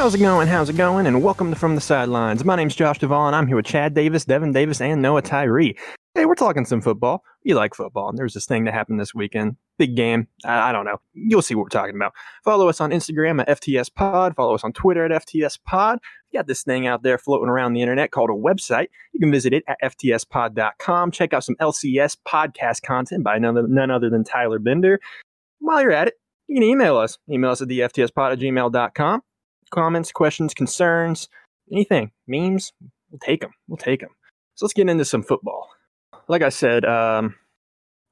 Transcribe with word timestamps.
How's 0.00 0.14
it 0.14 0.18
going? 0.20 0.48
How's 0.48 0.70
it 0.70 0.78
going? 0.78 1.06
And 1.06 1.22
welcome 1.22 1.50
to 1.50 1.56
From 1.58 1.74
the 1.74 1.80
Sidelines. 1.82 2.42
My 2.42 2.56
name's 2.56 2.74
Josh 2.74 2.98
Duvall, 2.98 3.34
I'm 3.34 3.46
here 3.46 3.56
with 3.56 3.66
Chad 3.66 3.92
Davis, 3.92 4.24
Devin 4.24 4.50
Davis, 4.50 4.80
and 4.80 5.02
Noah 5.02 5.20
Tyree. 5.20 5.76
Hey, 6.14 6.24
we're 6.24 6.34
talking 6.36 6.64
some 6.64 6.80
football. 6.80 7.22
You 7.42 7.54
like 7.54 7.74
football. 7.74 8.08
And 8.08 8.16
there's 8.16 8.32
this 8.32 8.46
thing 8.46 8.64
that 8.64 8.72
happened 8.72 8.98
this 8.98 9.14
weekend. 9.14 9.56
Big 9.78 9.94
game. 9.96 10.26
I, 10.42 10.70
I 10.70 10.72
don't 10.72 10.86
know. 10.86 11.02
You'll 11.12 11.42
see 11.42 11.54
what 11.54 11.64
we're 11.64 11.68
talking 11.68 11.96
about. 11.96 12.14
Follow 12.42 12.70
us 12.70 12.80
on 12.80 12.92
Instagram 12.92 13.42
at 13.42 13.60
FTS 13.60 13.92
Pod. 13.94 14.34
Follow 14.34 14.54
us 14.54 14.64
on 14.64 14.72
Twitter 14.72 15.04
at 15.04 15.26
FTS 15.26 15.58
Pod. 15.66 15.98
We 16.32 16.38
got 16.38 16.46
this 16.46 16.62
thing 16.62 16.86
out 16.86 17.02
there 17.02 17.18
floating 17.18 17.50
around 17.50 17.74
the 17.74 17.82
internet 17.82 18.10
called 18.10 18.30
a 18.30 18.32
website. 18.32 18.86
You 19.12 19.20
can 19.20 19.30
visit 19.30 19.52
it 19.52 19.64
at 19.68 19.76
ftspod.com. 19.84 21.10
Check 21.10 21.34
out 21.34 21.44
some 21.44 21.56
LCS 21.60 22.16
podcast 22.26 22.80
content 22.80 23.22
by 23.22 23.38
none, 23.38 23.66
none 23.68 23.90
other 23.90 24.08
than 24.08 24.24
Tyler 24.24 24.60
Bender. 24.60 24.98
While 25.58 25.82
you're 25.82 25.92
at 25.92 26.08
it, 26.08 26.14
you 26.48 26.56
can 26.56 26.62
email 26.62 26.96
us. 26.96 27.18
Email 27.30 27.50
us 27.50 27.60
at 27.60 27.68
the 27.68 27.80
ftspod 27.80 28.32
at 28.32 28.38
gmail.com 28.38 29.20
comments, 29.70 30.12
questions, 30.12 30.54
concerns, 30.54 31.28
anything, 31.72 32.10
memes, 32.26 32.72
we'll 33.10 33.18
take 33.18 33.40
them. 33.40 33.52
We'll 33.68 33.76
take 33.76 34.00
them. 34.00 34.10
So 34.54 34.66
let's 34.66 34.74
get 34.74 34.88
into 34.88 35.04
some 35.04 35.22
football. 35.22 35.68
Like 36.28 36.42
I 36.42 36.48
said, 36.48 36.84
um, 36.84 37.34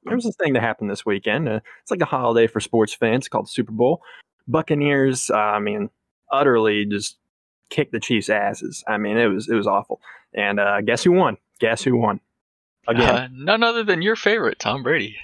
there 0.03 0.15
was 0.15 0.25
this 0.25 0.35
thing 0.35 0.53
that 0.53 0.61
happened 0.61 0.89
this 0.89 1.05
weekend. 1.05 1.47
Uh, 1.47 1.59
it's 1.81 1.91
like 1.91 2.01
a 2.01 2.05
holiday 2.05 2.47
for 2.47 2.59
sports 2.59 2.93
fans 2.93 3.27
called 3.27 3.49
Super 3.49 3.71
Bowl. 3.71 4.01
Buccaneers, 4.47 5.29
uh, 5.29 5.37
I 5.37 5.59
mean, 5.59 5.89
utterly 6.31 6.85
just 6.85 7.17
kicked 7.69 7.91
the 7.91 7.99
Chiefs' 7.99 8.29
asses. 8.29 8.83
I 8.87 8.97
mean, 8.97 9.17
it 9.17 9.27
was 9.27 9.47
it 9.47 9.55
was 9.55 9.67
awful. 9.67 10.01
And 10.33 10.59
uh, 10.59 10.81
guess 10.81 11.03
who 11.03 11.11
won? 11.11 11.37
Guess 11.59 11.83
who 11.83 11.97
won? 11.97 12.19
Again, 12.87 13.15
uh, 13.15 13.27
none 13.31 13.61
other 13.61 13.83
than 13.83 14.01
your 14.01 14.15
favorite, 14.15 14.57
Tom 14.57 14.81
Brady. 14.81 15.15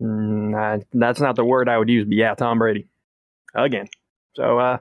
Mm, 0.00 0.84
that's 0.92 1.20
not 1.20 1.36
the 1.36 1.44
word 1.44 1.68
I 1.68 1.78
would 1.78 1.88
use, 1.88 2.04
but 2.04 2.16
yeah, 2.16 2.34
Tom 2.34 2.58
Brady 2.58 2.88
again. 3.54 3.88
So 4.34 4.58
uh, 4.58 4.78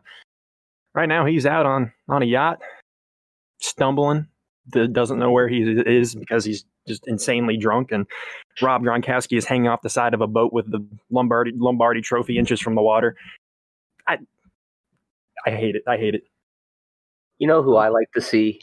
right 0.93 1.07
now 1.07 1.25
he's 1.25 1.45
out 1.45 1.65
on 1.65 1.91
on 2.09 2.21
a 2.21 2.25
yacht, 2.25 2.59
stumbling. 3.59 4.27
doesn't 4.69 5.19
know 5.19 5.31
where 5.31 5.47
he 5.47 5.61
is 5.85 6.15
because 6.15 6.45
he's 6.45 6.65
just 6.87 7.07
insanely 7.07 7.57
drunk. 7.57 7.91
And 7.91 8.05
Rob 8.61 8.83
Gronkowski 8.83 9.37
is 9.37 9.45
hanging 9.45 9.67
off 9.67 9.81
the 9.81 9.89
side 9.89 10.13
of 10.13 10.21
a 10.21 10.27
boat 10.27 10.53
with 10.53 10.71
the 10.71 10.85
Lombardi 11.09 11.51
Lombardi 11.55 12.01
Trophy 12.01 12.37
inches 12.37 12.59
from 12.59 12.75
the 12.75 12.81
water. 12.81 13.15
I 14.07 14.17
I 15.45 15.51
hate 15.51 15.75
it. 15.75 15.83
I 15.87 15.97
hate 15.97 16.15
it. 16.15 16.23
You 17.39 17.47
know 17.47 17.63
who 17.63 17.75
I 17.75 17.89
like 17.89 18.11
to 18.13 18.21
see 18.21 18.59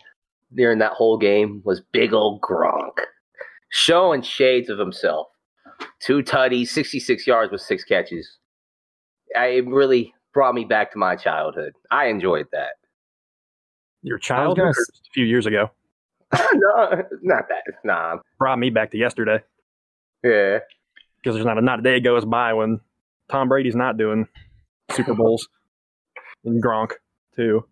during 0.54 0.78
that 0.78 0.92
whole 0.92 1.18
game 1.18 1.62
was 1.64 1.82
big 1.92 2.12
old 2.12 2.40
Gronk, 2.40 2.92
showing 3.70 4.22
shades 4.22 4.70
of 4.70 4.78
himself. 4.78 5.26
Two 6.00 6.22
tutties, 6.22 6.68
66 6.68 7.26
yards 7.26 7.52
with 7.52 7.60
six 7.60 7.84
catches. 7.84 8.38
I 9.36 9.62
really 9.66 10.14
brought 10.32 10.54
me 10.54 10.64
back 10.64 10.92
to 10.92 10.98
my 10.98 11.16
childhood. 11.16 11.72
I 11.90 12.06
enjoyed 12.06 12.46
that. 12.52 12.72
Your 14.02 14.18
childhood? 14.18 14.58
Gonna... 14.58 14.70
A 14.70 15.10
few 15.12 15.24
years 15.24 15.46
ago. 15.46 15.70
no, 16.32 17.02
not 17.22 17.48
that. 17.48 17.64
Nah. 17.84 18.18
Brought 18.38 18.58
me 18.58 18.70
back 18.70 18.90
to 18.92 18.98
yesterday. 18.98 19.42
Yeah. 20.22 20.58
Because 21.16 21.34
there's 21.34 21.46
not 21.46 21.58
a, 21.58 21.62
not 21.62 21.80
a 21.80 21.82
day 21.82 22.00
goes 22.00 22.24
by 22.24 22.52
when 22.52 22.80
Tom 23.28 23.48
Brady's 23.48 23.74
not 23.74 23.96
doing 23.96 24.28
Super 24.92 25.14
Bowls. 25.16 25.48
and 26.44 26.62
Gronk, 26.62 26.92
too. 27.34 27.64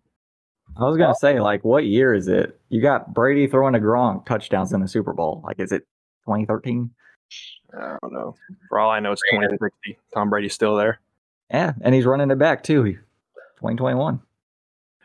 I 0.75 0.83
was 0.83 0.97
gonna 0.97 1.11
oh. 1.11 1.19
say, 1.19 1.39
like, 1.39 1.63
what 1.63 1.85
year 1.85 2.13
is 2.13 2.27
it? 2.27 2.59
You 2.69 2.81
got 2.81 3.13
Brady 3.13 3.47
throwing 3.47 3.75
a 3.75 3.79
Gronk 3.79 4.25
touchdowns 4.25 4.73
in 4.73 4.81
the 4.81 4.87
Super 4.87 5.13
Bowl. 5.13 5.41
Like, 5.45 5.59
is 5.59 5.71
it 5.71 5.83
2013? 6.25 6.91
I 7.73 7.97
don't 8.01 8.13
know. 8.13 8.35
For 8.69 8.79
all 8.79 8.91
I 8.91 8.99
know, 8.99 9.11
it's 9.11 9.21
2060. 9.31 9.97
Tom 10.13 10.29
Brady's 10.29 10.53
still 10.53 10.75
there. 10.75 10.99
Yeah, 11.51 11.73
and 11.81 11.95
he's 11.95 12.05
running 12.05 12.31
it 12.31 12.37
back 12.37 12.63
too. 12.63 12.83
2021. 12.83 14.21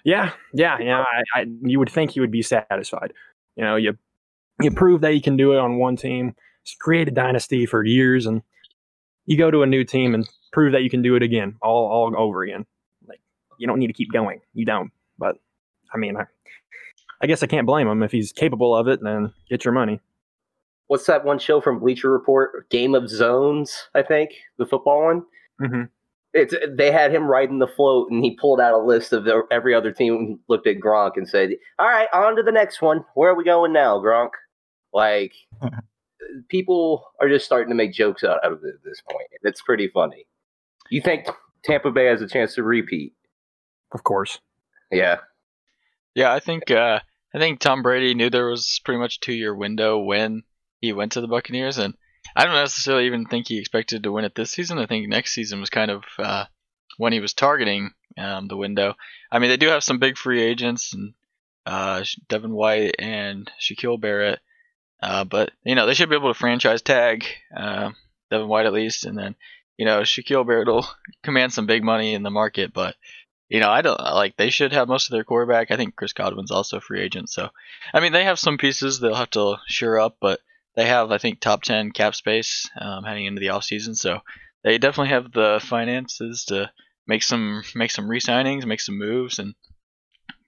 Yeah, 0.05 0.33
yeah, 0.53 0.79
yeah. 0.81 1.05
I, 1.05 1.41
I, 1.41 1.47
you 1.63 1.79
would 1.79 1.91
think 1.91 2.11
he 2.11 2.21
would 2.21 2.31
be 2.31 2.43
satisfied. 2.43 3.13
You 3.57 3.65
know, 3.65 3.77
you 3.77 3.97
you 4.61 4.71
prove 4.71 5.01
that 5.03 5.15
you 5.15 5.23
can 5.23 5.37
do 5.37 5.53
it 5.53 5.59
on 5.59 5.79
one 5.79 5.97
team, 5.97 6.35
create 6.81 7.09
a 7.09 7.13
dynasty 7.13 7.67
for 7.67 7.85
years, 7.85 8.27
and 8.27 8.43
you 9.27 9.37
go 9.37 9.51
to 9.51 9.63
a 9.63 9.67
new 9.67 9.85
team 9.85 10.15
and 10.15 10.29
prove 10.53 10.73
that 10.73 10.83
you 10.83 10.91
can 10.91 11.03
do 11.03 11.15
it 11.15 11.23
again, 11.23 11.57
all 11.63 11.87
all 11.87 12.13
over 12.17 12.43
again. 12.43 12.67
Like 13.07 13.21
you 13.59 13.67
don't 13.67 13.79
need 13.79 13.87
to 13.89 13.93
keep 13.93 14.13
going. 14.13 14.41
You 14.55 14.65
don't. 14.65 14.91
But 15.19 15.37
I 15.95 15.99
mean, 15.99 16.17
I, 16.17 16.25
I 17.21 17.27
guess 17.27 17.43
I 17.43 17.47
can't 17.47 17.67
blame 17.67 17.87
him 17.87 18.03
if 18.03 18.11
he's 18.11 18.33
capable 18.33 18.75
of 18.75 18.89
it. 18.89 19.01
Then 19.03 19.33
get 19.49 19.65
your 19.65 19.73
money. 19.73 20.01
What's 20.89 21.07
that 21.07 21.25
one 21.25 21.39
show 21.39 21.61
from 21.61 21.79
Bleacher 21.79 22.11
Report? 22.11 22.69
Game 22.69 22.95
of 22.95 23.09
Zones, 23.09 23.89
I 23.95 24.03
think, 24.03 24.33
the 24.59 24.67
football 24.67 25.05
one. 25.05 25.23
Mm-hmm. 25.61 25.83
It's 26.35 26.55
they 26.71 26.91
had 26.91 27.15
him 27.15 27.25
riding 27.25 27.59
the 27.59 27.67
float, 27.67 28.11
and 28.11 28.25
he 28.25 28.37
pulled 28.37 28.61
out 28.61 28.73
a 28.73 28.79
list 28.79 29.13
of 29.13 29.25
the, 29.25 29.43
every 29.51 29.75
other 29.75 29.93
team. 29.93 30.41
Looked 30.49 30.67
at 30.67 30.81
Gronk 30.81 31.13
and 31.17 31.29
said, 31.29 31.51
"All 31.79 31.89
right, 31.89 32.09
on 32.13 32.37
to 32.37 32.43
the 32.43 32.53
next 32.53 32.81
one. 32.81 33.05
Where 33.15 33.31
are 33.31 33.37
we 33.37 33.45
going 33.45 33.73
now, 33.73 33.99
Gronk?" 33.99 34.31
Like 34.95 35.33
people 36.49 37.05
are 37.21 37.29
just 37.29 37.45
starting 37.45 37.69
to 37.69 37.75
make 37.75 37.93
jokes 37.93 38.25
out, 38.25 38.45
out 38.45 38.53
of 38.53 38.65
it 38.65 38.75
at 38.75 38.85
this 38.85 39.03
point. 39.11 39.27
It's 39.43 39.63
pretty 39.63 39.89
funny. 39.89 40.27
You 40.91 41.01
think 41.01 41.27
Tampa 41.65 41.91
Bay 41.91 42.07
has 42.07 42.23
a 42.23 42.29
chance 42.29 42.55
to 42.55 42.63
repeat? 42.63 43.15
Of 43.93 44.05
course. 44.05 44.41
Yeah. 44.91 45.19
Yeah, 46.15 46.33
I 46.33 46.41
think 46.41 46.71
uh, 46.71 47.01
I 47.35 47.39
think 47.39 47.61
Tom 47.61 47.83
Brady 47.83 48.15
knew 48.15 48.31
there 48.31 48.49
was 48.49 48.81
pretty 48.85 48.99
much 48.99 49.17
a 49.17 49.21
two 49.21 49.33
year 49.33 49.55
window 49.55 49.99
when 49.99 50.43
he 50.81 50.93
went 50.93 51.13
to 51.13 51.21
the 51.21 51.29
Buccaneers, 51.29 51.79
and 51.79 51.95
I 52.35 52.45
don't 52.45 52.55
necessarily 52.55 53.07
even 53.07 53.27
think 53.27 53.49
he 53.49 53.59
expected 53.59 54.03
to 54.03 54.13
win 54.13 54.25
it 54.25 54.35
this 54.35 54.51
season. 54.51 54.79
I 54.79 54.87
think 54.87 55.09
next 55.09 55.33
season 55.33 55.61
was 55.61 55.71
kind 55.71 55.91
of 55.91 56.05
uh, 56.19 56.47
when 56.97 57.13
he 57.13 57.21
was 57.21 57.35
targeting 57.35 57.91
um, 58.17 58.49
the 58.49 58.57
window. 58.57 58.95
I 59.31 59.39
mean, 59.39 59.51
they 59.51 59.57
do 59.57 59.69
have 59.69 59.85
some 59.85 59.99
big 59.99 60.17
free 60.17 60.43
agents 60.43 60.93
and 60.95 61.15
uh, 61.67 62.05
Devin 62.29 62.53
White 62.53 62.97
and 62.99 63.51
Shaquille 63.61 64.01
Barrett, 64.01 64.41
uh, 65.03 65.25
but 65.25 65.51
you 65.65 65.75
know 65.75 65.87
they 65.87 65.95
should 65.95 66.09
be 66.09 66.17
able 66.17 66.33
to 66.33 66.39
franchise 66.39 66.83
tag 66.83 67.25
uh, 67.57 67.91
Devin 68.31 68.49
White 68.49 68.67
at 68.67 68.73
least, 68.73 69.05
and 69.05 69.17
then 69.17 69.35
you 69.77 69.87
know 69.87 70.01
Shaquille 70.01 70.47
Barrett 70.47 70.69
will 70.69 70.87
command 71.23 71.53
some 71.53 71.67
big 71.67 71.85
money 71.85 72.15
in 72.15 72.23
the 72.23 72.31
market, 72.31 72.73
but. 72.73 72.97
You 73.49 73.61
know, 73.61 73.69
I 73.69 73.83
don't 73.83 74.01
like. 74.01 74.39
They 74.39 74.49
should 74.49 74.73
have 74.73 74.89
most 74.89 75.09
of 75.09 75.13
their 75.13 75.25
quarterback. 75.25 75.71
I 75.71 75.77
think 75.77 75.95
Chris 75.95 76.15
Godwin's 76.15 76.51
also 76.51 76.79
a 76.79 76.81
free 76.81 77.03
agent. 77.03 77.29
So, 77.29 77.51
I 77.93 78.01
mean, 78.01 78.13
they 78.13 78.25
have 78.25 78.39
some 78.39 78.57
pieces 78.57 78.99
they'll 78.99 79.15
have 79.15 79.29
to 79.33 79.57
sure 79.67 80.01
up, 80.01 80.17
but 80.23 80.41
they 80.75 80.87
have, 80.87 81.11
I 81.11 81.19
think, 81.19 81.41
top 81.41 81.63
10 81.63 81.93
cap 81.93 82.15
space 82.15 82.69
um, 82.81 83.05
heading 83.05 83.27
into 83.27 83.41
the 83.41 83.51
off 83.51 83.65
season. 83.65 83.95
So 83.95 84.21
they 84.65 84.79
definitely 84.79 85.11
have 85.11 85.33
the 85.33 85.61
finances 85.63 86.45
to 86.47 86.71
make 87.07 87.23
some 87.23 87.63
make 87.75 87.91
some 87.91 88.09
re-signings, 88.09 88.65
make 88.65 88.81
some 88.81 88.99
moves, 88.99 89.39
and 89.39 89.55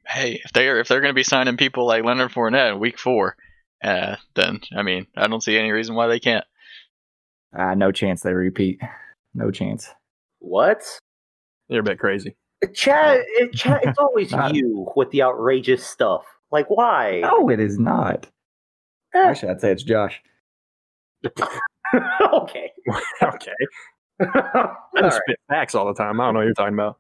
hey, 0.07 0.41
if 0.45 0.53
they're 0.53 0.81
if 0.81 0.89
they're 0.89 1.01
going 1.01 1.13
to 1.13 1.15
be 1.15 1.23
signing 1.23 1.57
people 1.57 1.87
like 1.87 2.05
Leonard 2.05 2.33
Fournette 2.33 2.73
in 2.73 2.79
Week 2.79 2.99
Four, 2.99 3.37
uh, 3.83 4.17
then 4.35 4.61
I 4.77 4.83
mean, 4.83 5.07
I 5.17 5.27
don't 5.27 5.43
see 5.43 5.59
any 5.59 5.73
reason 5.73 5.95
why 5.95 6.07
they 6.07 6.21
can't. 6.21 6.45
Uh, 7.57 7.75
no 7.75 7.93
chance 7.93 8.23
they 8.23 8.33
repeat. 8.33 8.81
No 9.35 9.51
chance. 9.51 9.89
What? 10.39 10.83
You're 11.69 11.81
a 11.81 11.85
bit 11.85 11.99
crazy. 11.99 12.37
Chad, 12.73 13.21
it, 13.27 13.53
Chad 13.55 13.81
it's 13.85 13.99
always 13.99 14.33
you 14.53 14.87
with 14.97 15.11
the 15.11 15.23
outrageous 15.23 15.87
stuff. 15.87 16.25
Like, 16.51 16.69
why? 16.69 17.21
No, 17.23 17.49
it 17.51 17.61
is 17.61 17.79
not. 17.79 18.29
Actually, 19.15 19.51
I'd 19.51 19.61
say 19.61 19.73
it's 19.73 19.83
Josh. 19.83 20.23
okay. 22.33 22.73
okay. 23.23 23.53
I 24.21 24.77
just 25.01 25.17
spit 25.17 25.39
facts 25.49 25.75
all 25.75 25.87
the 25.87 25.95
time. 25.95 26.21
I 26.21 26.27
don't 26.27 26.35
know 26.35 26.41
what 26.41 26.45
you're 26.45 26.55
talking 26.55 26.75
about. 26.75 26.99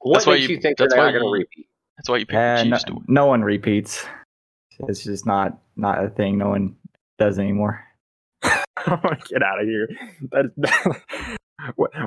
What 0.00 0.14
that's 0.14 0.26
makes 0.26 0.48
you, 0.48 0.56
you 0.56 0.60
think 0.60 0.78
that's 0.78 0.94
they're 0.94 1.02
not 1.02 1.12
going 1.12 1.24
to 1.24 1.30
repeat? 1.30 1.66
That's 1.96 2.08
why 2.08 2.18
you 2.18 2.26
pick 2.26 2.36
uh, 2.36 2.64
no, 2.64 3.02
no, 3.08 3.26
one 3.26 3.42
repeats. 3.42 4.06
It's 4.88 5.02
just 5.02 5.26
not 5.26 5.58
not 5.76 6.04
a 6.04 6.10
thing. 6.10 6.38
No 6.38 6.50
one 6.50 6.76
does 7.18 7.38
anymore. 7.38 7.82
Get 8.42 9.42
out 9.42 9.60
of 9.60 9.66
here. 9.66 9.88
That, 10.30 11.00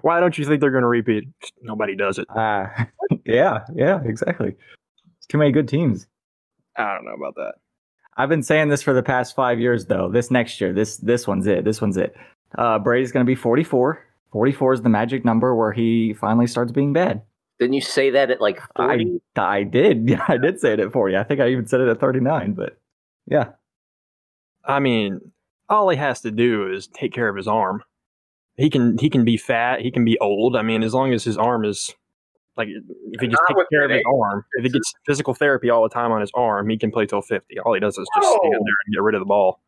why 0.01 0.19
don't 0.19 0.37
you 0.37 0.45
think 0.45 0.61
they're 0.61 0.71
going 0.71 0.83
to 0.83 0.87
repeat? 0.87 1.27
Nobody 1.61 1.95
does 1.95 2.19
it. 2.19 2.27
Uh, 2.29 2.67
yeah, 3.25 3.65
yeah, 3.73 4.01
exactly. 4.05 4.55
It's 5.17 5.27
too 5.27 5.39
many 5.39 5.51
good 5.51 5.67
teams. 5.67 6.07
I 6.77 6.93
don't 6.93 7.05
know 7.05 7.15
about 7.15 7.35
that. 7.35 7.55
I've 8.19 8.27
been 8.27 8.43
saying 8.43 8.67
this 8.67 8.81
for 8.81 8.91
the 8.91 9.01
past 9.01 9.33
five 9.33 9.61
years, 9.61 9.85
though. 9.85 10.09
This 10.11 10.29
next 10.29 10.59
year, 10.59 10.73
this 10.73 10.97
this 10.97 11.25
one's 11.25 11.47
it. 11.47 11.63
This 11.63 11.79
one's 11.79 11.95
it. 11.95 12.13
Uh, 12.57 12.77
Brady's 12.77 13.13
going 13.13 13.25
to 13.25 13.29
be 13.29 13.33
44. 13.33 14.05
44 14.33 14.73
is 14.73 14.81
the 14.81 14.89
magic 14.89 15.23
number 15.23 15.55
where 15.55 15.71
he 15.71 16.13
finally 16.13 16.45
starts 16.45 16.73
being 16.73 16.91
bad. 16.91 17.21
Didn't 17.59 17.73
you 17.73 17.81
say 17.81 18.09
that 18.09 18.29
at 18.29 18.41
like 18.41 18.59
40? 18.75 19.21
I, 19.37 19.41
I 19.41 19.63
did. 19.63 20.03
Yeah, 20.09 20.25
I 20.27 20.35
did 20.35 20.59
say 20.59 20.73
it 20.73 20.81
at 20.81 20.91
40. 20.91 21.15
I 21.15 21.23
think 21.23 21.39
I 21.39 21.47
even 21.47 21.65
said 21.65 21.79
it 21.79 21.87
at 21.87 22.01
39, 22.01 22.53
but 22.53 22.77
yeah. 23.25 23.51
I 24.65 24.79
mean, 24.79 25.21
all 25.69 25.87
he 25.87 25.95
has 25.95 26.19
to 26.21 26.31
do 26.31 26.69
is 26.69 26.87
take 26.87 27.13
care 27.13 27.29
of 27.29 27.37
his 27.37 27.47
arm. 27.47 27.83
He 28.57 28.69
can 28.69 28.97
he 28.97 29.09
can 29.09 29.23
be 29.23 29.37
fat, 29.37 29.79
he 29.79 29.91
can 29.91 30.03
be 30.03 30.19
old. 30.19 30.57
I 30.57 30.61
mean, 30.61 30.83
as 30.83 30.93
long 30.93 31.13
as 31.13 31.23
his 31.23 31.37
arm 31.37 31.63
is 31.63 31.95
like 32.59 32.67
if 32.67 33.21
he 33.21 33.27
just 33.27 33.41
takes 33.47 33.61
care 33.71 33.85
of 33.85 33.91
his 33.91 34.03
arm, 34.05 34.45
if 34.53 34.65
he 34.65 34.69
gets 34.69 34.93
physical 35.05 35.33
therapy 35.33 35.69
all 35.69 35.81
the 35.81 35.89
time 35.89 36.11
on 36.11 36.21
his 36.21 36.31
arm, 36.35 36.69
he 36.69 36.77
can 36.77 36.91
play 36.91 37.05
till 37.05 37.21
fifty. 37.21 37.57
All 37.57 37.73
he 37.73 37.79
does 37.79 37.97
is 37.97 38.07
just 38.15 38.27
stand 38.27 38.53
there 38.53 38.75
and 38.85 38.93
get 38.93 39.01
rid 39.01 39.15
of 39.15 39.21
the 39.21 39.25
ball. 39.25 39.61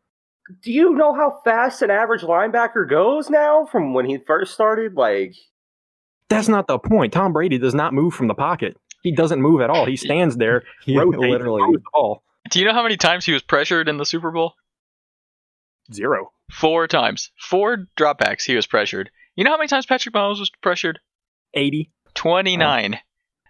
Do 0.62 0.70
you 0.70 0.94
know 0.94 1.14
how 1.14 1.40
fast 1.44 1.82
an 1.82 1.90
average 1.90 2.20
linebacker 2.20 2.88
goes 2.88 3.30
now 3.30 3.64
from 3.64 3.94
when 3.94 4.04
he 4.04 4.18
first 4.18 4.52
started? 4.52 4.94
Like 4.94 5.34
that's 6.28 6.48
not 6.48 6.66
the 6.66 6.78
point. 6.78 7.12
Tom 7.12 7.32
Brady 7.32 7.58
does 7.58 7.74
not 7.74 7.94
move 7.94 8.14
from 8.14 8.28
the 8.28 8.34
pocket. 8.34 8.76
He 9.02 9.12
doesn't 9.12 9.40
move 9.40 9.60
at 9.62 9.70
all. 9.70 9.86
He 9.86 9.96
stands 10.08 10.36
there, 10.36 10.64
He 10.84 10.96
rotates, 10.96 11.18
literally 11.18 11.62
throws 11.62 11.74
the 11.74 11.82
ball. 11.92 12.22
Do 12.50 12.58
you 12.58 12.66
know 12.66 12.74
how 12.74 12.82
many 12.82 12.96
times 12.96 13.24
he 13.24 13.32
was 13.32 13.42
pressured 13.42 13.88
in 13.88 13.96
the 13.96 14.04
Super 14.04 14.30
Bowl? 14.30 14.54
Zero. 15.92 16.32
Four 16.50 16.86
times. 16.86 17.30
Four 17.38 17.86
dropbacks 17.96 18.44
he 18.44 18.54
was 18.54 18.66
pressured. 18.66 19.10
You 19.36 19.44
know 19.44 19.50
how 19.50 19.56
many 19.56 19.68
times 19.68 19.86
Patrick 19.86 20.14
Mahomes 20.14 20.38
was 20.38 20.50
pressured? 20.60 21.00
80. 21.54 21.90
29. 22.14 22.98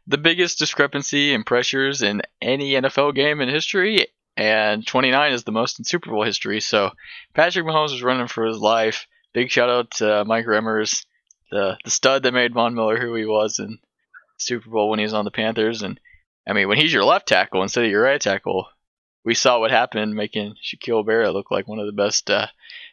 The 0.07 0.19
biggest 0.19 0.59
discrepancy 0.59 1.33
in 1.33 1.45
pressures 1.45 2.03
in 2.03 2.23
any 2.41 2.73
NFL 2.73 3.15
game 3.15 3.41
in 3.41 3.49
history, 3.49 4.07
and 4.37 4.87
29 4.87 5.33
is 5.33 5.45
the 5.45 5.53
most 5.53 5.79
in 5.79 5.85
Super 5.85 6.11
Bowl 6.11 6.25
history. 6.25 6.61
So 6.61 6.91
Patrick 7.35 7.65
Mahomes 7.65 7.93
was 7.93 8.03
running 8.03 8.27
for 8.27 8.45
his 8.47 8.59
life. 8.59 9.07
Big 9.33 9.51
shout 9.51 9.71
out 9.71 9.91
to 9.93 10.25
Mike 10.25 10.47
Remmers, 10.47 11.07
the 11.51 11.79
the 11.85 11.91
stud 11.91 12.25
that 12.25 12.35
made 12.35 12.55
Von 12.55 12.75
Miller 12.75 12.99
who 12.99 13.15
he 13.15 13.25
was 13.25 13.59
in 13.59 13.79
Super 14.39 14.69
Bowl 14.69 14.91
when 14.91 14.99
he 14.99 15.05
was 15.05 15.15
on 15.15 15.25
the 15.25 15.31
Panthers. 15.31 15.83
And 15.83 16.01
I 16.47 16.53
mean, 16.53 16.69
when 16.69 16.79
he's 16.79 16.93
your 16.93 17.05
left 17.05 17.29
tackle 17.29 17.63
instead 17.63 17.85
of 17.85 17.91
your 17.91 18.03
right 18.03 18.21
tackle, 18.21 18.67
we 19.25 19.35
saw 19.35 19.61
what 19.61 19.71
happened, 19.71 20.15
making 20.15 20.57
Shaquille 20.63 21.07
Barrett 21.07 21.33
look 21.33 21.51
like 21.51 21.69
one 21.69 21.79
of 21.79 21.87
the 21.87 21.93
best 21.93 22.29
uh, 22.31 22.49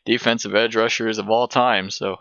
defensive 0.06 0.56
edge 0.56 0.76
rushers 0.76 1.18
of 1.18 1.30
all 1.30 1.48
time. 1.48 1.90
So 1.90 2.18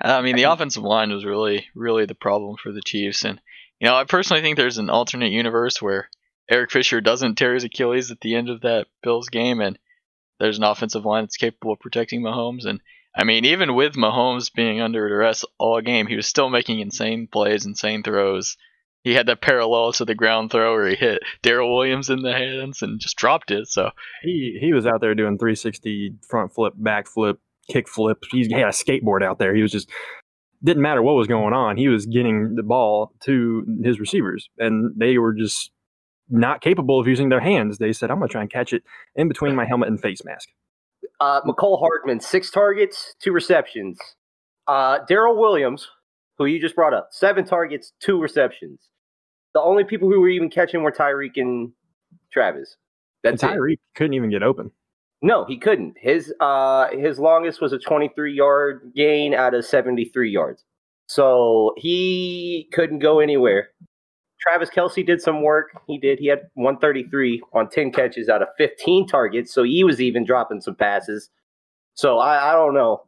I 0.00 0.22
mean, 0.22 0.36
the 0.36 0.44
offensive 0.44 0.82
line 0.82 1.10
was 1.12 1.24
really, 1.24 1.66
really 1.74 2.06
the 2.06 2.14
problem 2.14 2.56
for 2.56 2.72
the 2.72 2.82
Chiefs. 2.82 3.24
And, 3.24 3.40
you 3.80 3.86
know, 3.86 3.94
I 3.94 4.04
personally 4.04 4.42
think 4.42 4.56
there's 4.56 4.78
an 4.78 4.90
alternate 4.90 5.32
universe 5.32 5.80
where 5.80 6.08
Eric 6.50 6.72
Fisher 6.72 7.00
doesn't 7.00 7.36
tear 7.36 7.54
his 7.54 7.64
Achilles 7.64 8.10
at 8.10 8.20
the 8.20 8.34
end 8.34 8.50
of 8.50 8.62
that 8.62 8.86
Bills 9.02 9.28
game, 9.28 9.60
and 9.60 9.78
there's 10.40 10.58
an 10.58 10.64
offensive 10.64 11.04
line 11.04 11.24
that's 11.24 11.36
capable 11.36 11.72
of 11.72 11.80
protecting 11.80 12.22
Mahomes. 12.22 12.66
And, 12.66 12.80
I 13.16 13.24
mean, 13.24 13.44
even 13.44 13.74
with 13.74 13.94
Mahomes 13.94 14.52
being 14.52 14.80
under 14.80 15.08
duress 15.08 15.44
all 15.58 15.80
game, 15.80 16.06
he 16.06 16.16
was 16.16 16.26
still 16.26 16.50
making 16.50 16.80
insane 16.80 17.28
plays, 17.30 17.64
insane 17.64 18.02
throws. 18.02 18.56
He 19.04 19.14
had 19.14 19.26
that 19.26 19.42
parallel 19.42 19.92
to 19.94 20.04
the 20.04 20.14
ground 20.14 20.50
throw 20.50 20.72
where 20.72 20.88
he 20.88 20.96
hit 20.96 21.22
Darrel 21.42 21.74
Williams 21.74 22.08
in 22.08 22.22
the 22.22 22.32
hands 22.32 22.82
and 22.82 22.98
just 22.98 23.16
dropped 23.16 23.50
it. 23.50 23.68
So, 23.68 23.90
He 24.22 24.56
he 24.60 24.72
was 24.72 24.86
out 24.86 25.02
there 25.02 25.14
doing 25.14 25.38
360 25.38 26.14
front 26.26 26.54
flip, 26.54 26.72
back 26.76 27.06
flip, 27.06 27.38
kick 27.68 27.88
flip. 27.88 28.18
He 28.30 28.50
had 28.50 28.62
a 28.62 28.68
skateboard 28.68 29.22
out 29.22 29.38
there. 29.38 29.54
He 29.54 29.62
was 29.62 29.72
just 29.72 29.90
didn't 30.62 30.82
matter 30.82 31.02
what 31.02 31.14
was 31.14 31.26
going 31.26 31.52
on. 31.52 31.76
He 31.76 31.88
was 31.88 32.06
getting 32.06 32.54
the 32.54 32.62
ball 32.62 33.12
to 33.20 33.64
his 33.84 34.00
receivers, 34.00 34.48
and 34.58 34.92
they 34.96 35.18
were 35.18 35.34
just 35.34 35.70
not 36.30 36.62
capable 36.62 36.98
of 36.98 37.06
using 37.06 37.28
their 37.28 37.40
hands. 37.40 37.78
They 37.78 37.92
said, 37.92 38.10
"I'm 38.10 38.18
going 38.18 38.28
to 38.28 38.32
try 38.32 38.40
and 38.40 38.50
catch 38.50 38.72
it 38.72 38.82
in 39.14 39.28
between 39.28 39.54
my 39.54 39.66
helmet 39.66 39.88
and 39.88 40.00
face 40.00 40.24
mask." 40.24 40.48
Uh, 41.20 41.42
Mecole 41.42 41.78
Hardman, 41.78 42.20
six 42.20 42.50
targets, 42.50 43.14
two 43.20 43.32
receptions. 43.32 43.98
Uh, 44.66 45.00
Darrel 45.06 45.36
Williams, 45.36 45.88
who 46.38 46.46
you 46.46 46.60
just 46.60 46.74
brought 46.74 46.94
up, 46.94 47.08
seven 47.10 47.44
targets, 47.44 47.92
two 48.00 48.20
receptions. 48.20 48.88
The 49.52 49.60
only 49.60 49.84
people 49.84 50.10
who 50.10 50.20
were 50.20 50.30
even 50.30 50.50
catching 50.50 50.82
were 50.82 50.90
Tyreek 50.90 51.36
and 51.36 51.72
Travis. 52.32 52.76
And 53.22 53.38
That's 53.38 53.42
it. 53.42 53.56
Tyreek 53.56 53.78
couldn't 53.94 54.14
even 54.14 54.30
get 54.30 54.42
open. 54.42 54.72
No, 55.22 55.44
he 55.46 55.58
couldn't. 55.58 55.96
His 55.98 56.32
uh 56.40 56.88
his 56.90 57.18
longest 57.18 57.60
was 57.60 57.72
a 57.72 57.78
23 57.78 58.34
yard 58.34 58.92
gain 58.94 59.34
out 59.34 59.54
of 59.54 59.64
73 59.64 60.30
yards. 60.30 60.64
So 61.06 61.74
he 61.76 62.68
couldn't 62.72 62.98
go 63.00 63.20
anywhere. 63.20 63.68
Travis 64.40 64.68
Kelce 64.68 65.06
did 65.06 65.22
some 65.22 65.42
work. 65.42 65.70
He 65.86 65.98
did. 65.98 66.18
He 66.18 66.26
had 66.26 66.50
133 66.54 67.42
on 67.54 67.70
10 67.70 67.92
catches 67.92 68.28
out 68.28 68.42
of 68.42 68.48
15 68.58 69.06
targets. 69.06 69.52
So 69.54 69.62
he 69.62 69.84
was 69.84 70.00
even 70.00 70.24
dropping 70.24 70.60
some 70.60 70.74
passes. 70.74 71.30
So 71.94 72.18
I, 72.18 72.50
I 72.50 72.52
don't 72.52 72.74
know. 72.74 73.04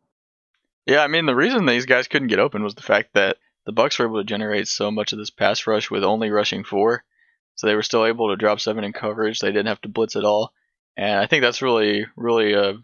Yeah, 0.87 1.03
I 1.03 1.08
mean 1.08 1.26
the 1.26 1.35
reason 1.35 1.67
these 1.67 1.87
guys 1.87 2.08
couldn't 2.08 2.29
get 2.29 2.38
open 2.38 2.62
was 2.62 2.76
the 2.76 2.82
fact 2.82 3.11
that 3.14 3.38
the 3.67 3.73
Bucks 3.73 3.99
were 3.99 4.06
able 4.06 4.19
to 4.19 4.25
generate 4.25 4.69
so 4.69 4.91
much 4.91 5.12
of 5.12 5.19
this 5.19 5.31
pass 5.31 5.67
rush 5.67 5.91
with 5.91 6.05
only 6.05 6.31
rushing 6.31 6.62
four, 6.62 7.03
so 7.56 7.67
they 7.67 7.75
were 7.75 7.82
still 7.82 8.06
able 8.06 8.29
to 8.29 8.37
drop 8.37 8.61
seven 8.61 8.85
in 8.85 8.93
coverage. 8.93 9.41
They 9.41 9.49
didn't 9.49 9.67
have 9.67 9.81
to 9.81 9.88
blitz 9.88 10.14
at 10.14 10.25
all, 10.25 10.53
and 10.96 11.19
I 11.19 11.26
think 11.26 11.43
that's 11.43 11.62
really, 11.62 12.06
really 12.16 12.54
uh, 12.54 12.75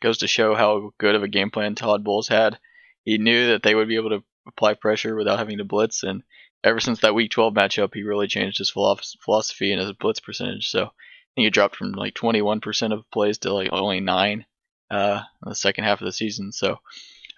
goes 0.00 0.18
to 0.18 0.26
show 0.26 0.54
how 0.54 0.92
good 0.98 1.14
of 1.14 1.22
a 1.22 1.28
game 1.28 1.50
plan 1.50 1.74
Todd 1.74 2.04
Bowles 2.04 2.28
had. 2.28 2.58
He 3.04 3.18
knew 3.18 3.48
that 3.48 3.62
they 3.62 3.74
would 3.74 3.88
be 3.88 3.96
able 3.96 4.10
to 4.10 4.24
apply 4.46 4.74
pressure 4.74 5.14
without 5.14 5.38
having 5.38 5.58
to 5.58 5.64
blitz, 5.64 6.02
and 6.02 6.22
ever 6.64 6.80
since 6.80 7.00
that 7.00 7.14
Week 7.14 7.30
12 7.30 7.54
matchup, 7.54 7.94
he 7.94 8.02
really 8.02 8.26
changed 8.26 8.58
his 8.58 8.70
philosophy 8.70 9.72
and 9.72 9.80
his 9.80 9.92
blitz 9.92 10.20
percentage. 10.20 10.68
So 10.68 10.84
I 10.84 11.32
think 11.34 11.46
it 11.46 11.54
dropped 11.54 11.76
from 11.76 11.92
like 11.92 12.14
21% 12.14 12.92
of 12.92 13.10
plays 13.10 13.38
to 13.38 13.52
like 13.52 13.72
only 13.72 14.00
nine 14.00 14.44
uh, 14.90 15.22
in 15.44 15.50
the 15.50 15.54
second 15.54 15.84
half 15.84 16.00
of 16.00 16.06
the 16.06 16.12
season. 16.12 16.52
So, 16.52 16.78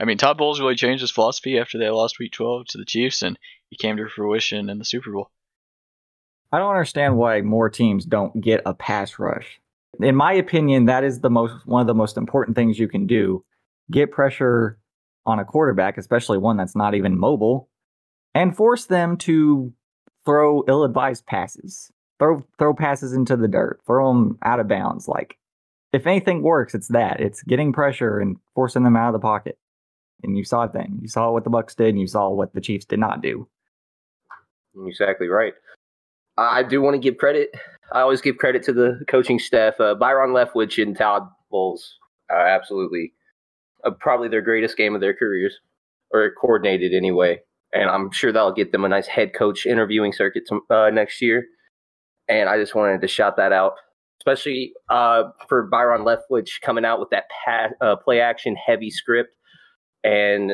I 0.00 0.05
mean, 0.05 0.19
Todd 0.19 0.39
Bowles 0.39 0.61
really 0.61 0.75
changed 0.75 1.03
his 1.03 1.11
philosophy 1.11 1.59
after 1.59 1.79
they 1.79 1.91
lost 1.91 2.19
Week 2.19 2.33
12 2.33 2.67
to 2.69 2.79
the 2.79 2.85
Chiefs, 2.85 3.23
and 3.23 3.39
he 3.69 3.77
came 3.77 3.97
to 3.97 4.09
fruition 4.09 4.71
in 4.71 4.79
the 4.79 4.85
Super 4.85 5.12
Bowl. 5.12 5.31
I 6.50 6.59
don't 6.59 6.71
understand 6.71 7.17
why 7.17 7.41
more 7.41 7.71
teams 7.71 8.05
don't 8.05 8.41
get 8.41 8.62
a 8.67 8.75
pass 8.75 9.19
rush. 9.19 9.61
In 10.00 10.17
my 10.17 10.33
opinion, 10.33 10.87
that 10.87 11.05
is 11.05 11.21
the 11.21 11.31
most 11.31 11.67
one 11.67 11.81
of 11.81 11.87
the 11.87 11.94
most 11.94 12.17
important 12.17 12.56
things 12.56 12.79
you 12.79 12.89
can 12.89 13.06
do. 13.06 13.44
Get 13.91 14.11
pressure 14.11 14.79
on 15.27 15.39
a 15.39 15.44
quarterback, 15.44 15.99
especially 15.99 16.39
one 16.39 16.56
that's 16.56 16.75
not 16.77 16.94
even 16.94 17.19
mobile, 17.19 17.69
and 18.35 18.56
force 18.56 18.87
them 18.87 19.17
to 19.19 19.73
throw 20.25 20.65
ill-advised 20.67 21.27
passes. 21.27 21.91
Throw 22.19 22.44
throw 22.59 22.75
passes 22.75 23.12
into 23.12 23.37
the 23.37 23.49
dirt. 23.49 23.81
Throw 23.87 24.12
them 24.12 24.39
out 24.43 24.61
of 24.61 24.69
bounds. 24.69 25.09
Like 25.09 25.37
if 25.93 26.06
anything 26.06 26.43
works, 26.43 26.75
it's 26.75 26.89
that. 26.89 27.21
It's 27.21 27.43
getting 27.43 27.73
pressure 27.73 28.19
and 28.19 28.37
forcing 28.55 28.85
them 28.85 28.97
out 28.97 29.09
of 29.09 29.12
the 29.12 29.25
pocket. 29.25 29.59
And 30.23 30.39
you 30.39 30.44
saw 30.44 30.62
it 30.62 30.73
then. 30.73 30.99
You 31.03 31.09
saw 31.09 31.33
what 31.33 31.44
the 31.44 31.50
Bucks 31.50 31.75
did, 31.75 31.89
and 31.89 32.00
you 32.00 32.06
saw 32.06 32.31
what 32.31 32.55
the 32.55 32.61
Chiefs 32.61 32.87
did 32.87 33.00
not 33.00 33.23
do. 33.23 33.49
Exactly 34.87 35.29
right. 35.29 35.53
I 36.39 36.62
do 36.62 36.81
want 36.81 36.94
to 36.94 36.99
give 36.99 37.19
credit. 37.19 37.55
I 37.93 38.00
always 38.00 38.21
give 38.21 38.39
credit 38.39 38.62
to 38.65 38.73
the 38.73 39.00
coaching 39.09 39.39
staff. 39.39 39.79
Uh, 39.79 39.94
Byron 39.94 40.31
Leftwich 40.31 40.83
and 40.83 40.97
Todd 40.97 41.23
Bowles 41.50 41.97
are 42.31 42.47
absolutely 42.47 43.12
uh, 43.85 43.91
probably 43.91 44.29
their 44.29 44.41
greatest 44.41 44.77
game 44.77 44.94
of 44.94 45.00
their 45.00 45.15
careers, 45.15 45.59
or 46.12 46.33
coordinated 46.41 46.94
anyway. 46.94 47.41
And 47.73 47.89
I'm 47.89 48.11
sure 48.11 48.33
that'll 48.33 48.53
get 48.53 48.73
them 48.73 48.85
a 48.85 48.89
nice 48.89 49.06
head 49.06 49.35
coach 49.35 49.67
interviewing 49.67 50.12
circuit 50.12 50.44
to, 50.49 50.61
uh, 50.71 50.91
next 50.91 51.23
year. 51.23 51.47
And 52.29 52.49
I 52.49 52.59
just 52.59 52.75
wanted 52.75 53.00
to 53.00 53.09
shout 53.09 53.37
that 53.37 53.53
out, 53.53 53.75
especially 54.21 54.73
uh, 54.89 55.25
for 55.49 55.65
Byron 55.65 56.03
Leftwich 56.03 56.61
coming 56.63 56.84
out 56.84 57.01
with 57.01 57.11
that 57.11 57.25
uh, 57.81 57.96
play 57.96 58.20
action 58.20 58.56
heavy 58.56 58.91
script. 58.91 59.34
And 60.05 60.53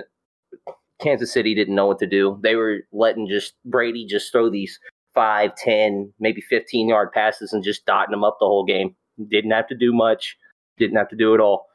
Kansas 1.00 1.33
City 1.33 1.54
didn't 1.54 1.75
know 1.75 1.87
what 1.87 1.99
to 2.00 2.07
do. 2.07 2.38
They 2.42 2.57
were 2.57 2.80
letting 2.92 3.28
just 3.28 3.54
Brady 3.64 4.07
just 4.07 4.33
throw 4.33 4.50
these 4.50 4.78
five, 5.18 5.50
ten, 5.56 6.12
maybe 6.20 6.40
15 6.40 6.88
yard 6.88 7.10
passes 7.12 7.52
and 7.52 7.64
just 7.64 7.84
dotting 7.87 8.12
them 8.12 8.22
up 8.22 8.37
the 8.38 8.46
whole 8.46 8.64
game. 8.64 8.94
Didn't 9.30 9.50
have 9.50 9.66
to 9.66 9.76
do 9.76 9.92
much, 9.92 10.37
didn't 10.78 10.96
have 10.96 11.08
to 11.08 11.16
do 11.16 11.34
it 11.34 11.40
all. 11.40 11.66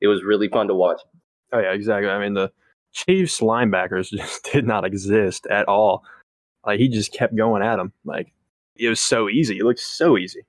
It 0.00 0.08
was 0.08 0.24
really 0.24 0.48
fun 0.48 0.66
to 0.66 0.74
watch. 0.74 1.00
Oh 1.52 1.60
yeah, 1.60 1.72
exactly. 1.72 2.10
I 2.10 2.18
mean 2.18 2.34
the 2.34 2.50
Chiefs 2.92 3.38
linebackers 3.40 4.10
just 4.16 4.48
did 4.52 4.66
not 4.66 4.84
exist 4.84 5.46
at 5.48 5.68
all. 5.68 6.02
Like 6.66 6.80
he 6.80 6.88
just 6.88 7.12
kept 7.12 7.36
going 7.36 7.62
at 7.62 7.76
them. 7.76 7.92
Like 8.04 8.32
it 8.76 8.88
was 8.88 9.00
so 9.00 9.28
easy. 9.28 9.58
It 9.58 9.64
looked 9.64 9.78
so 9.78 10.18
easy. 10.18 10.40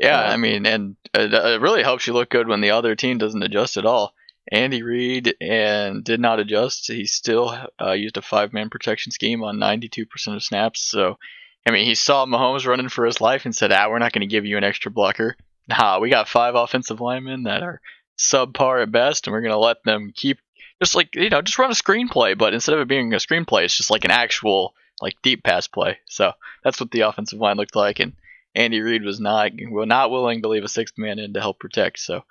Yeah, 0.00 0.22
Yeah. 0.22 0.32
I 0.32 0.36
mean, 0.36 0.66
and 0.66 0.96
it, 1.14 1.32
it 1.32 1.60
really 1.60 1.84
helps 1.84 2.06
you 2.06 2.14
look 2.14 2.30
good 2.30 2.48
when 2.48 2.62
the 2.62 2.72
other 2.72 2.96
team 2.96 3.18
doesn't 3.18 3.42
adjust 3.42 3.76
at 3.76 3.86
all. 3.86 4.12
Andy 4.50 4.82
Reid 4.82 5.34
and 5.40 6.04
did 6.04 6.20
not 6.20 6.38
adjust. 6.40 6.86
He 6.86 7.06
still 7.06 7.56
uh, 7.80 7.92
used 7.92 8.16
a 8.16 8.22
five-man 8.22 8.70
protection 8.70 9.10
scheme 9.10 9.42
on 9.42 9.56
92% 9.56 10.06
of 10.36 10.42
snaps. 10.42 10.80
So, 10.80 11.18
I 11.66 11.72
mean, 11.72 11.84
he 11.84 11.96
saw 11.96 12.24
Mahomes 12.24 12.66
running 12.66 12.88
for 12.88 13.04
his 13.04 13.20
life 13.20 13.44
and 13.44 13.54
said, 13.54 13.72
"Ah, 13.72 13.88
we're 13.88 13.98
not 13.98 14.12
going 14.12 14.20
to 14.20 14.26
give 14.32 14.46
you 14.46 14.56
an 14.56 14.64
extra 14.64 14.90
blocker. 14.90 15.36
Nah, 15.68 15.98
we 15.98 16.10
got 16.10 16.28
five 16.28 16.54
offensive 16.54 17.00
linemen 17.00 17.42
that 17.42 17.64
are 17.64 17.80
subpar 18.16 18.82
at 18.82 18.92
best, 18.92 19.26
and 19.26 19.32
we're 19.32 19.40
going 19.40 19.50
to 19.50 19.58
let 19.58 19.82
them 19.84 20.12
keep 20.14 20.38
just 20.80 20.94
like 20.94 21.14
you 21.16 21.28
know, 21.28 21.42
just 21.42 21.58
run 21.58 21.70
a 21.70 21.74
screenplay. 21.74 22.38
But 22.38 22.54
instead 22.54 22.74
of 22.74 22.80
it 22.80 22.88
being 22.88 23.12
a 23.12 23.16
screenplay, 23.16 23.64
it's 23.64 23.76
just 23.76 23.90
like 23.90 24.04
an 24.04 24.12
actual 24.12 24.74
like 25.02 25.16
deep 25.22 25.42
pass 25.42 25.66
play. 25.66 25.98
So 26.06 26.32
that's 26.62 26.80
what 26.80 26.90
the 26.90 27.00
offensive 27.00 27.40
line 27.40 27.56
looked 27.56 27.76
like, 27.76 27.98
and 27.98 28.12
Andy 28.54 28.80
Reid 28.80 29.02
was 29.02 29.20
not 29.20 29.50
well, 29.68 29.86
not 29.86 30.10
willing 30.10 30.42
to 30.42 30.48
leave 30.48 30.64
a 30.64 30.68
sixth 30.68 30.96
man 30.96 31.18
in 31.18 31.34
to 31.34 31.40
help 31.40 31.58
protect. 31.58 31.98
So 31.98 32.22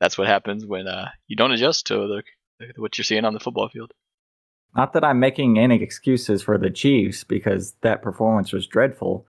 that's 0.00 0.18
what 0.18 0.26
happens 0.26 0.66
when 0.66 0.88
uh, 0.88 1.10
you 1.28 1.36
don't 1.36 1.52
adjust 1.52 1.86
to 1.86 1.94
the, 1.94 2.22
what 2.76 2.98
you're 2.98 3.04
seeing 3.04 3.24
on 3.24 3.34
the 3.34 3.40
football 3.40 3.68
field. 3.68 3.92
Not 4.76 4.92
that 4.92 5.04
I'm 5.04 5.20
making 5.20 5.58
any 5.58 5.80
excuses 5.82 6.42
for 6.42 6.58
the 6.58 6.70
Chiefs 6.70 7.22
because 7.24 7.74
that 7.82 8.02
performance 8.02 8.52
was 8.52 8.66
dreadful, 8.66 9.26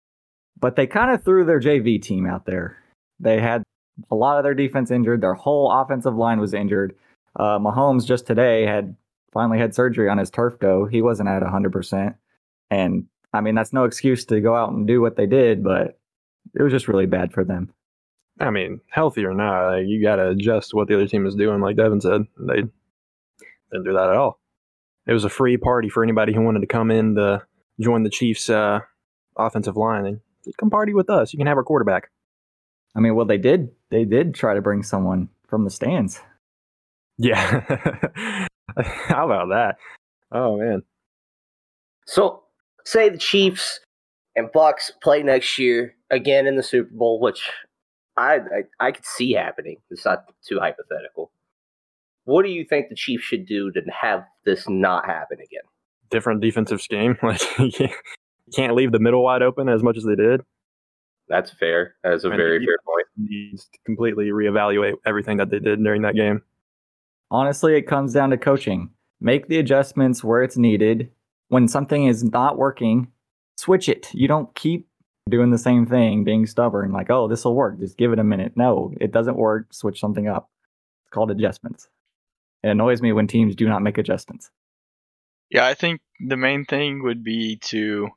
but 0.61 0.77
they 0.77 0.87
kind 0.87 1.11
of 1.11 1.25
threw 1.25 1.45
their 1.45 1.61
JV 1.61 2.01
team 2.01 2.27
out 2.27 2.47
there. 2.47 2.77
They 3.19 3.41
had 3.41 3.63
a 4.11 4.15
lot 4.15 4.39
of 4.39 4.45
their 4.45 4.55
defense 4.55 4.91
injured, 4.91 5.21
their 5.21 5.35
whole 5.35 5.71
offensive 5.71 6.15
line 6.15 6.41
was 6.41 6.55
injured. 6.55 6.95
Uh, 7.35 7.59
Mahomes 7.59 8.07
just 8.07 8.27
today 8.27 8.67
had 8.67 8.95
finally 9.33 9.59
had 9.59 9.75
surgery 9.75 10.09
on 10.09 10.19
his 10.19 10.31
turf 10.31 10.59
toe. 10.61 10.87
He 10.87 11.03
wasn't 11.03 11.29
at 11.29 11.43
100%. 11.43 12.15
And 12.71 13.07
I 13.33 13.41
mean, 13.41 13.55
that's 13.55 13.73
no 13.73 13.85
excuse 13.85 14.25
to 14.27 14.41
go 14.41 14.55
out 14.55 14.73
and 14.73 14.87
do 14.87 15.01
what 15.01 15.17
they 15.17 15.27
did, 15.27 15.65
but 15.65 15.99
it 16.55 16.63
was 16.63 16.73
just 16.73 16.89
really 16.89 17.07
bad 17.07 17.33
for 17.33 17.45
them. 17.45 17.73
I 18.41 18.51
mean, 18.51 18.81
healthy 18.91 19.25
or 19.25 19.35
not, 19.35 19.71
like, 19.71 19.87
you 19.87 20.03
got 20.03 20.17
to 20.17 20.29
adjust 20.29 20.75
what 20.75 20.89
the 20.89 20.95
other 20.95 21.07
team 21.07 21.27
is 21.27 21.35
doing. 21.35 21.61
Like 21.61 21.77
Devin 21.77 22.01
said, 22.01 22.23
they 22.39 22.63
didn't 23.73 23.85
do 23.85 23.93
that 23.93 24.11
at 24.11 24.17
all. 24.17 24.42
It 25.07 25.13
was 25.13 25.25
a 25.25 25.29
free 25.29 25.57
party 25.57 25.89
for 25.89 26.03
anybody 26.03 26.33
who 26.33 26.43
wanted 26.43 26.61
to 26.61 26.67
come 26.67 26.91
in 26.91 27.17
to 27.17 27.43
join 27.81 28.03
the 28.03 28.11
Chiefs 28.11 28.49
uh, 28.49 28.81
offensive 29.37 29.77
line, 29.77 30.07
and 30.07 30.21
come 30.59 30.71
party 30.71 30.95
with 30.95 31.11
us. 31.11 31.33
You 31.33 31.39
can 31.39 31.47
have 31.47 31.57
our 31.57 31.65
quarterback. 31.65 32.11
I 32.95 33.01
mean, 33.01 33.15
well, 33.15 33.27
they 33.27 33.39
did. 33.39 33.71
They 33.91 34.05
did 34.05 34.35
try 34.35 34.55
to 34.55 34.63
bring 34.63 34.83
someone 34.83 35.29
from 35.49 35.65
the 35.65 35.71
stands. 35.71 36.21
Yeah. 37.19 37.61
How 38.77 39.27
about 39.27 39.49
that? 39.49 39.77
Oh 40.31 40.59
man. 40.59 40.83
So, 42.07 42.45
say 42.85 43.09
the 43.09 43.19
Chiefs 43.19 43.81
and 44.35 44.51
Bucks 44.53 44.93
play 45.03 45.23
next 45.23 45.59
year 45.59 45.95
again 46.11 46.47
in 46.47 46.57
the 46.57 46.63
Super 46.63 46.91
Bowl, 46.93 47.21
which 47.21 47.51
I 48.17 48.37
I, 48.81 48.87
I 48.87 48.93
could 48.93 49.05
see 49.05 49.33
happening. 49.33 49.79
It's 49.91 50.05
not 50.05 50.25
too 50.47 50.59
hypothetical. 50.59 51.31
What 52.25 52.45
do 52.45 52.51
you 52.51 52.65
think 52.65 52.89
the 52.89 52.95
Chiefs 52.95 53.25
should 53.25 53.47
do 53.47 53.71
to 53.73 53.81
have 53.91 54.25
this 54.45 54.69
not 54.69 55.07
happen 55.07 55.39
again? 55.39 55.63
Different 56.11 56.41
defensive 56.41 56.81
scheme. 56.81 57.17
Like 57.23 57.41
you 57.59 57.71
can't, 57.71 57.91
you 57.91 58.53
can't 58.55 58.75
leave 58.75 58.93
the 58.93 58.99
middle 58.99 59.23
wide 59.23 59.43
open 59.43 59.69
as 59.69 59.83
much 59.83 59.97
as 59.97 60.05
they 60.05 60.15
did. 60.15 60.43
That's 61.29 61.51
fair. 61.51 61.95
That's 62.03 62.25
a 62.25 62.29
And 62.29 62.37
very 62.37 62.59
fair 62.59 62.77
point. 62.85 63.07
Needs 63.17 63.65
to 63.65 63.79
completely 63.87 64.27
reevaluate 64.27 64.95
everything 65.07 65.39
that 65.39 65.51
they 65.51 65.59
did 65.59 65.83
during 65.83 66.03
that 66.03 66.15
game. 66.15 66.43
Honestly, 67.31 67.75
it 67.75 67.83
comes 67.83 68.13
down 68.13 68.31
to 68.31 68.37
coaching. 68.37 68.91
Make 69.21 69.49
the 69.49 69.59
adjustments 69.59 70.23
where 70.23 70.43
it's 70.43 70.57
needed. 70.57 71.11
When 71.49 71.69
something 71.69 72.07
is 72.07 72.25
not 72.25 72.59
working, 72.59 73.09
switch 73.57 73.89
it. 73.89 74.13
You 74.13 74.29
don't 74.29 74.55
keep 74.55 74.89
doing 75.31 75.51
the 75.51 75.59
same 75.59 75.87
thing, 75.87 76.25
being 76.25 76.47
stubborn, 76.47 76.93
like, 76.93 77.11
oh, 77.11 77.29
this 77.29 77.45
will 77.45 77.55
work. 77.55 77.79
Just 77.79 77.97
give 77.97 78.13
it 78.13 78.19
a 78.19 78.25
minute. 78.25 78.53
No, 78.57 78.93
it 79.01 79.13
doesn't 79.13 79.37
work. 79.37 79.73
Switch 79.73 80.01
something 80.01 80.29
up. 80.29 80.51
It's 81.05 81.11
called 81.11 81.31
adjustments. 81.31 81.89
It 82.63 82.69
annoys 82.69 83.03
me 83.03 83.13
when 83.13 83.27
teams 83.27 83.57
do 83.57 83.69
not 83.69 83.83
make 83.83 83.99
adjustments. 83.99 84.51
Yeah, 85.51 85.67
I 85.67 85.75
think 85.75 86.01
the 86.21 86.37
main 86.37 86.65
thing 86.65 87.03
would 87.03 87.23
be 87.23 87.57
to 87.65 88.09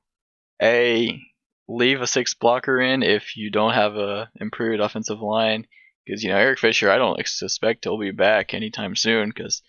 a 0.61 1.19
leave 1.67 2.01
a 2.01 2.07
six 2.07 2.33
blocker 2.33 2.79
in 2.79 3.03
if 3.03 3.35
you 3.35 3.49
don't 3.49 3.73
have 3.73 3.95
a 3.95 4.29
improved 4.39 4.79
offensive 4.79 5.19
line 5.19 5.65
because 6.05 6.23
you 6.23 6.29
know 6.29 6.37
Eric 6.37 6.59
Fisher, 6.59 6.89
I 6.89 6.97
don't 6.97 7.19
suspect 7.27 7.85
he'll 7.85 7.97
be 7.97 8.11
back 8.11 8.53
anytime 8.53 8.95
soon 8.95 9.29
because 9.29 9.63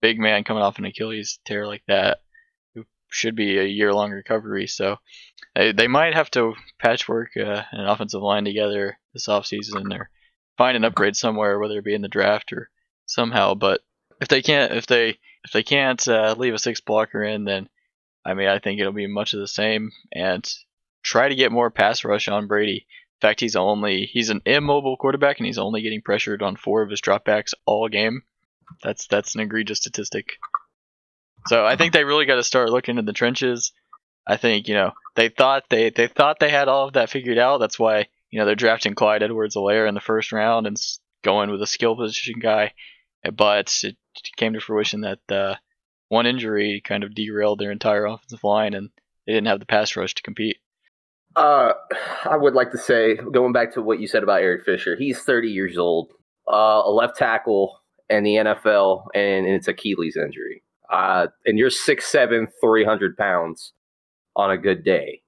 big 0.00 0.18
man 0.18 0.44
coming 0.44 0.62
off 0.62 0.78
an 0.78 0.84
Achilles 0.84 1.38
tear 1.44 1.66
like 1.66 1.82
that 1.86 2.18
should 3.12 3.36
be 3.36 3.58
a 3.58 3.64
year 3.64 3.92
long 3.92 4.10
recovery. 4.10 4.66
So 4.66 4.96
they, 5.54 5.72
they 5.72 5.86
might 5.86 6.14
have 6.14 6.30
to 6.32 6.54
patchwork 6.80 7.36
uh, 7.36 7.62
an 7.70 7.86
offensive 7.86 8.22
line 8.22 8.44
together 8.44 8.98
this 9.12 9.28
offseason 9.28 9.96
or 9.96 10.10
find 10.56 10.76
an 10.76 10.84
upgrade 10.84 11.16
somewhere, 11.16 11.58
whether 11.58 11.78
it 11.78 11.84
be 11.84 11.94
in 11.94 12.02
the 12.02 12.08
draft 12.08 12.52
or 12.52 12.70
somehow. 13.06 13.54
But 13.54 13.82
if 14.22 14.28
they 14.28 14.40
can't, 14.40 14.72
if 14.72 14.86
they 14.86 15.18
if 15.44 15.50
they 15.52 15.64
can't 15.64 16.06
uh, 16.06 16.36
leave 16.38 16.54
a 16.54 16.58
six 16.58 16.80
blocker 16.80 17.24
in, 17.24 17.44
then 17.44 17.68
I 18.24 18.34
mean 18.34 18.46
I 18.46 18.60
think 18.60 18.78
it'll 18.78 18.92
be 18.92 19.08
much 19.08 19.34
of 19.34 19.40
the 19.40 19.48
same 19.48 19.90
and 20.12 20.48
try 21.02 21.28
to 21.28 21.34
get 21.34 21.50
more 21.50 21.70
pass 21.70 22.04
rush 22.04 22.28
on 22.28 22.46
Brady. 22.46 22.86
In 22.86 23.28
fact, 23.28 23.40
he's 23.40 23.56
only 23.56 24.06
he's 24.06 24.30
an 24.30 24.40
immobile 24.46 24.96
quarterback 24.96 25.38
and 25.38 25.46
he's 25.46 25.58
only 25.58 25.82
getting 25.82 26.02
pressured 26.02 26.40
on 26.40 26.54
four 26.54 26.82
of 26.82 26.90
his 26.90 27.00
dropbacks 27.00 27.52
all 27.66 27.88
game. 27.88 28.22
That's 28.84 29.08
that's 29.08 29.34
an 29.34 29.40
egregious 29.40 29.78
statistic. 29.78 30.38
So 31.48 31.66
I 31.66 31.74
think 31.74 31.92
they 31.92 32.04
really 32.04 32.24
got 32.24 32.36
to 32.36 32.44
start 32.44 32.70
looking 32.70 32.98
in 32.98 33.04
the 33.04 33.12
trenches. 33.12 33.72
I 34.24 34.36
think 34.36 34.68
you 34.68 34.74
know 34.74 34.92
they 35.16 35.30
thought 35.30 35.64
they 35.68 35.90
they 35.90 36.06
thought 36.06 36.38
they 36.38 36.50
had 36.50 36.68
all 36.68 36.86
of 36.86 36.92
that 36.92 37.10
figured 37.10 37.38
out. 37.38 37.58
That's 37.58 37.78
why 37.78 38.06
you 38.30 38.38
know 38.38 38.46
they're 38.46 38.54
drafting 38.54 38.94
Clyde 38.94 39.24
Edwards-Helaire 39.24 39.88
in 39.88 39.94
the 39.94 40.00
first 40.00 40.30
round 40.30 40.68
and 40.68 40.76
going 41.24 41.50
with 41.50 41.60
a 41.60 41.66
skill 41.66 41.96
position 41.96 42.38
guy. 42.38 42.72
But 43.36 43.82
it 43.82 43.96
came 44.36 44.52
to 44.54 44.60
fruition 44.60 45.02
that 45.02 45.20
uh, 45.30 45.56
one 46.08 46.26
injury 46.26 46.82
kind 46.84 47.04
of 47.04 47.14
derailed 47.14 47.58
their 47.58 47.70
entire 47.70 48.04
offensive 48.04 48.44
line, 48.44 48.74
and 48.74 48.90
they 49.26 49.32
didn't 49.32 49.46
have 49.46 49.60
the 49.60 49.66
pass 49.66 49.96
rush 49.96 50.14
to 50.14 50.22
compete. 50.22 50.58
Uh, 51.34 51.72
I 52.24 52.36
would 52.36 52.54
like 52.54 52.70
to 52.72 52.78
say, 52.78 53.16
going 53.16 53.52
back 53.52 53.72
to 53.74 53.82
what 53.82 54.00
you 54.00 54.06
said 54.06 54.22
about 54.22 54.42
Eric 54.42 54.64
Fisher, 54.64 54.96
he's 54.96 55.20
30 55.22 55.48
years 55.48 55.78
old, 55.78 56.12
uh, 56.52 56.82
a 56.84 56.90
left 56.90 57.16
tackle 57.16 57.78
in 58.10 58.24
the 58.24 58.34
NFL, 58.34 59.06
and, 59.14 59.46
and 59.46 59.54
it's 59.54 59.68
Achilles 59.68 60.16
injury. 60.16 60.62
Uh, 60.90 61.28
and 61.46 61.58
you're 61.58 61.70
6'7", 61.70 62.48
300 62.60 63.16
pounds 63.16 63.72
on 64.36 64.50
a 64.50 64.58
good 64.58 64.84
day. 64.84 65.22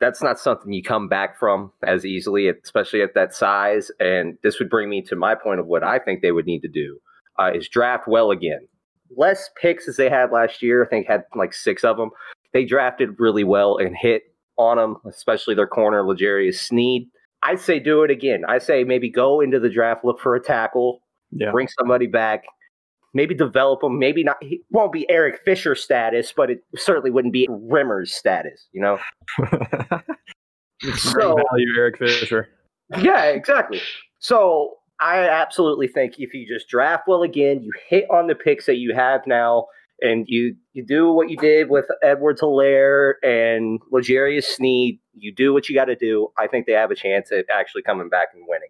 That's 0.00 0.22
not 0.22 0.38
something 0.38 0.72
you 0.72 0.82
come 0.82 1.08
back 1.08 1.38
from 1.38 1.72
as 1.86 2.06
easily, 2.06 2.48
especially 2.48 3.02
at 3.02 3.14
that 3.14 3.34
size. 3.34 3.90
And 4.00 4.38
this 4.42 4.58
would 4.58 4.70
bring 4.70 4.88
me 4.88 5.02
to 5.02 5.16
my 5.16 5.34
point 5.34 5.60
of 5.60 5.66
what 5.66 5.84
I 5.84 5.98
think 5.98 6.22
they 6.22 6.32
would 6.32 6.46
need 6.46 6.60
to 6.60 6.68
do 6.68 6.98
uh, 7.38 7.50
is 7.54 7.68
draft 7.68 8.06
well 8.08 8.30
again. 8.30 8.66
Less 9.16 9.50
picks 9.60 9.88
as 9.88 9.96
they 9.96 10.08
had 10.08 10.30
last 10.32 10.62
year. 10.62 10.84
I 10.84 10.88
think 10.88 11.06
had 11.06 11.24
like 11.36 11.52
six 11.52 11.84
of 11.84 11.96
them. 11.96 12.10
They 12.52 12.64
drafted 12.64 13.10
really 13.18 13.44
well 13.44 13.76
and 13.78 13.96
hit 13.96 14.22
on 14.58 14.76
them, 14.76 14.96
especially 15.06 15.54
their 15.54 15.66
corner, 15.66 16.06
L'Jarius 16.06 16.54
Sneed. 16.56 17.08
I'd 17.42 17.60
say 17.60 17.78
do 17.78 18.02
it 18.04 18.10
again. 18.10 18.42
I 18.48 18.58
say 18.58 18.84
maybe 18.84 19.10
go 19.10 19.40
into 19.40 19.58
the 19.58 19.68
draft, 19.70 20.04
look 20.04 20.20
for 20.20 20.34
a 20.34 20.40
tackle, 20.40 21.02
Yeah. 21.32 21.50
bring 21.50 21.68
somebody 21.78 22.06
back, 22.06 22.44
maybe 23.14 23.34
develop 23.34 23.80
them. 23.80 23.98
Maybe 23.98 24.22
not. 24.22 24.36
He 24.42 24.62
won't 24.70 24.92
be 24.92 25.08
Eric 25.10 25.40
Fisher 25.44 25.74
status, 25.74 26.32
but 26.36 26.50
it 26.50 26.62
certainly 26.76 27.10
wouldn't 27.10 27.32
be 27.32 27.48
Remmers' 27.48 28.08
status. 28.08 28.66
You 28.72 28.80
know. 28.82 28.98
So 30.96 31.36
value, 31.36 31.74
Eric 31.78 31.98
Fisher. 31.98 32.48
yeah, 33.00 33.26
exactly. 33.26 33.80
So 34.18 34.78
I 35.02 35.28
absolutely 35.28 35.88
think 35.88 36.14
if 36.18 36.32
you 36.32 36.46
just 36.46 36.68
draft 36.68 37.04
well 37.08 37.22
again, 37.22 37.60
you 37.62 37.72
hit 37.88 38.06
on 38.10 38.28
the 38.28 38.34
picks 38.34 38.66
that 38.66 38.76
you 38.76 38.94
have 38.94 39.26
now, 39.26 39.66
and 40.00 40.26
you 40.28 40.54
you 40.72 40.84
do 40.84 41.12
what 41.12 41.28
you 41.28 41.36
did 41.36 41.70
with 41.70 41.86
Edwards 42.02 42.40
Helaire 42.40 43.14
and 43.22 43.80
L'Jarius 43.90 44.44
Sneed, 44.44 45.00
you 45.14 45.34
do 45.34 45.52
what 45.52 45.68
you 45.68 45.74
got 45.74 45.86
to 45.86 45.96
do. 45.96 46.28
I 46.38 46.46
think 46.46 46.66
they 46.66 46.72
have 46.72 46.90
a 46.90 46.94
chance 46.94 47.32
at 47.32 47.46
actually 47.52 47.82
coming 47.82 48.08
back 48.08 48.28
and 48.32 48.44
winning. 48.46 48.68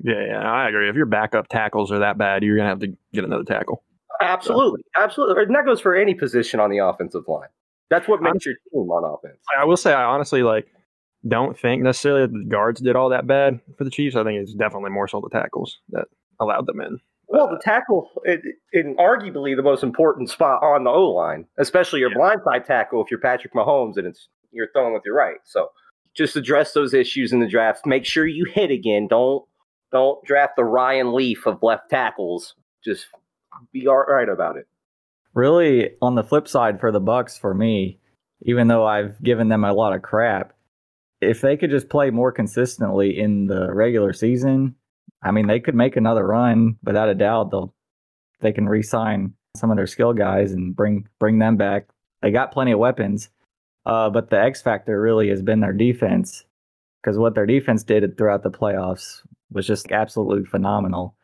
Yeah, 0.00 0.24
yeah, 0.26 0.50
I 0.50 0.68
agree. 0.68 0.88
If 0.88 0.96
your 0.96 1.06
backup 1.06 1.48
tackles 1.48 1.92
are 1.92 1.98
that 1.98 2.16
bad, 2.16 2.42
you're 2.42 2.56
gonna 2.56 2.68
have 2.68 2.80
to 2.80 2.96
get 3.12 3.24
another 3.24 3.44
tackle. 3.44 3.82
Absolutely, 4.22 4.82
absolutely, 4.96 5.42
and 5.42 5.54
that 5.54 5.66
goes 5.66 5.80
for 5.80 5.94
any 5.94 6.14
position 6.14 6.60
on 6.60 6.70
the 6.70 6.78
offensive 6.78 7.24
line. 7.28 7.48
That's 7.90 8.08
what 8.08 8.22
makes 8.22 8.44
your 8.46 8.54
team 8.72 8.90
on 8.90 9.04
offense. 9.04 9.38
I 9.58 9.64
will 9.64 9.76
say, 9.76 9.92
I 9.92 10.04
honestly 10.04 10.42
like 10.42 10.68
don't 11.26 11.58
think 11.58 11.82
necessarily 11.82 12.22
that 12.22 12.32
the 12.32 12.48
guards 12.48 12.80
did 12.80 12.96
all 12.96 13.08
that 13.10 13.26
bad 13.26 13.60
for 13.76 13.84
the 13.84 13.90
Chiefs. 13.90 14.16
I 14.16 14.24
think 14.24 14.40
it's 14.40 14.54
definitely 14.54 14.90
more 14.90 15.08
so 15.08 15.20
the 15.20 15.36
tackles 15.36 15.78
that 15.90 16.06
allowed 16.40 16.66
them 16.66 16.80
in. 16.80 17.00
Well, 17.28 17.48
uh, 17.48 17.54
the 17.54 17.60
tackle, 17.62 18.10
it, 18.24 18.40
in 18.72 18.96
arguably 18.96 19.54
the 19.54 19.62
most 19.62 19.82
important 19.82 20.30
spot 20.30 20.62
on 20.62 20.84
the 20.84 20.90
O 20.90 21.10
line, 21.10 21.46
especially 21.58 22.00
your 22.00 22.10
blindside 22.10 22.64
tackle 22.64 23.02
if 23.02 23.10
you're 23.10 23.20
Patrick 23.20 23.52
Mahomes 23.52 23.96
and 23.96 24.06
it's 24.06 24.28
you're 24.50 24.68
throwing 24.72 24.94
with 24.94 25.02
your 25.04 25.14
right. 25.14 25.38
So 25.44 25.68
just 26.16 26.36
address 26.36 26.72
those 26.72 26.94
issues 26.94 27.32
in 27.32 27.40
the 27.40 27.48
draft. 27.48 27.84
Make 27.84 28.04
sure 28.04 28.26
you 28.26 28.46
hit 28.46 28.70
again. 28.70 29.08
Don't 29.08 29.44
don't 29.92 30.24
draft 30.24 30.54
the 30.56 30.64
Ryan 30.64 31.14
Leaf 31.14 31.46
of 31.46 31.62
left 31.62 31.90
tackles. 31.90 32.54
Just 32.84 33.06
be 33.72 33.86
all 33.86 34.04
right 34.08 34.28
about 34.28 34.56
it. 34.56 34.66
Really, 35.34 35.90
on 36.00 36.14
the 36.14 36.24
flip 36.24 36.48
side 36.48 36.80
for 36.80 36.90
the 36.90 37.00
Bucks, 37.00 37.36
for 37.36 37.54
me, 37.54 37.98
even 38.42 38.68
though 38.68 38.86
I've 38.86 39.22
given 39.22 39.48
them 39.48 39.64
a 39.64 39.72
lot 39.72 39.94
of 39.94 40.02
crap, 40.02 40.52
if 41.20 41.40
they 41.40 41.56
could 41.56 41.70
just 41.70 41.88
play 41.88 42.10
more 42.10 42.32
consistently 42.32 43.18
in 43.18 43.46
the 43.46 43.72
regular 43.72 44.12
season, 44.12 44.74
I 45.22 45.30
mean, 45.30 45.46
they 45.46 45.60
could 45.60 45.74
make 45.74 45.96
another 45.96 46.26
run 46.26 46.76
without 46.84 47.08
a 47.08 47.14
doubt. 47.14 47.50
They'll 47.50 47.74
they 48.40 48.52
can 48.52 48.68
re-sign 48.68 49.34
some 49.56 49.70
of 49.70 49.76
their 49.76 49.86
skill 49.86 50.12
guys 50.12 50.52
and 50.52 50.74
bring 50.74 51.08
bring 51.18 51.38
them 51.38 51.56
back. 51.56 51.88
They 52.22 52.30
got 52.30 52.52
plenty 52.52 52.72
of 52.72 52.78
weapons, 52.78 53.30
uh, 53.86 54.10
but 54.10 54.30
the 54.30 54.40
X 54.40 54.62
factor 54.62 55.00
really 55.00 55.28
has 55.28 55.42
been 55.42 55.60
their 55.60 55.72
defense 55.72 56.44
because 57.02 57.18
what 57.18 57.34
their 57.34 57.46
defense 57.46 57.82
did 57.82 58.16
throughout 58.16 58.42
the 58.42 58.50
playoffs 58.50 59.22
was 59.50 59.66
just 59.66 59.90
absolutely 59.92 60.44
phenomenal. 60.44 61.14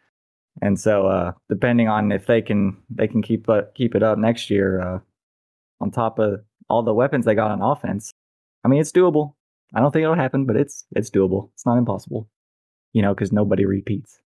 And 0.63 0.79
so, 0.79 1.07
uh, 1.07 1.33
depending 1.49 1.89
on 1.89 2.13
if 2.13 2.27
they 2.27 2.41
can 2.43 2.77
they 2.91 3.09
can 3.09 3.23
keep 3.23 3.49
uh, 3.49 3.63
keep 3.75 3.95
it 3.95 4.03
up 4.03 4.19
next 4.19 4.51
year, 4.51 4.81
uh, 4.81 4.99
on 5.81 5.91
top 5.91 6.19
of 6.19 6.41
all 6.69 6.83
the 6.83 6.95
weapons 6.95 7.25
they 7.25 7.35
got 7.35 7.51
on 7.51 7.63
offense, 7.63 8.13
I 8.65 8.69
mean, 8.69 8.81
it's 8.81 8.93
doable. 8.93 9.35
I 9.75 9.81
don't 9.81 9.91
think 9.91 10.05
it'll 10.05 10.15
happen, 10.15 10.47
but 10.47 10.57
it's 10.57 10.85
it's 10.95 11.11
doable. 11.11 11.51
It's 11.55 11.67
not 11.67 11.79
impossible, 11.79 12.29
you 12.93 13.03
know, 13.03 13.13
because 13.15 13.33
nobody 13.33 13.65
repeats. 13.65 14.21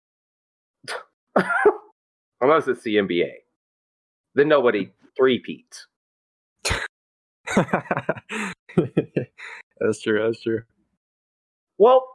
Unless 2.41 2.67
it's 2.67 2.83
the 2.83 2.97
NBA. 2.97 3.29
Then 4.35 4.49
nobody 4.49 4.91
three-peats. 5.17 5.87
that's 7.55 7.71
true. 10.03 10.23
That's 10.23 10.43
true. 10.43 10.61
Well, 11.77 12.05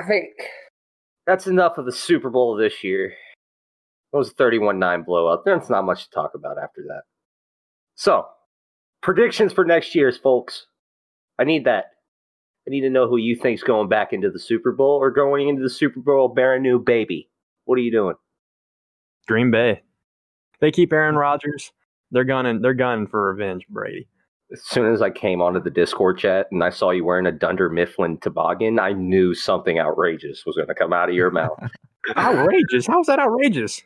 I 0.00 0.06
think 0.06 0.28
that's 1.26 1.46
enough 1.46 1.78
of 1.78 1.86
the 1.86 1.92
Super 1.92 2.30
Bowl 2.30 2.56
this 2.56 2.82
year. 2.82 3.14
It 4.12 4.16
was 4.16 4.30
a 4.30 4.34
31 4.34 4.78
9 4.78 5.02
blowout. 5.02 5.44
There's 5.44 5.70
not 5.70 5.84
much 5.84 6.04
to 6.04 6.10
talk 6.10 6.32
about 6.34 6.58
after 6.58 6.82
that. 6.88 7.02
So, 7.94 8.26
predictions 9.02 9.52
for 9.52 9.64
next 9.64 9.94
year's, 9.94 10.16
folks. 10.16 10.66
I 11.38 11.44
need 11.44 11.64
that. 11.64 11.86
I 12.66 12.70
need 12.70 12.82
to 12.82 12.90
know 12.90 13.08
who 13.08 13.16
you 13.16 13.34
think's 13.34 13.62
going 13.62 13.88
back 13.88 14.12
into 14.12 14.30
the 14.30 14.38
Super 14.38 14.72
Bowl 14.72 14.96
or 14.96 15.10
going 15.10 15.48
into 15.48 15.62
the 15.62 15.70
Super 15.70 16.00
Bowl 16.00 16.28
bearing 16.28 16.62
new 16.62 16.78
baby. 16.78 17.28
What 17.64 17.76
are 17.78 17.82
you 17.82 17.90
doing? 17.90 18.14
Green 19.26 19.50
Bay. 19.50 19.82
They 20.60 20.70
keep 20.70 20.92
Aaron 20.92 21.16
Rodgers. 21.16 21.72
They're 22.12 22.24
gunning. 22.24 22.60
They're 22.60 22.74
gunning 22.74 23.06
for 23.08 23.30
revenge, 23.32 23.66
Brady. 23.68 24.06
as 24.52 24.62
soon 24.62 24.92
as 24.92 25.02
I 25.02 25.10
came 25.10 25.40
onto 25.40 25.60
the 25.60 25.70
Discord 25.70 26.18
chat 26.18 26.46
and 26.52 26.62
I 26.62 26.70
saw 26.70 26.90
you 26.90 27.04
wearing 27.04 27.26
a 27.26 27.32
Dunder 27.32 27.68
Mifflin 27.68 28.18
toboggan, 28.18 28.78
I 28.78 28.92
knew 28.92 29.34
something 29.34 29.78
outrageous 29.78 30.44
was 30.46 30.56
going 30.56 30.68
to 30.68 30.74
come 30.74 30.92
out 30.92 31.08
of 31.08 31.14
your 31.14 31.30
mouth. 31.30 31.58
outrageous? 32.16 32.86
How's 32.86 33.06
that 33.06 33.18
outrageous? 33.18 33.82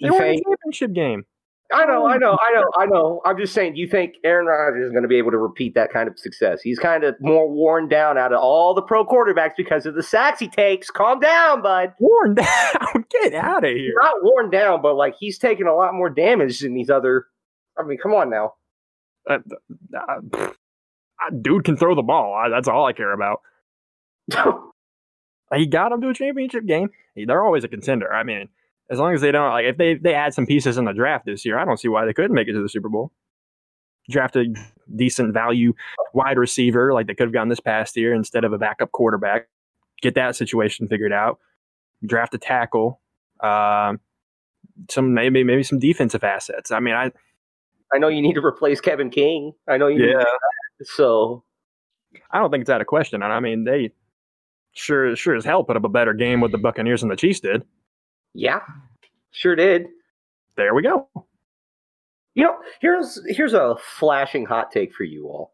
They 0.00 0.08
You 0.08 0.14
won 0.14 0.22
a 0.22 0.40
championship 0.42 0.92
game. 0.92 1.24
I 1.72 1.86
know, 1.86 2.06
I 2.06 2.18
know, 2.18 2.36
I 2.40 2.52
know, 2.54 2.64
I 2.76 2.86
know. 2.86 3.20
I'm 3.24 3.38
just 3.38 3.54
saying, 3.54 3.74
do 3.74 3.80
you 3.80 3.88
think 3.88 4.14
Aaron 4.22 4.46
Rodgers 4.46 4.84
is 4.86 4.90
going 4.92 5.02
to 5.02 5.08
be 5.08 5.16
able 5.16 5.30
to 5.30 5.38
repeat 5.38 5.74
that 5.74 5.90
kind 5.90 6.08
of 6.08 6.18
success? 6.18 6.60
He's 6.60 6.78
kind 6.78 7.04
of 7.04 7.14
more 7.20 7.50
worn 7.50 7.88
down 7.88 8.18
out 8.18 8.32
of 8.32 8.40
all 8.40 8.74
the 8.74 8.82
pro 8.82 9.04
quarterbacks 9.04 9.52
because 9.56 9.86
of 9.86 9.94
the 9.94 10.02
sacks 10.02 10.38
he 10.38 10.48
takes. 10.48 10.90
Calm 10.90 11.20
down, 11.20 11.62
bud. 11.62 11.94
Worn 11.98 12.34
down. 12.34 13.04
Get 13.10 13.34
out 13.34 13.64
of 13.64 13.70
He's 13.70 13.80
here. 13.80 13.94
not 13.96 14.16
worn 14.22 14.50
down, 14.50 14.82
but 14.82 14.94
like 14.94 15.14
he's 15.18 15.38
taking 15.38 15.66
a 15.66 15.74
lot 15.74 15.94
more 15.94 16.10
damage 16.10 16.60
than 16.60 16.74
these 16.74 16.90
other. 16.90 17.26
I 17.78 17.82
mean, 17.82 17.98
come 17.98 18.12
on 18.12 18.28
now. 18.30 18.54
Uh, 19.28 19.38
uh. 19.96 20.50
Dude 21.40 21.64
can 21.64 21.76
throw 21.78 21.94
the 21.94 22.02
ball. 22.02 22.34
I, 22.34 22.50
that's 22.50 22.68
all 22.68 22.84
I 22.86 22.92
care 22.92 23.12
about. 23.12 23.40
He 25.54 25.66
got 25.66 25.90
them 25.90 26.00
to 26.00 26.08
a 26.08 26.14
championship 26.14 26.66
game. 26.66 26.88
They're 27.14 27.44
always 27.44 27.62
a 27.62 27.68
contender. 27.68 28.12
I 28.12 28.24
mean, 28.24 28.48
as 28.90 28.98
long 28.98 29.14
as 29.14 29.20
they 29.20 29.32
don't 29.32 29.50
like, 29.50 29.64
if 29.64 29.76
they 29.76 29.94
they 29.94 30.14
add 30.14 30.34
some 30.34 30.46
pieces 30.46 30.76
in 30.76 30.84
the 30.84 30.92
draft 30.92 31.26
this 31.26 31.44
year, 31.44 31.58
I 31.58 31.64
don't 31.64 31.78
see 31.78 31.88
why 31.88 32.04
they 32.04 32.12
couldn't 32.12 32.34
make 32.34 32.48
it 32.48 32.52
to 32.52 32.62
the 32.62 32.68
Super 32.68 32.88
Bowl. 32.88 33.12
Draft 34.10 34.36
a 34.36 34.54
decent 34.94 35.32
value 35.32 35.72
wide 36.12 36.36
receiver 36.36 36.92
like 36.92 37.06
they 37.06 37.14
could 37.14 37.26
have 37.26 37.32
gotten 37.32 37.48
this 37.48 37.60
past 37.60 37.96
year 37.96 38.12
instead 38.12 38.44
of 38.44 38.52
a 38.52 38.58
backup 38.58 38.92
quarterback. 38.92 39.48
Get 40.02 40.14
that 40.16 40.36
situation 40.36 40.88
figured 40.88 41.12
out. 41.12 41.38
Draft 42.04 42.34
a 42.34 42.38
tackle. 42.38 43.00
Um, 43.40 44.00
some 44.90 45.14
maybe 45.14 45.42
maybe 45.44 45.62
some 45.62 45.78
defensive 45.78 46.22
assets. 46.22 46.70
I 46.70 46.80
mean, 46.80 46.94
I 46.94 47.12
I 47.92 47.98
know 47.98 48.08
you 48.08 48.20
need 48.20 48.34
to 48.34 48.44
replace 48.44 48.80
Kevin 48.80 49.10
King. 49.10 49.52
I 49.68 49.78
know 49.78 49.86
you. 49.86 49.98
Need 49.98 50.14
Yeah. 50.18 50.24
So 50.82 51.44
I 52.30 52.38
don't 52.38 52.50
think 52.50 52.62
it's 52.62 52.70
out 52.70 52.80
of 52.80 52.86
question. 52.86 53.22
And 53.22 53.32
I 53.32 53.40
mean, 53.40 53.64
they 53.64 53.92
sure 54.72 55.14
sure 55.16 55.36
as 55.36 55.44
hell 55.44 55.64
put 55.64 55.76
up 55.76 55.84
a 55.84 55.88
better 55.88 56.12
game 56.12 56.40
with 56.40 56.52
the 56.52 56.58
Buccaneers 56.58 57.00
than 57.00 57.08
the 57.08 57.16
Chiefs 57.16 57.40
did. 57.40 57.62
Yeah, 58.34 58.60
sure 59.30 59.54
did. 59.56 59.86
There 60.56 60.74
we 60.74 60.82
go. 60.82 61.08
You 62.34 62.44
know, 62.44 62.56
here's 62.80 63.20
here's 63.28 63.52
a 63.54 63.76
flashing 63.98 64.44
hot 64.44 64.70
take 64.72 64.92
for 64.92 65.04
you 65.04 65.26
all. 65.28 65.52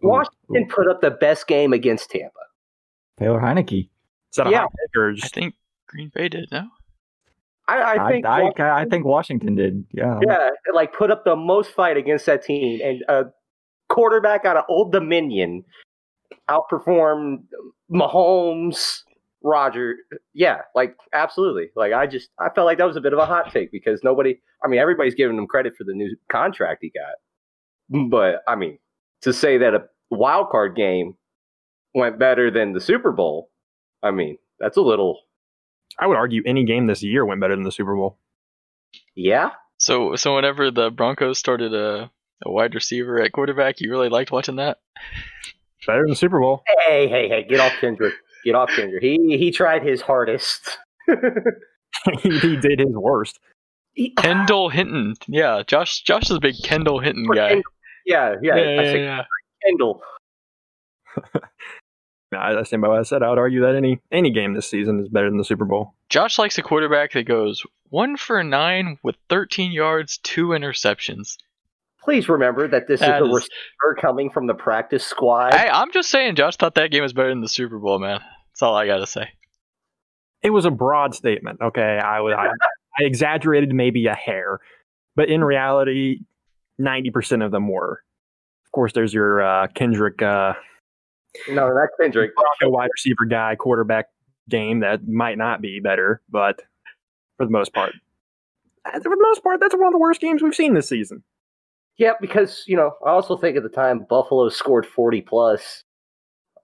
Washington 0.00 0.68
put 0.68 0.88
up 0.88 1.00
the 1.00 1.10
best 1.10 1.46
game 1.46 1.72
against 1.72 2.10
Tampa. 2.10 2.32
Taylor 3.18 3.40
Heinicke. 3.40 3.88
Is 4.30 4.36
that 4.36 4.46
a 4.46 4.50
Yeah. 4.50 4.60
hot 4.62 4.72
take 4.78 4.96
or 5.00 5.10
I 5.10 5.14
just 5.14 5.34
think 5.34 5.54
Green 5.86 6.10
Bay 6.14 6.28
did, 6.28 6.48
no? 6.52 6.68
I, 7.66 7.76
I 7.80 8.06
I, 8.06 8.10
think 8.10 8.24
I, 8.26 8.42
Wa- 8.44 8.52
I, 8.58 8.84
think 8.86 9.04
Washington 9.04 9.54
did. 9.54 9.84
Yeah. 9.92 10.18
yeah, 10.26 10.50
like 10.72 10.94
put 10.94 11.10
up 11.10 11.24
the 11.24 11.36
most 11.36 11.72
fight 11.72 11.98
against 11.98 12.24
that 12.26 12.42
team, 12.42 12.80
and 12.82 13.02
a 13.08 13.26
quarterback 13.90 14.46
out 14.46 14.56
of 14.56 14.64
Old 14.70 14.90
Dominion 14.92 15.64
outperformed 16.48 17.42
Mahomes, 17.92 19.02
Roger. 19.42 19.96
Yeah, 20.34 20.62
like 20.74 20.96
absolutely. 21.12 21.70
Like 21.76 21.92
I 21.92 22.06
just 22.06 22.30
I 22.38 22.48
felt 22.54 22.66
like 22.66 22.78
that 22.78 22.86
was 22.86 22.96
a 22.96 23.00
bit 23.00 23.12
of 23.12 23.18
a 23.18 23.26
hot 23.26 23.52
take 23.52 23.70
because 23.70 24.00
nobody. 24.02 24.40
I 24.64 24.68
mean, 24.68 24.80
everybody's 24.80 25.14
giving 25.14 25.38
him 25.38 25.46
credit 25.46 25.74
for 25.76 25.84
the 25.84 25.94
new 25.94 26.16
contract 26.30 26.82
he 26.82 26.90
got, 26.90 28.08
but 28.10 28.42
I 28.48 28.56
mean, 28.56 28.78
to 29.22 29.32
say 29.32 29.58
that 29.58 29.74
a 29.74 29.84
wild 30.10 30.50
card 30.50 30.74
game 30.74 31.14
went 31.94 32.18
better 32.18 32.50
than 32.50 32.72
the 32.72 32.80
Super 32.80 33.12
Bowl, 33.12 33.50
I 34.02 34.10
mean, 34.10 34.38
that's 34.58 34.76
a 34.76 34.82
little. 34.82 35.20
I 36.00 36.06
would 36.06 36.16
argue 36.16 36.42
any 36.46 36.64
game 36.64 36.86
this 36.86 37.02
year 37.02 37.24
went 37.24 37.40
better 37.40 37.54
than 37.56 37.64
the 37.64 37.72
Super 37.72 37.94
Bowl. 37.96 38.18
Yeah, 39.14 39.50
So 39.78 40.16
so 40.16 40.34
whenever 40.34 40.70
the 40.70 40.90
Broncos 40.90 41.38
started 41.38 41.74
a, 41.74 42.10
a 42.44 42.50
wide 42.50 42.74
receiver 42.74 43.20
at 43.20 43.32
quarterback, 43.32 43.80
you 43.80 43.90
really 43.90 44.08
liked 44.08 44.30
watching 44.32 44.56
that? 44.56 44.78
Better 45.86 46.02
than 46.02 46.10
the 46.10 46.16
Super 46.16 46.40
Bowl. 46.40 46.62
Hey, 46.86 47.08
hey, 47.08 47.28
hey, 47.28 47.44
get 47.48 47.60
off 47.60 47.72
Kendrick. 47.80 48.14
Get 48.44 48.54
off 48.54 48.70
Kendrick. 48.70 49.02
He 49.02 49.36
he 49.38 49.50
tried 49.50 49.82
his 49.82 50.00
hardest. 50.00 50.78
he, 52.22 52.38
he 52.38 52.56
did 52.56 52.78
his 52.80 52.94
worst. 52.94 53.38
He- 53.94 54.10
Kendall 54.16 54.68
Hinton. 54.68 55.14
Yeah, 55.26 55.62
Josh 55.66 56.02
Josh 56.02 56.24
is 56.30 56.36
a 56.36 56.40
big 56.40 56.54
Kendall 56.62 57.00
Hinton 57.00 57.26
guy. 57.34 57.62
Yeah, 58.06 58.34
yeah. 58.42 58.56
Yeah, 58.56 58.62
I 58.62 58.82
yeah, 58.84 58.92
yeah. 58.94 59.24
Kendall. 59.66 60.00
No, 62.30 62.38
I 62.38 62.58
I 62.58 62.62
stand 62.62 62.82
by 62.82 62.88
what 62.88 62.98
I 62.98 63.02
said. 63.02 63.22
I 63.22 63.30
would 63.30 63.38
argue 63.38 63.62
that 63.62 63.74
any 63.74 64.00
any 64.12 64.30
game 64.30 64.54
this 64.54 64.68
season 64.68 65.00
is 65.00 65.08
better 65.08 65.30
than 65.30 65.38
the 65.38 65.44
Super 65.44 65.64
Bowl. 65.64 65.94
Josh 66.10 66.38
likes 66.38 66.58
a 66.58 66.62
quarterback 66.62 67.12
that 67.12 67.24
goes 67.24 67.62
one 67.88 68.16
for 68.16 68.42
nine 68.44 68.98
with 69.02 69.16
13 69.30 69.72
yards, 69.72 70.18
two 70.18 70.48
interceptions. 70.48 71.38
Please 72.08 72.26
remember 72.26 72.66
that 72.66 72.88
this 72.88 73.00
That 73.00 73.20
is 73.20 73.28
a 73.28 73.30
is- 73.30 73.34
receiver 73.34 74.00
coming 74.00 74.30
from 74.30 74.46
the 74.46 74.54
practice 74.54 75.04
squad. 75.04 75.52
I, 75.54 75.68
I'm 75.68 75.92
just 75.92 76.08
saying, 76.08 76.36
Josh 76.36 76.56
thought 76.56 76.74
that 76.76 76.90
game 76.90 77.02
was 77.02 77.12
better 77.12 77.28
than 77.28 77.42
the 77.42 77.50
Super 77.50 77.78
Bowl, 77.78 77.98
man. 77.98 78.20
That's 78.48 78.62
all 78.62 78.74
I 78.74 78.86
gotta 78.86 79.06
say. 79.06 79.28
It 80.42 80.48
was 80.48 80.64
a 80.64 80.70
broad 80.70 81.14
statement. 81.14 81.60
Okay, 81.60 81.82
I 81.82 82.18
would 82.18 82.32
I, 82.32 82.46
I 82.46 83.02
exaggerated 83.02 83.74
maybe 83.74 84.06
a 84.06 84.14
hair, 84.14 84.58
but 85.16 85.28
in 85.28 85.44
reality, 85.44 86.20
ninety 86.78 87.10
percent 87.10 87.42
of 87.42 87.50
them 87.50 87.68
were. 87.68 88.02
Of 88.64 88.72
course, 88.72 88.94
there's 88.94 89.12
your 89.12 89.42
uh, 89.42 89.66
Kendrick 89.74 90.22
uh, 90.22 90.54
no, 91.50 91.74
that's 91.74 91.92
Kendrick. 92.00 92.30
Bronco 92.34 92.74
wide 92.74 92.88
receiver 92.90 93.26
guy 93.28 93.54
quarterback 93.54 94.06
game 94.48 94.80
that 94.80 95.06
might 95.06 95.36
not 95.36 95.60
be 95.60 95.78
better, 95.78 96.22
but 96.30 96.62
for 97.36 97.44
the 97.44 97.52
most 97.52 97.74
part, 97.74 97.92
uh, 98.86 98.92
for 98.92 99.10
the 99.10 99.24
most 99.28 99.42
part, 99.42 99.60
that's 99.60 99.74
one 99.74 99.88
of 99.88 99.92
the 99.92 99.98
worst 99.98 100.22
games 100.22 100.42
we've 100.42 100.54
seen 100.54 100.72
this 100.72 100.88
season. 100.88 101.22
Yeah, 101.98 102.12
because 102.20 102.64
you 102.66 102.76
know, 102.76 102.92
I 103.04 103.10
also 103.10 103.36
think 103.36 103.56
at 103.56 103.64
the 103.64 103.68
time 103.68 104.06
Buffalo 104.08 104.48
scored 104.48 104.86
forty 104.86 105.20
plus 105.20 105.84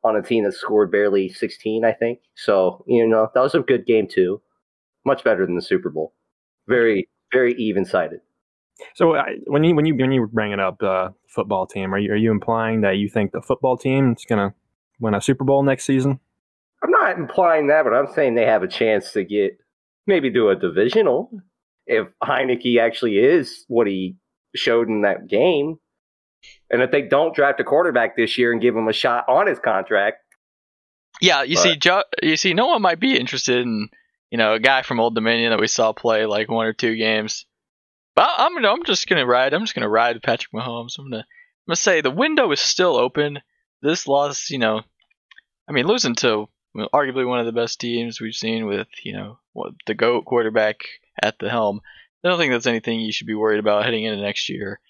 on 0.04 0.16
a 0.16 0.22
team 0.22 0.44
that 0.44 0.52
scored 0.52 0.92
barely 0.92 1.28
sixteen. 1.28 1.84
I 1.84 1.92
think 1.92 2.20
so. 2.36 2.84
You 2.86 3.06
know, 3.06 3.28
that 3.34 3.40
was 3.40 3.54
a 3.54 3.60
good 3.60 3.84
game 3.84 4.06
too. 4.08 4.40
Much 5.04 5.24
better 5.24 5.44
than 5.44 5.56
the 5.56 5.62
Super 5.62 5.90
Bowl. 5.90 6.14
Very, 6.68 7.08
very 7.32 7.54
even 7.54 7.84
sided. 7.84 8.20
So 8.94 9.16
I, 9.16 9.36
when 9.46 9.64
you 9.64 9.74
when 9.74 9.86
you 9.86 9.94
when 9.96 10.12
you 10.12 10.20
were 10.20 10.28
bringing 10.28 10.60
up 10.60 10.82
uh, 10.82 11.10
football 11.28 11.66
team, 11.66 11.92
are 11.92 11.98
you 11.98 12.12
are 12.12 12.16
you 12.16 12.30
implying 12.30 12.80
that 12.82 12.96
you 12.96 13.08
think 13.08 13.32
the 13.32 13.42
football 13.42 13.76
team 13.76 14.14
is 14.16 14.24
gonna 14.28 14.54
win 15.00 15.14
a 15.14 15.20
Super 15.20 15.44
Bowl 15.44 15.62
next 15.64 15.84
season? 15.84 16.20
I'm 16.82 16.90
not 16.90 17.18
implying 17.18 17.66
that, 17.68 17.82
but 17.84 17.92
I'm 17.92 18.12
saying 18.12 18.34
they 18.34 18.46
have 18.46 18.62
a 18.62 18.68
chance 18.68 19.12
to 19.12 19.24
get 19.24 19.58
maybe 20.06 20.30
do 20.30 20.48
a 20.50 20.56
divisional 20.56 21.30
if 21.86 22.06
Heinicke 22.22 22.78
actually 22.78 23.18
is 23.18 23.64
what 23.68 23.86
he 23.86 24.16
showed 24.54 24.88
in 24.88 25.02
that 25.02 25.26
game. 25.28 25.78
And 26.70 26.82
if 26.82 26.90
they 26.90 27.02
don't 27.02 27.34
draft 27.34 27.60
a 27.60 27.64
quarterback 27.64 28.16
this 28.16 28.36
year 28.36 28.52
and 28.52 28.60
give 28.60 28.76
him 28.76 28.88
a 28.88 28.92
shot 28.92 29.28
on 29.28 29.46
his 29.46 29.58
contract, 29.58 30.18
Yeah, 31.20 31.42
you 31.42 31.54
But- 31.56 31.62
see, 31.62 31.76
jo- 31.76 32.02
you 32.22 32.36
see, 32.36 32.54
no 32.54 32.66
one 32.66 32.82
might 32.82 32.98
be 33.00 33.16
interested 33.18 33.58
in 33.62 33.88
you 34.30 34.38
know 34.38 34.54
a 34.54 34.58
guy 34.60 34.82
from 34.82 34.98
Old 34.98 35.14
Dominion 35.14 35.50
that 35.50 35.60
we 35.60 35.68
saw 35.68 35.92
play 35.92 36.26
like 36.26 36.48
one 36.50 36.66
or 36.66 36.72
two 36.72 36.96
games. 36.96 37.46
But 38.16 38.30
I'm 38.36 38.52
gonna, 38.54 38.72
I'm 38.72 38.84
just 38.84 39.06
gonna 39.06 39.24
ride. 39.26 39.54
I'm 39.54 39.62
just 39.62 39.74
gonna 39.74 39.88
ride 39.88 40.20
Patrick 40.22 40.52
Mahomes. 40.52 40.98
I'm 40.98 41.04
gonna, 41.10 41.18
I'm 41.22 41.66
gonna 41.68 41.76
say 41.76 42.00
the 42.00 42.10
window 42.10 42.50
is 42.50 42.60
still 42.60 42.96
open. 42.96 43.40
This 43.80 44.08
loss, 44.08 44.50
you 44.50 44.58
know, 44.58 44.82
I 45.68 45.72
mean, 45.72 45.86
losing 45.86 46.14
to 46.16 46.48
arguably 46.92 47.26
one 47.26 47.38
of 47.38 47.46
the 47.46 47.52
best 47.52 47.80
teams 47.80 48.20
we've 48.20 48.34
seen 48.34 48.66
with 48.66 48.88
you 49.04 49.12
know 49.12 49.38
what, 49.52 49.72
the 49.86 49.94
goat 49.94 50.24
quarterback 50.24 50.80
at 51.22 51.38
the 51.38 51.48
helm. 51.48 51.80
I 52.24 52.28
don't 52.28 52.38
think 52.38 52.52
that's 52.52 52.66
anything 52.66 53.00
you 53.00 53.12
should 53.12 53.26
be 53.26 53.34
worried 53.34 53.58
about 53.58 53.84
heading 53.84 54.04
into 54.04 54.22
next 54.22 54.48
year. 54.48 54.80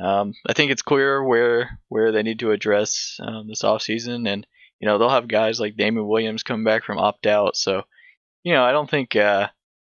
Um, 0.00 0.34
I 0.46 0.52
think 0.52 0.70
it's 0.70 0.82
clear 0.82 1.22
where 1.22 1.80
where 1.88 2.12
they 2.12 2.22
need 2.22 2.38
to 2.40 2.52
address 2.52 3.18
um, 3.20 3.48
this 3.48 3.62
offseason, 3.62 4.28
and 4.28 4.46
you 4.78 4.86
know 4.86 4.98
they'll 4.98 5.08
have 5.08 5.26
guys 5.26 5.58
like 5.58 5.76
Damien 5.76 6.06
Williams 6.06 6.42
come 6.42 6.64
back 6.64 6.84
from 6.84 6.98
opt 6.98 7.26
out. 7.26 7.56
So, 7.56 7.82
you 8.44 8.52
know, 8.52 8.62
I 8.62 8.72
don't 8.72 8.88
think 8.88 9.16
uh, 9.16 9.48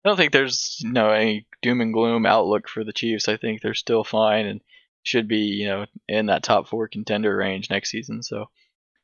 I 0.05 0.09
don't 0.09 0.16
think 0.16 0.33
there's 0.33 0.79
you 0.81 0.92
know 0.92 1.11
any 1.11 1.46
doom 1.61 1.81
and 1.81 1.92
gloom 1.92 2.24
outlook 2.24 2.68
for 2.68 2.85
the 2.85 2.92
Chiefs. 2.92 3.29
I 3.29 3.37
think 3.37 3.61
they're 3.61 3.74
still 3.74 4.05
fine 4.05 4.46
and 4.46 4.61
should 5.03 5.29
be 5.29 5.38
you 5.38 5.66
know 5.66 5.87
in 6.09 6.27
that 6.27 6.42
top 6.42 6.68
four 6.68 6.88
contender 6.88 7.37
range 7.37 7.68
next 7.68 7.90
season. 7.90 8.22
So, 8.22 8.46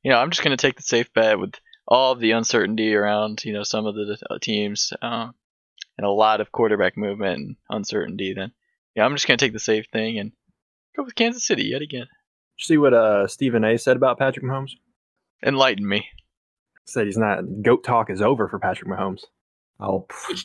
you 0.02 0.10
know, 0.10 0.18
I'm 0.18 0.30
just 0.30 0.42
gonna 0.42 0.56
take 0.56 0.76
the 0.76 0.82
safe 0.82 1.12
bet 1.12 1.38
with 1.38 1.54
all 1.86 2.12
of 2.12 2.20
the 2.20 2.30
uncertainty 2.30 2.94
around 2.94 3.44
you 3.44 3.52
know 3.52 3.64
some 3.64 3.84
of 3.84 3.94
the 3.94 4.16
uh, 4.30 4.38
teams 4.40 4.92
uh, 5.02 5.30
and 5.98 6.06
a 6.06 6.10
lot 6.10 6.40
of 6.40 6.52
quarterback 6.52 6.96
movement 6.96 7.38
and 7.38 7.56
uncertainty. 7.70 8.32
Then, 8.34 8.52
yeah, 8.94 9.04
I'm 9.04 9.14
just 9.14 9.26
gonna 9.26 9.36
take 9.36 9.52
the 9.52 9.58
safe 9.58 9.86
thing 9.92 10.18
and 10.18 10.32
go 10.96 11.02
with 11.04 11.14
Kansas 11.14 11.46
City 11.46 11.64
yet 11.64 11.82
again. 11.82 12.06
Did 12.06 12.60
you 12.60 12.64
see 12.64 12.78
what 12.78 12.94
uh, 12.94 13.26
Stephen 13.26 13.64
A. 13.64 13.76
said 13.78 13.96
about 13.96 14.18
Patrick 14.18 14.44
Mahomes? 14.44 14.72
Enlighten 15.44 15.86
me. 15.88 16.06
Said 16.86 17.06
he's 17.06 17.18
not 17.18 17.40
goat 17.62 17.82
talk 17.84 18.10
is 18.10 18.20
over 18.22 18.48
for 18.48 18.58
Patrick 18.58 18.90
Mahomes. 18.90 19.22
Oh, 19.80 20.06
pff, 20.08 20.44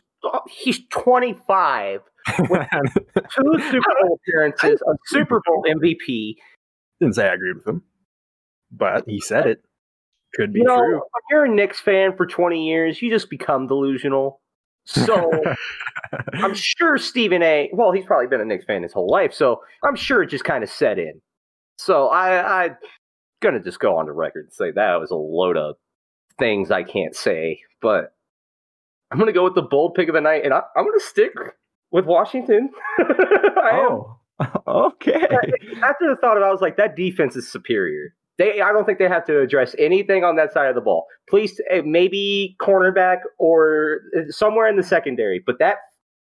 he's 0.49 0.79
25, 0.89 2.01
two 2.37 2.45
Super 2.47 3.93
Bowl 4.01 4.19
appearances, 4.21 4.81
a 4.81 4.93
Super 5.07 5.41
Bowl 5.45 5.63
MVP. 5.67 6.35
Didn't 6.99 7.15
say 7.15 7.27
I 7.29 7.33
agreed 7.33 7.55
with 7.57 7.67
him, 7.67 7.83
but 8.71 9.03
he 9.07 9.19
said 9.19 9.47
it. 9.47 9.61
Could 10.35 10.53
be 10.53 10.59
You 10.59 10.65
know, 10.65 10.77
true. 10.77 10.93
when 10.95 11.21
you're 11.29 11.45
a 11.45 11.49
Knicks 11.49 11.79
fan 11.79 12.15
for 12.15 12.25
20 12.25 12.67
years, 12.67 13.01
you 13.01 13.09
just 13.09 13.29
become 13.29 13.67
delusional. 13.67 14.41
So 14.89 15.31
I'm 16.33 16.55
sure 16.55 16.97
Stephen 16.97 17.43
A. 17.43 17.69
Well, 17.73 17.91
he's 17.91 18.05
probably 18.05 18.27
been 18.27 18.41
a 18.41 18.45
Knicks 18.45 18.65
fan 18.65 18.83
his 18.83 18.93
whole 18.93 19.09
life, 19.09 19.33
so 19.33 19.61
I'm 19.83 19.95
sure 19.95 20.23
it 20.23 20.27
just 20.27 20.43
kind 20.43 20.63
of 20.63 20.69
set 20.69 20.97
in. 20.97 21.21
So 21.77 22.07
I, 22.07 22.63
I'm 22.65 22.77
gonna 23.41 23.59
just 23.59 23.79
go 23.79 23.97
on 23.97 24.07
the 24.07 24.11
record 24.11 24.45
and 24.45 24.53
say 24.53 24.71
that 24.71 24.99
was 24.99 25.11
a 25.11 25.15
load 25.15 25.57
of 25.57 25.75
things 26.39 26.71
I 26.71 26.83
can't 26.83 27.15
say, 27.15 27.59
but 27.81 28.13
I'm 29.11 29.19
gonna 29.19 29.31
go 29.31 29.43
with 29.43 29.55
the 29.55 29.61
bold 29.61 29.93
pick 29.93 30.09
of 30.09 30.15
the 30.15 30.21
night, 30.21 30.43
and 30.43 30.53
I, 30.53 30.61
I'm 30.75 30.85
gonna 30.85 30.99
stick 30.99 31.33
with 31.91 32.05
Washington. 32.05 32.71
I 32.99 33.87
am. 33.89 33.89
Oh, 33.91 34.17
okay. 34.67 35.21
After 35.83 36.09
the 36.09 36.17
thought 36.19 36.37
of, 36.37 36.43
it, 36.43 36.45
I 36.45 36.51
was 36.51 36.61
like, 36.61 36.77
that 36.77 36.95
defense 36.95 37.35
is 37.35 37.51
superior. 37.51 38.15
They, 38.39 38.61
I 38.61 38.71
don't 38.71 38.85
think 38.85 38.99
they 38.99 39.09
have 39.09 39.25
to 39.25 39.41
address 39.41 39.75
anything 39.77 40.23
on 40.23 40.37
that 40.37 40.53
side 40.53 40.69
of 40.69 40.75
the 40.75 40.81
ball. 40.81 41.05
Please, 41.29 41.59
eh, 41.69 41.81
maybe 41.85 42.55
cornerback 42.61 43.17
or 43.37 43.99
eh, 44.17 44.21
somewhere 44.29 44.67
in 44.69 44.77
the 44.77 44.83
secondary, 44.83 45.43
but 45.45 45.59
that 45.59 45.75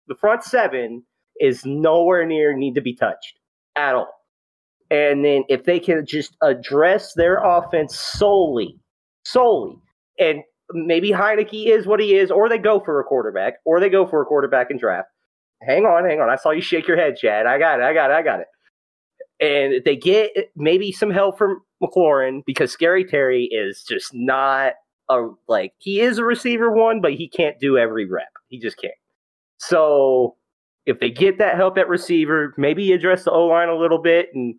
the 0.08 0.16
front 0.16 0.44
seven 0.44 1.04
is 1.42 1.66
nowhere 1.66 2.26
near 2.26 2.56
need 2.56 2.74
to 2.76 2.82
be 2.82 2.96
touched 2.96 3.38
at 3.76 3.96
all. 3.96 4.14
And 4.90 5.26
then 5.26 5.44
if 5.50 5.66
they 5.66 5.78
can 5.78 6.06
just 6.06 6.38
address 6.42 7.14
their 7.16 7.44
offense 7.44 8.00
solely, 8.00 8.80
solely, 9.26 9.76
and 10.18 10.40
maybe 10.72 11.10
Heinicke 11.10 11.68
is 11.68 11.86
what 11.86 12.00
he 12.00 12.16
is, 12.16 12.32
or 12.32 12.48
they 12.48 12.58
go 12.58 12.80
for 12.80 13.02
a 13.02 13.04
quarterback, 13.04 13.56
or 13.66 13.82
they 13.82 13.90
go 13.90 14.08
for 14.08 14.22
a 14.22 14.26
quarterback 14.26 14.70
and 14.70 14.80
draft. 14.80 15.10
Hang 15.64 15.84
on, 15.84 16.06
hang 16.06 16.22
on. 16.22 16.30
I 16.30 16.38
saw 16.38 16.52
you 16.52 16.62
shake 16.62 16.88
your 16.88 16.98
head, 16.98 17.18
Chad. 17.18 17.46
I 17.46 17.58
got 17.58 17.82
it. 17.82 17.84
I 17.84 17.94
got 17.94 18.12
it. 18.12 18.14
I 18.14 18.22
got 18.22 18.40
it. 18.40 18.48
And 19.42 19.84
they 19.84 19.98
get 19.98 20.32
maybe 20.56 20.94
some 20.94 21.10
help 21.10 21.38
from 21.38 21.62
McLaurin 21.84 22.42
because 22.46 22.72
Scary 22.72 23.04
Terry 23.04 23.46
is 23.52 23.84
just 23.88 24.12
not 24.14 24.74
a 25.10 25.28
like 25.48 25.74
he 25.78 26.00
is 26.02 26.18
a 26.18 26.24
receiver 26.24 26.72
one, 26.72 27.02
but 27.02 27.14
he 27.14 27.28
can't 27.28 27.60
do 27.60 27.78
every 27.78 28.06
rep. 28.06 28.28
He 28.48 28.60
just 28.60 28.78
can't. 28.80 28.94
So 29.58 30.36
if 30.86 31.00
they 31.00 31.10
get 31.10 31.38
that 31.40 31.56
help 31.56 31.78
at 31.78 31.88
receiver, 31.88 32.54
maybe 32.58 32.92
address 32.94 33.24
the 33.24 33.32
O 33.32 33.46
line 33.48 33.70
a 33.70 33.76
little 33.76 34.02
bit 34.02 34.30
and 34.34 34.56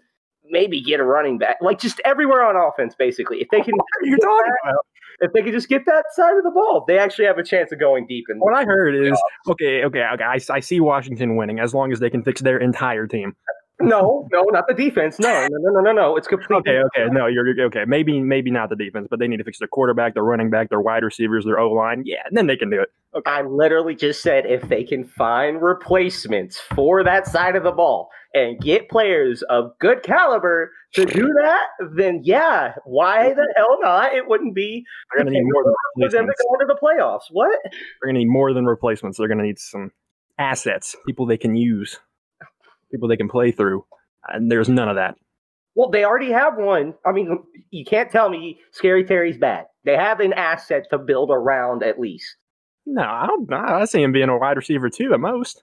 maybe 0.50 0.80
get 0.80 1.00
a 1.00 1.04
running 1.04 1.38
back, 1.38 1.56
like 1.60 1.78
just 1.78 2.00
everywhere 2.04 2.44
on 2.44 2.56
offense, 2.56 2.94
basically. 2.96 3.40
If 3.40 3.48
they 3.50 3.60
can, 3.60 3.74
What 3.74 3.86
are 4.02 4.06
you 4.06 4.16
talking 4.18 4.52
about? 4.64 4.86
if 5.20 5.32
they 5.32 5.42
can 5.42 5.52
just 5.52 5.68
get 5.68 5.86
that 5.86 6.04
side 6.12 6.36
of 6.36 6.44
the 6.44 6.50
ball, 6.50 6.84
they 6.86 6.98
actually 6.98 7.24
have 7.24 7.38
a 7.38 7.42
chance 7.42 7.72
of 7.72 7.80
going 7.80 8.06
deep. 8.06 8.24
And 8.28 8.40
What 8.40 8.54
I 8.54 8.64
heard 8.64 8.94
is 8.94 9.18
okay, 9.48 9.84
okay, 9.84 10.04
okay. 10.14 10.24
I, 10.24 10.38
I 10.50 10.60
see 10.60 10.80
Washington 10.80 11.36
winning 11.36 11.58
as 11.58 11.74
long 11.74 11.92
as 11.92 12.00
they 12.00 12.10
can 12.10 12.22
fix 12.22 12.40
their 12.42 12.58
entire 12.58 13.06
team. 13.06 13.34
No, 13.80 14.26
no, 14.32 14.42
not 14.44 14.64
the 14.68 14.74
defense. 14.74 15.18
No, 15.18 15.28
no, 15.28 15.48
no, 15.50 15.70
no, 15.70 15.80
no, 15.80 15.92
no. 15.92 16.16
It's 16.16 16.26
complete. 16.26 16.56
Okay, 16.58 16.78
okay, 16.78 17.12
no, 17.12 17.26
you're 17.26 17.46
you're- 17.46 17.64
okay. 17.64 17.84
Maybe 17.86 18.20
maybe 18.20 18.50
not 18.50 18.70
the 18.70 18.76
defense, 18.76 19.06
but 19.10 19.18
they 19.18 19.28
need 19.28 19.36
to 19.38 19.44
fix 19.44 19.58
their 19.58 19.68
quarterback, 19.68 20.14
their 20.14 20.22
running 20.24 20.48
back, 20.50 20.70
their 20.70 20.80
wide 20.80 21.02
receivers, 21.02 21.44
their 21.44 21.58
O 21.58 21.70
line. 21.72 22.02
Yeah, 22.06 22.22
and 22.26 22.36
then 22.36 22.46
they 22.46 22.56
can 22.56 22.70
do 22.70 22.80
it. 22.80 22.88
Okay. 23.14 23.30
I 23.30 23.42
literally 23.42 23.94
just 23.94 24.22
said 24.22 24.44
if 24.46 24.62
they 24.68 24.84
can 24.84 25.04
find 25.04 25.60
replacements 25.62 26.58
for 26.74 27.02
that 27.04 27.26
side 27.26 27.56
of 27.56 27.62
the 27.64 27.72
ball 27.72 28.10
and 28.34 28.60
get 28.60 28.88
players 28.90 29.42
of 29.48 29.70
good 29.78 30.02
caliber 30.02 30.70
to 30.94 31.04
do 31.06 31.26
that, 31.42 31.66
then 31.94 32.20
yeah, 32.24 32.74
why 32.84 33.32
the 33.32 33.46
hell 33.56 33.78
not? 33.80 34.14
It 34.14 34.28
wouldn't 34.28 34.54
be 34.54 34.84
They're 35.14 35.24
gonna 35.24 35.30
need 35.36 35.44
more 35.50 35.64
than 35.64 35.72
them 36.10 36.10
to 36.10 36.16
replacements. 36.18 36.42
go 36.42 36.54
into 36.60 36.66
the 36.66 36.78
playoffs. 36.82 37.24
What? 37.30 37.58
They're 37.64 38.08
gonna 38.08 38.18
need 38.18 38.28
more 38.28 38.52
than 38.52 38.66
replacements. 38.66 39.16
They're 39.18 39.28
gonna 39.28 39.42
need 39.44 39.58
some 39.58 39.92
assets, 40.38 40.94
people 41.06 41.24
they 41.24 41.38
can 41.38 41.56
use, 41.56 41.98
people 42.90 43.08
they 43.08 43.16
can 43.16 43.28
play 43.28 43.52
through. 43.52 43.84
And 44.28 44.50
there's 44.50 44.68
none 44.68 44.88
of 44.88 44.96
that. 44.96 45.16
Well, 45.74 45.90
they 45.90 46.04
already 46.04 46.32
have 46.32 46.56
one. 46.56 46.94
I 47.04 47.12
mean, 47.12 47.38
you 47.70 47.84
can't 47.84 48.10
tell 48.10 48.28
me 48.30 48.60
Scary 48.72 49.04
Terry's 49.04 49.36
bad. 49.36 49.66
They 49.84 49.94
have 49.94 50.20
an 50.20 50.32
asset 50.32 50.86
to 50.90 50.98
build 50.98 51.30
around 51.30 51.82
at 51.82 52.00
least. 52.00 52.36
No, 52.86 53.02
I 53.02 53.26
don't. 53.26 53.52
I 53.52 53.84
see 53.84 54.02
him 54.02 54.12
being 54.12 54.28
a 54.28 54.38
wide 54.38 54.56
receiver 54.56 54.88
too 54.88 55.12
at 55.12 55.20
most. 55.20 55.62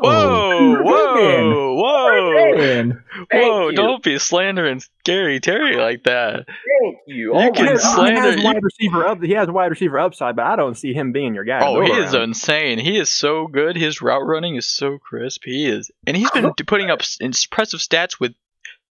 Whoa, 0.00 0.82
whoa, 0.82 1.74
whoa, 1.74 2.56
Man. 2.56 3.02
Whoa! 3.32 3.68
you. 3.70 3.76
Don't 3.76 4.02
be 4.02 4.18
slandering 4.18 4.80
Scary 4.80 5.40
Terry 5.40 5.76
like 5.76 6.04
that. 6.04 6.46
Thank 6.46 6.98
you. 7.06 7.14
You 7.16 7.34
Oh 7.34 7.50
can 7.52 7.64
my 7.64 7.70
he 7.70 7.76
has, 7.76 7.94
slander- 7.94 8.42
wide 8.44 8.62
receiver 8.62 9.06
up. 9.06 9.22
He 9.22 9.32
has 9.32 9.48
wide 9.48 9.70
receiver 9.70 9.98
upside, 9.98 10.36
but 10.36 10.46
I 10.46 10.56
don't 10.56 10.76
see 10.76 10.92
him 10.92 11.12
being 11.12 11.34
your 11.34 11.44
guy. 11.44 11.60
Oh, 11.62 11.80
he 11.80 11.90
is 11.92 12.12
around. 12.14 12.24
insane. 12.24 12.78
He 12.78 12.98
is 12.98 13.08
so 13.08 13.46
good. 13.46 13.76
His 13.76 14.02
route 14.02 14.26
running 14.26 14.56
is 14.56 14.66
so 14.68 14.98
crisp. 14.98 15.42
He 15.44 15.66
is, 15.66 15.90
and 16.06 16.16
he's 16.16 16.30
been 16.32 16.52
putting 16.66 16.90
up 16.90 17.00
impressive 17.20 17.80
stats 17.80 18.20
with 18.20 18.34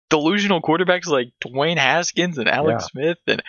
delusional 0.09 0.63
quarterbacks 0.63 1.07
like 1.09 1.33
Dwayne 1.45 1.77
Haskins 1.79 2.39
and 2.39 2.49
Alex 2.49 2.85
Yeah. 2.95 3.03
Smith. 3.03 3.19
And 3.27 3.43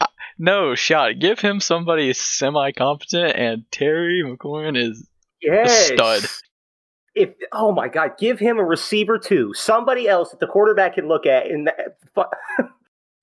uh, 0.00 0.06
no 0.38 0.74
shot. 0.74 1.18
Give 1.18 1.38
him 1.38 1.60
somebody 1.60 2.12
semi 2.14 2.72
competent, 2.72 3.36
and 3.36 3.64
Terry 3.70 4.22
McLaurin 4.24 4.76
is 4.76 5.06
yes. 5.42 5.88
stud. 5.88 6.24
If 7.14 7.30
oh 7.52 7.72
my 7.72 7.88
god, 7.88 8.12
give 8.18 8.38
him 8.38 8.58
a 8.58 8.64
receiver 8.64 9.18
too. 9.18 9.52
Somebody 9.54 10.08
else 10.08 10.30
that 10.30 10.40
the 10.40 10.46
quarterback 10.46 10.94
can 10.94 11.06
look 11.06 11.26
at, 11.26 11.46
and 11.46 11.68
that, 11.68 11.96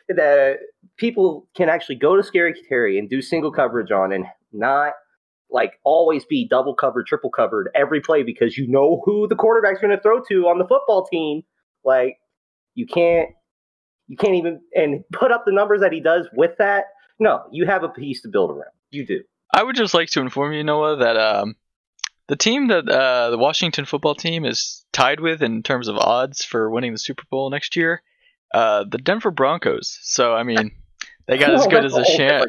that 0.10 0.60
people 0.98 1.48
can 1.56 1.68
actually 1.68 1.96
go 1.96 2.16
to 2.16 2.24
Scary 2.24 2.54
Terry 2.70 2.98
and 2.98 3.10
do 3.10 3.22
single 3.22 3.52
coverage 3.52 3.92
on, 3.92 4.14
and 4.14 4.26
not 4.54 4.94
like 5.52 5.74
always 5.84 6.24
be 6.26 6.48
double 6.48 6.74
covered, 6.74 7.06
triple 7.06 7.30
covered 7.30 7.70
every 7.76 8.02
play 8.02 8.24
because 8.24 8.58
you 8.58 8.68
know 8.68 9.02
who 9.06 9.28
the 9.28 9.36
quarterback's 9.36 9.82
going 9.82 9.96
to 9.96 10.02
throw 10.02 10.22
to 10.30 10.48
on 10.48 10.58
the 10.58 10.68
football 10.68 11.06
team. 11.06 11.42
Like 11.84 12.18
you 12.74 12.86
can't, 12.88 13.30
you 14.08 14.16
can't 14.18 14.36
even 14.36 14.62
and 14.74 15.04
put 15.12 15.32
up 15.32 15.44
the 15.46 15.52
numbers 15.52 15.82
that 15.82 15.92
he 15.92 16.00
does 16.00 16.28
with 16.34 16.52
that. 16.58 16.86
No, 17.20 17.44
you 17.52 17.66
have 17.66 17.84
a 17.84 17.90
piece 17.90 18.22
to 18.22 18.30
build 18.30 18.52
around. 18.52 18.72
You 18.90 19.06
do. 19.06 19.22
I 19.54 19.64
would 19.64 19.76
just 19.76 19.94
like 19.94 20.10
to 20.12 20.22
inform 20.22 20.54
you, 20.54 20.64
Noah, 20.64 20.98
that 20.98 21.18
um, 21.18 21.56
the 22.32 22.38
team 22.38 22.70
that 22.70 22.88
uh, 22.88 23.30
the 23.30 23.38
Washington 23.38 23.84
football 23.84 24.16
team 24.16 24.46
is 24.46 24.86
tied 24.94 25.20
with 25.20 25.44
in 25.44 25.64
terms 25.64 25.90
of 25.90 25.98
odds 25.98 26.46
for 26.46 26.70
winning 26.70 26.94
the 26.94 26.98
Super 26.98 27.24
Bowl 27.30 27.50
next 27.50 27.76
year, 27.76 28.02
uh, 28.54 28.86
the 28.90 28.98
Denver 28.98 29.32
Broncos. 29.32 30.00
So 30.02 30.34
I 30.34 30.44
mean, 30.44 30.72
they 31.28 31.38
got 31.38 31.54
as 31.54 31.68
good 31.68 31.84
as 31.84 31.92
a 31.92 32.04
whole 32.04 32.18
chance. 32.18 32.46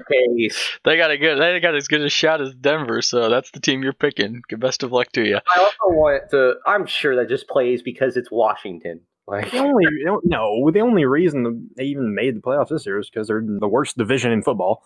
They 0.85 0.97
got 0.97 1.11
a 1.11 1.19
good. 1.19 1.37
They 1.41 1.59
got 1.59 1.75
as 1.75 1.89
good 1.89 2.01
a 2.01 2.09
shot 2.09 2.41
as 2.41 2.55
Denver. 2.55 3.03
So 3.03 3.29
that's 3.29 3.51
the 3.51 3.59
team 3.59 3.83
you're 3.83 3.93
picking. 3.93 4.43
Good 4.49 4.61
best 4.61 4.85
of 4.85 4.93
luck 4.93 5.11
to 5.15 5.27
you. 5.27 5.39
I 5.53 5.59
also 5.59 5.97
want 5.97 6.31
to. 6.31 6.55
I'm 6.65 6.87
sure 6.87 7.17
that 7.17 7.29
just 7.29 7.49
plays 7.49 7.83
because 7.83 8.17
it's 8.17 8.31
Washington. 8.31 9.01
Like, 9.27 9.51
The 9.51 9.59
only 9.59 9.85
no, 10.23 10.71
the 10.71 10.81
only 10.81 11.07
reason 11.07 11.71
they 11.77 11.87
even 11.87 12.15
made 12.15 12.37
the 12.37 12.41
playoffs 12.41 12.69
this 12.69 12.87
year 12.87 13.01
is 13.01 13.11
because 13.11 13.27
they're 13.27 13.41
in 13.41 13.59
the 13.59 13.67
worst 13.67 13.99
division 13.99 14.31
in 14.31 14.43
football. 14.43 14.85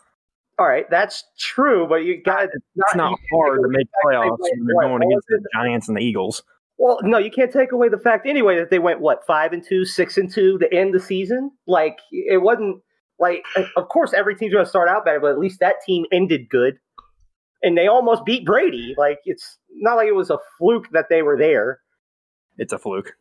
All 0.58 0.66
right, 0.66 0.88
that's 0.90 1.24
true, 1.38 1.86
but 1.86 1.96
you 1.96 2.22
got 2.22 2.44
It's 2.44 2.94
not 2.94 3.18
hard 3.32 3.60
to 3.62 3.68
make 3.68 3.86
playoffs 4.04 4.38
when 4.38 4.66
you're 4.66 4.82
going 4.82 5.02
against 5.02 5.26
the 5.28 5.44
Giants 5.54 5.88
and 5.88 5.96
the 5.96 6.00
Eagles. 6.00 6.42
Well, 6.78 6.98
no, 7.02 7.18
you 7.18 7.30
can't 7.30 7.52
take 7.52 7.72
away 7.72 7.88
the 7.88 7.98
fact 7.98 8.26
anyway 8.26 8.58
that 8.58 8.70
they 8.70 8.78
went 8.78 9.00
what 9.00 9.26
five 9.26 9.52
and 9.52 9.62
two, 9.66 9.84
six 9.84 10.16
and 10.16 10.30
two 10.30 10.58
to 10.58 10.74
end 10.74 10.94
the 10.94 11.00
season. 11.00 11.50
Like 11.66 11.98
it 12.10 12.40
wasn't 12.42 12.82
like, 13.18 13.44
uh, 13.56 13.64
of 13.76 13.88
course, 13.88 14.12
every 14.14 14.34
team's 14.34 14.52
going 14.52 14.64
to 14.64 14.68
start 14.68 14.88
out 14.88 15.04
better, 15.04 15.20
but 15.20 15.30
at 15.30 15.38
least 15.38 15.60
that 15.60 15.76
team 15.86 16.04
ended 16.10 16.48
good, 16.48 16.78
and 17.62 17.76
they 17.76 17.86
almost 17.86 18.24
beat 18.24 18.46
Brady. 18.46 18.94
Like 18.96 19.20
it's 19.24 19.58
not 19.70 19.96
like 19.96 20.08
it 20.08 20.14
was 20.14 20.30
a 20.30 20.38
fluke 20.58 20.90
that 20.92 21.06
they 21.10 21.22
were 21.22 21.36
there. 21.36 21.80
It's 22.56 22.72
a 22.72 22.78
fluke. 22.78 23.12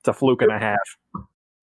It's 0.00 0.08
a 0.08 0.12
fluke 0.12 0.42
and 0.42 0.52
a 0.52 0.58
half. 0.58 0.78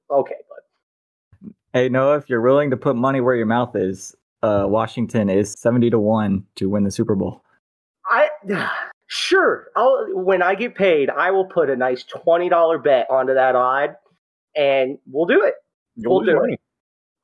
Okay, 0.10 0.36
but 0.50 1.52
Hey 1.72 1.88
Noah, 1.88 2.18
if 2.18 2.30
you're 2.30 2.42
willing 2.42 2.72
to 2.72 2.78
put 2.78 2.96
money 2.96 3.22
where 3.22 3.36
your 3.36 3.46
mouth 3.46 3.76
is, 3.76 4.16
uh, 4.44 4.66
Washington 4.68 5.30
is 5.30 5.54
seventy 5.54 5.90
to 5.90 6.00
one 6.00 6.46
to 6.56 6.70
win 6.70 6.84
the 6.84 6.92
Super 6.92 7.16
Bowl. 7.16 7.44
I 8.06 8.30
sure. 9.08 9.68
I'll 9.76 10.08
when 10.14 10.42
I 10.42 10.56
get 10.56 10.76
paid, 10.76 11.10
I 11.10 11.32
will 11.32 11.46
put 11.46 11.70
a 11.70 11.76
nice 11.76 12.04
twenty 12.04 12.50
dollar 12.50 12.78
bet 12.78 13.08
onto 13.10 13.34
that 13.34 13.56
odd, 13.56 13.96
and 14.56 14.98
we'll 15.08 15.26
do 15.26 15.44
it. 15.44 15.56
You'll 15.96 16.16
We'll 16.18 16.26
lose 16.26 16.48
do 16.48 16.54
it. 16.54 16.60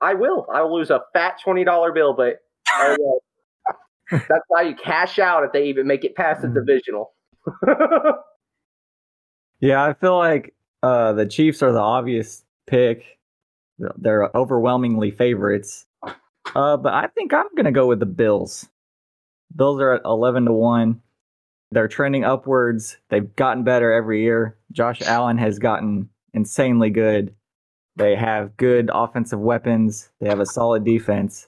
I 0.01 0.13
will. 0.13 0.45
I 0.53 0.61
will 0.61 0.77
lose 0.77 0.89
a 0.89 1.01
fat 1.13 1.37
twenty 1.43 1.63
dollar 1.63 1.91
bill, 1.91 2.13
but 2.13 2.39
I 2.73 2.95
will. 2.99 3.19
that's 4.11 4.43
why 4.49 4.63
you 4.63 4.75
cash 4.75 5.17
out 5.19 5.43
if 5.43 5.51
they 5.51 5.65
even 5.67 5.87
make 5.87 6.03
it 6.03 6.15
past 6.15 6.41
the 6.41 6.47
divisional. 6.49 7.13
Yeah, 9.61 9.83
I 9.83 9.93
feel 9.93 10.17
like 10.17 10.53
uh, 10.83 11.13
the 11.13 11.25
Chiefs 11.25 11.63
are 11.63 11.71
the 11.71 11.79
obvious 11.79 12.43
pick. 12.67 13.03
They're 13.97 14.35
overwhelmingly 14.35 15.11
favorites. 15.11 15.85
Uh, 16.53 16.77
but 16.77 16.93
I 16.93 17.07
think 17.07 17.33
I'm 17.33 17.47
gonna 17.55 17.71
go 17.71 17.87
with 17.87 17.99
the 17.99 18.05
Bills. 18.05 18.67
Bills 19.55 19.79
are 19.79 19.93
at 19.93 20.01
eleven 20.05 20.45
to 20.45 20.53
one. 20.53 21.01
They're 21.71 21.87
trending 21.87 22.23
upwards. 22.23 22.97
They've 23.09 23.35
gotten 23.35 23.63
better 23.63 23.91
every 23.91 24.23
year. 24.23 24.57
Josh 24.71 25.01
Allen 25.01 25.37
has 25.37 25.59
gotten 25.59 26.09
insanely 26.33 26.89
good. 26.89 27.33
They 27.95 28.15
have 28.15 28.57
good 28.57 28.91
offensive 28.93 29.39
weapons. 29.39 30.11
They 30.19 30.29
have 30.29 30.39
a 30.39 30.45
solid 30.45 30.83
defense. 30.83 31.47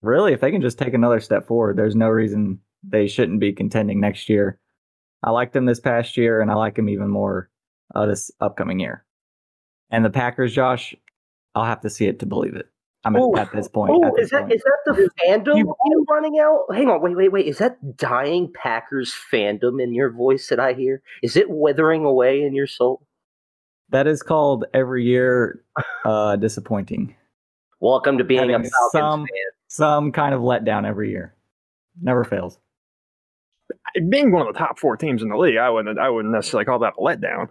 Really, 0.00 0.32
if 0.32 0.40
they 0.40 0.50
can 0.50 0.62
just 0.62 0.78
take 0.78 0.94
another 0.94 1.20
step 1.20 1.46
forward, 1.46 1.76
there's 1.76 1.94
no 1.94 2.08
reason 2.08 2.60
they 2.82 3.06
shouldn't 3.06 3.40
be 3.40 3.52
contending 3.52 4.00
next 4.00 4.28
year. 4.28 4.58
I 5.22 5.30
liked 5.30 5.52
them 5.52 5.66
this 5.66 5.80
past 5.80 6.16
year, 6.16 6.40
and 6.40 6.50
I 6.50 6.54
like 6.54 6.74
them 6.74 6.88
even 6.88 7.08
more 7.08 7.48
uh, 7.94 8.06
this 8.06 8.30
upcoming 8.40 8.80
year. 8.80 9.04
And 9.90 10.04
the 10.04 10.10
Packers, 10.10 10.52
Josh, 10.52 10.94
I'll 11.54 11.64
have 11.64 11.82
to 11.82 11.90
see 11.90 12.06
it 12.06 12.18
to 12.20 12.26
believe 12.26 12.56
it. 12.56 12.68
I'm 13.04 13.16
at, 13.16 13.22
Ooh. 13.22 13.36
at 13.36 13.52
this 13.52 13.66
point. 13.68 13.92
Oh, 13.94 14.04
at 14.06 14.12
this 14.14 14.26
is 14.26 14.30
that 14.30 14.42
point. 14.42 14.52
is 14.54 14.62
that 14.62 14.94
the 14.94 15.10
fandom 15.26 15.58
You- 15.58 15.74
you 15.86 16.06
running 16.08 16.38
out? 16.38 16.66
Hang 16.72 16.88
on, 16.88 17.02
wait, 17.02 17.16
wait, 17.16 17.32
wait. 17.32 17.46
Is 17.46 17.58
that 17.58 17.96
dying 17.96 18.52
Packers 18.54 19.12
fandom 19.32 19.82
in 19.82 19.92
your 19.92 20.10
voice 20.10 20.48
that 20.48 20.60
I 20.60 20.72
hear? 20.74 21.02
Is 21.22 21.36
it 21.36 21.50
withering 21.50 22.04
away 22.04 22.42
in 22.42 22.54
your 22.54 22.66
soul? 22.68 23.02
That 23.90 24.06
is 24.06 24.22
called 24.22 24.64
every 24.72 25.04
year 25.04 25.64
uh, 26.04 26.36
disappointing. 26.36 27.16
Welcome 27.80 28.18
to 28.18 28.24
being 28.24 28.50
a 28.50 28.52
Falcons 28.52 28.72
some- 28.92 29.20
fan. 29.20 29.28
Some 29.68 30.12
kind 30.12 30.34
of 30.34 30.42
letdown 30.42 30.86
every 30.86 31.10
year. 31.10 31.34
Never 32.00 32.24
fails. 32.24 32.58
Being 34.10 34.30
one 34.30 34.46
of 34.46 34.52
the 34.52 34.58
top 34.58 34.78
four 34.78 34.96
teams 34.98 35.22
in 35.22 35.28
the 35.30 35.36
league, 35.36 35.56
I 35.56 35.70
wouldn't 35.70 35.98
I 35.98 36.08
wouldn't 36.10 36.32
necessarily 36.32 36.66
call 36.66 36.78
that 36.80 36.94
a 36.98 37.00
letdown. 37.00 37.48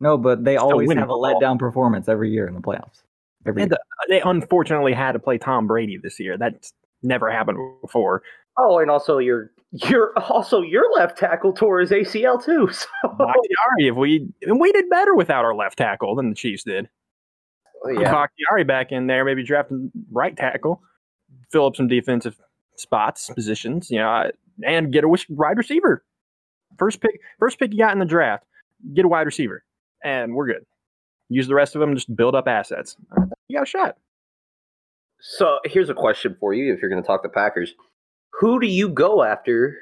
No, 0.00 0.18
but 0.18 0.44
they 0.44 0.56
always 0.56 0.92
have 0.92 1.08
a 1.08 1.12
letdown 1.14 1.58
performance 1.58 2.08
every 2.08 2.30
year 2.30 2.46
in 2.48 2.54
the 2.54 2.60
playoffs. 2.60 3.02
Every 3.46 3.62
And 3.62 3.70
year. 3.70 3.78
uh, 3.78 4.04
they 4.08 4.20
unfortunately 4.20 4.92
had 4.92 5.12
to 5.12 5.18
play 5.18 5.38
Tom 5.38 5.66
Brady 5.66 5.96
this 5.96 6.20
year. 6.20 6.36
That's 6.36 6.72
never 7.02 7.30
happened 7.30 7.58
before. 7.80 8.22
Oh, 8.58 8.78
and 8.78 8.90
also 8.90 9.18
your 9.18 9.50
your 9.72 10.12
also 10.18 10.60
your 10.60 10.90
left 10.92 11.16
tackle 11.16 11.52
tore 11.52 11.80
his 11.80 11.90
ACL 11.90 12.42
too. 12.44 12.68
So 12.72 13.08
Bakhtiari, 13.08 13.88
if 13.88 13.96
we 13.96 14.28
and 14.42 14.60
we 14.60 14.72
did 14.72 14.88
better 14.90 15.14
without 15.14 15.44
our 15.44 15.54
left 15.54 15.78
tackle 15.78 16.14
than 16.16 16.28
the 16.30 16.34
Chiefs 16.34 16.64
did. 16.64 16.88
yeah, 17.92 18.10
Bakhtiari 18.12 18.64
back 18.64 18.92
in 18.92 19.06
there, 19.06 19.24
maybe 19.24 19.42
drafting 19.42 19.90
right 20.12 20.36
tackle, 20.36 20.82
fill 21.50 21.66
up 21.66 21.76
some 21.76 21.88
defensive 21.88 22.36
spots, 22.76 23.30
positions, 23.30 23.90
you 23.90 23.98
know, 23.98 24.30
and 24.66 24.92
get 24.92 25.04
a 25.04 25.08
wide 25.30 25.56
receiver. 25.56 26.04
First 26.78 27.00
pick, 27.00 27.20
first 27.38 27.58
pick 27.58 27.72
you 27.72 27.78
got 27.78 27.92
in 27.92 27.98
the 27.98 28.04
draft, 28.04 28.44
get 28.94 29.04
a 29.04 29.08
wide 29.08 29.26
receiver, 29.26 29.64
and 30.04 30.34
we're 30.34 30.46
good. 30.46 30.64
Use 31.30 31.46
the 31.48 31.54
rest 31.54 31.74
of 31.76 31.80
them, 31.80 31.94
just 31.94 32.14
build 32.14 32.34
up 32.34 32.46
assets. 32.48 32.96
You 33.48 33.56
got 33.58 33.62
a 33.62 33.66
shot. 33.66 33.96
So 35.20 35.58
here's 35.64 35.88
a 35.88 35.94
question 35.94 36.36
for 36.40 36.52
you: 36.52 36.74
If 36.74 36.80
you're 36.80 36.90
going 36.90 37.02
to 37.02 37.06
talk 37.06 37.22
the 37.22 37.28
Packers, 37.28 37.74
who 38.40 38.60
do 38.60 38.66
you 38.66 38.88
go 38.88 39.22
after? 39.22 39.76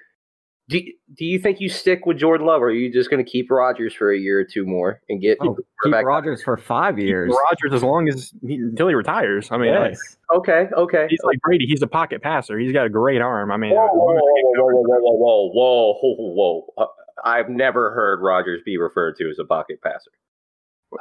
Do 0.69 0.79
Do 1.17 1.25
you 1.25 1.39
think 1.39 1.61
you 1.61 1.71
stick 1.71 2.05
with 2.05 2.19
Jordan 2.19 2.47
Love, 2.47 2.61
or 2.61 2.67
are 2.67 2.71
you 2.73 2.93
just 2.93 3.09
going 3.09 3.25
to 3.25 3.31
keep 3.31 3.51
Rodgers 3.51 3.95
for 3.95 4.13
a 4.13 4.19
year 4.19 4.39
or 4.41 4.45
two 4.45 4.67
more 4.67 5.01
and 5.09 5.23
get 5.23 5.39
Oh, 5.41 5.55
keep 5.55 5.65
quarterback- 5.81 6.05
Rodgers 6.05 6.43
for 6.43 6.59
five 6.59 6.99
years. 6.99 7.35
Rodgers 7.51 7.73
as 7.73 7.83
long 7.83 8.07
as 8.09 8.35
he, 8.47 8.57
until 8.57 8.89
he 8.89 8.95
retires. 8.95 9.51
I 9.51 9.57
mean, 9.57 9.75
like, 9.75 9.91
Yes. 9.93 10.17
Okay, 10.35 10.69
okay. 10.77 11.07
he's 11.09 11.21
like 11.25 11.41
Brady. 11.41 11.65
He's 11.67 11.81
a 11.81 11.87
pocket 11.87 12.21
passer. 12.21 12.59
He's 12.59 12.73
got 12.73 12.85
a 12.85 12.91
great 12.91 13.23
arm. 13.23 13.51
I 13.51 13.57
mean, 13.57 13.71
Whoa, 13.75 13.87
whoa, 13.87 14.15
whoa, 14.15 14.21
whoa, 14.21 14.83
whoa, 14.83 14.83
whoa, 14.83 15.17
whoa, 15.17 15.51
whoa, 15.53 15.95
whoa, 15.95 16.15
whoa, 16.17 16.33
whoa! 16.35 16.85
Uh, 16.85 16.87
I've 17.25 17.49
never 17.49 17.95
heard 17.95 18.21
Rodgers 18.21 18.61
be 18.67 18.77
referred 18.77 19.17
to 19.19 19.31
as 19.31 19.39
a 19.39 19.45
pocket 19.47 19.81
passer. 19.83 20.11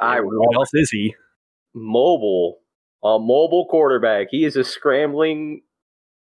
I- 0.00 0.20
what 0.20 0.54
else 0.56 0.70
is 0.74 0.90
he? 0.90 1.14
Mobile, 1.74 2.58
a 3.04 3.18
mobile 3.18 3.66
quarterback. 3.70 4.28
He 4.30 4.44
is 4.44 4.56
a 4.56 4.64
scrambling, 4.64 5.62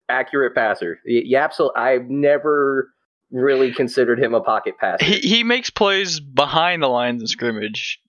accurate 0.09 0.55
passer. 0.55 0.99
Y- 1.05 1.23
Yeah, 1.25 1.43
absolutely. 1.43 1.81
I've 1.81 2.09
never 2.09 2.89
really 3.31 3.73
considered 3.73 4.19
him 4.19 4.33
a 4.33 4.41
pocket 4.41 4.75
passer. 4.79 5.03
He 5.03 5.17
he 5.19 5.43
makes 5.43 5.69
plays 5.69 6.19
behind 6.19 6.83
the 6.83 6.87
lines 6.87 7.21
of 7.23 7.29
scrimmage 7.29 7.99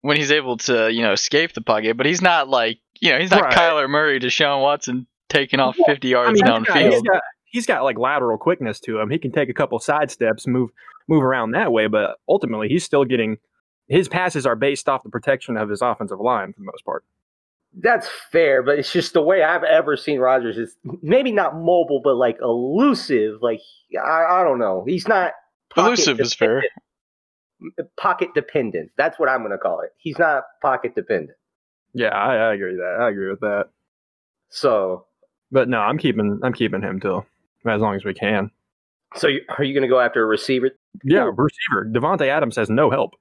when 0.00 0.16
he's 0.16 0.30
able 0.30 0.56
to 0.58 0.90
you 0.92 1.02
know 1.02 1.12
escape 1.12 1.52
the 1.52 1.60
pocket, 1.60 1.96
but 1.96 2.06
he's 2.06 2.22
not 2.22 2.48
like 2.48 2.78
you 3.00 3.12
know 3.12 3.18
he's 3.18 3.30
not 3.30 3.42
Right. 3.42 3.52
Kyler 3.54 3.88
Murray, 3.88 4.18
Deshaun 4.18 4.62
Watson 4.62 5.06
taking 5.28 5.60
off 5.60 5.76
50 5.86 6.08
yards 6.08 6.40
I 6.42 6.44
mean, 6.44 6.64
downfield. 6.64 6.90
he's 6.92 7.02
got 7.02 7.22
he's 7.44 7.66
got 7.66 7.84
like 7.84 7.98
lateral 7.98 8.38
quickness 8.38 8.80
to 8.80 8.98
him. 8.98 9.10
He 9.10 9.18
can 9.18 9.30
take 9.32 9.48
a 9.50 9.54
couple 9.54 9.78
side 9.78 10.10
steps, 10.10 10.46
move 10.46 10.70
move 11.08 11.22
around 11.22 11.52
that 11.52 11.70
way, 11.72 11.86
but 11.86 12.16
ultimately 12.28 12.68
he's 12.68 12.84
still 12.84 13.04
getting 13.04 13.36
his 13.90 14.08
passes 14.08 14.46
are 14.46 14.54
based 14.54 14.88
off 14.88 15.02
the 15.02 15.10
protection 15.10 15.56
of 15.56 15.68
his 15.68 15.82
offensive 15.82 16.20
line 16.20 16.52
for 16.52 16.60
the 16.60 16.64
most 16.66 16.84
part. 16.84 17.04
That's 17.74 18.08
fair, 18.32 18.62
but 18.62 18.78
it's 18.78 18.92
just 18.92 19.12
the 19.12 19.22
way 19.22 19.42
I've 19.42 19.64
ever 19.64 19.96
seen 19.96 20.18
Rodgers 20.20 20.56
is 20.56 20.76
maybe 21.02 21.32
not 21.32 21.54
mobile, 21.56 22.00
but 22.02 22.14
like 22.14 22.38
elusive. 22.40 23.42
Like 23.42 23.60
I, 23.94 24.40
I 24.40 24.44
don't 24.44 24.58
know. 24.58 24.84
He's 24.86 25.06
not 25.06 25.32
pocket 25.70 25.86
Elusive 25.88 26.20
is 26.20 26.34
fair. 26.34 26.62
Pocket 27.98 28.30
dependent. 28.34 28.90
That's 28.96 29.18
what 29.18 29.28
I'm 29.28 29.40
going 29.40 29.50
to 29.52 29.58
call 29.58 29.80
it. 29.80 29.90
He's 29.98 30.18
not 30.18 30.44
pocket 30.62 30.94
dependent. 30.94 31.36
Yeah, 31.92 32.08
I, 32.08 32.36
I 32.36 32.54
agree 32.54 32.70
with 32.70 32.80
that. 32.80 32.98
I 33.00 33.10
agree 33.10 33.28
with 33.28 33.40
that. 33.40 33.66
So, 34.48 35.06
But 35.52 35.68
no, 35.68 35.78
I'm 35.80 35.98
keeping 35.98 36.40
I'm 36.42 36.52
keeping 36.52 36.80
him 36.82 37.00
till 37.00 37.26
as 37.66 37.80
long 37.80 37.94
as 37.96 38.04
we 38.04 38.14
can. 38.14 38.50
so 39.16 39.26
you, 39.28 39.40
are 39.58 39.64
you 39.64 39.74
going 39.74 39.82
to 39.82 39.88
go 39.88 40.00
after 40.00 40.22
a 40.22 40.26
receiver? 40.26 40.70
Yeah, 41.04 41.30
receiver 41.36 41.86
Davante 41.92 42.26
Adams 42.28 42.56
has 42.56 42.70
no 42.70 42.90
help. 42.90 43.14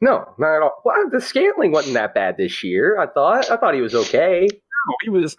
No, 0.00 0.24
not 0.38 0.56
at 0.56 0.62
all. 0.62 0.82
Well, 0.84 1.08
the 1.10 1.20
Scantling 1.20 1.72
wasn't 1.72 1.94
that 1.94 2.14
bad 2.14 2.36
this 2.36 2.62
year. 2.62 2.98
I 2.98 3.06
thought. 3.06 3.50
I 3.50 3.56
thought 3.56 3.74
he 3.74 3.80
was 3.80 3.94
okay. 3.94 4.46
No, 4.50 4.94
he 5.02 5.10
was. 5.10 5.36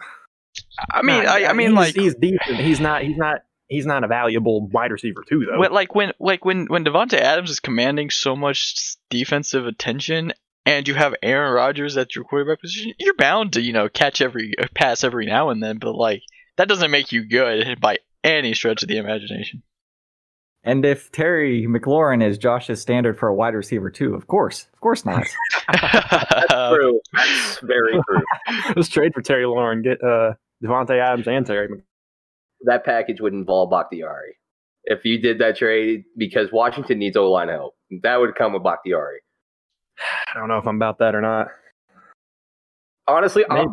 I 0.90 1.02
mean, 1.02 1.26
I, 1.26 1.46
I 1.46 1.52
mean, 1.52 1.68
he's, 1.68 1.76
like 1.76 1.94
he's 1.94 2.14
decent. 2.16 2.56
He's 2.58 2.80
not. 2.80 3.02
He's 3.02 3.16
not. 3.16 3.42
He's 3.68 3.86
not 3.86 4.02
a 4.02 4.08
valuable 4.08 4.66
wide 4.68 4.90
receiver 4.90 5.22
too, 5.28 5.46
though. 5.48 5.60
when, 5.60 5.72
like 5.72 5.94
when 5.94 6.12
like 6.18 6.44
when 6.44 6.66
when 6.66 6.84
Davante 6.84 7.18
Adams 7.18 7.50
is 7.50 7.60
commanding 7.60 8.10
so 8.10 8.34
much 8.34 8.96
defensive 9.10 9.66
attention, 9.66 10.32
and 10.66 10.88
you 10.88 10.94
have 10.94 11.14
Aaron 11.22 11.52
Rodgers 11.52 11.96
at 11.96 12.16
your 12.16 12.24
quarterback 12.24 12.60
position, 12.60 12.94
you're 12.98 13.14
bound 13.14 13.52
to 13.52 13.60
you 13.60 13.72
know 13.72 13.88
catch 13.88 14.20
every 14.20 14.54
uh, 14.58 14.66
pass 14.74 15.04
every 15.04 15.26
now 15.26 15.50
and 15.50 15.62
then. 15.62 15.78
But 15.78 15.94
like 15.94 16.22
that 16.56 16.68
doesn't 16.68 16.90
make 16.90 17.12
you 17.12 17.28
good 17.28 17.80
by 17.80 17.98
any 18.24 18.54
stretch 18.54 18.82
of 18.82 18.88
the 18.88 18.96
imagination. 18.96 19.62
And 20.64 20.84
if 20.84 21.10
Terry 21.12 21.66
McLaurin 21.68 22.22
is 22.22 22.36
Josh's 22.36 22.80
standard 22.80 23.18
for 23.18 23.28
a 23.28 23.34
wide 23.34 23.54
receiver 23.54 23.90
too, 23.90 24.14
of 24.14 24.26
course, 24.26 24.66
of 24.72 24.80
course 24.80 25.04
not. 25.04 25.26
True. 26.50 27.00
That's 27.12 27.60
very 27.62 27.92
true. 27.92 28.22
Let's 28.76 28.88
trade 28.88 29.14
for 29.14 29.22
Terry 29.22 29.46
Lauren. 29.46 29.82
Get 29.82 30.02
uh, 30.02 30.34
Davante 30.62 30.98
Adams 30.98 31.28
and 31.28 31.46
Terry. 31.46 31.68
Mc- 31.68 31.84
that 32.62 32.84
package 32.84 33.20
would 33.20 33.32
involve 33.32 33.70
Bakhtiari. 33.70 34.36
If 34.84 35.04
you 35.04 35.20
did 35.20 35.38
that 35.38 35.56
trade, 35.56 36.04
because 36.16 36.50
Washington 36.52 36.98
needs 36.98 37.16
O 37.16 37.30
line 37.30 37.48
help, 37.48 37.74
that 38.02 38.16
would 38.16 38.34
come 38.34 38.52
with 38.52 38.64
Bakhtiari. 38.64 39.20
I 40.34 40.38
don't 40.38 40.48
know 40.48 40.58
if 40.58 40.66
I'm 40.66 40.76
about 40.76 40.98
that 40.98 41.14
or 41.14 41.20
not. 41.20 41.48
Honestly, 43.08 43.44
I'm, 43.50 43.58
I'm 43.68 43.72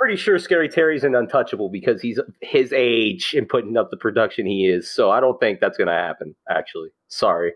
pretty 0.00 0.16
sure 0.16 0.38
Scary 0.38 0.68
Terry's 0.68 1.02
an 1.04 1.14
untouchable 1.14 1.68
because 1.68 2.00
he's 2.00 2.20
his 2.40 2.72
age 2.72 3.34
and 3.36 3.48
putting 3.48 3.76
up 3.76 3.90
the 3.90 3.96
production 3.96 4.46
he 4.46 4.66
is. 4.68 4.88
So 4.90 5.10
I 5.10 5.18
don't 5.20 5.38
think 5.40 5.58
that's 5.60 5.76
going 5.76 5.88
to 5.88 5.92
happen. 5.94 6.34
Actually, 6.48 6.90
sorry. 7.08 7.52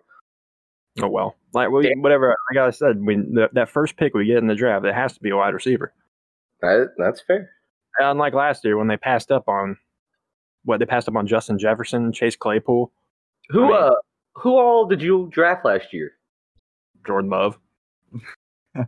Oh 1.00 1.08
well, 1.08 1.36
like 1.54 1.70
we, 1.70 1.94
whatever. 1.98 2.36
Like 2.52 2.66
I 2.66 2.70
said, 2.70 3.00
we 3.04 3.14
the, 3.16 3.48
that 3.52 3.68
first 3.70 3.96
pick 3.96 4.12
we 4.12 4.26
get 4.26 4.38
in 4.38 4.48
the 4.48 4.56
draft, 4.56 4.84
it 4.84 4.94
has 4.94 5.12
to 5.14 5.20
be 5.20 5.30
a 5.30 5.36
wide 5.36 5.54
receiver. 5.54 5.92
That, 6.62 6.90
that's 6.98 7.22
fair. 7.22 7.50
Unlike 7.98 8.34
last 8.34 8.64
year 8.64 8.76
when 8.76 8.88
they 8.88 8.96
passed 8.96 9.30
up 9.30 9.48
on 9.48 9.76
what 10.64 10.80
they 10.80 10.86
passed 10.86 11.08
up 11.08 11.14
on 11.16 11.26
Justin 11.28 11.58
Jefferson, 11.58 12.12
Chase 12.12 12.34
Claypool, 12.36 12.90
Who 13.50 13.64
I 13.64 13.68
mean- 13.68 13.76
uh 13.76 13.90
who 14.34 14.58
all 14.58 14.86
did 14.86 15.00
you 15.00 15.28
draft 15.32 15.64
last 15.64 15.92
year? 15.92 16.12
Jordan 17.06 17.30
Love. 17.30 17.58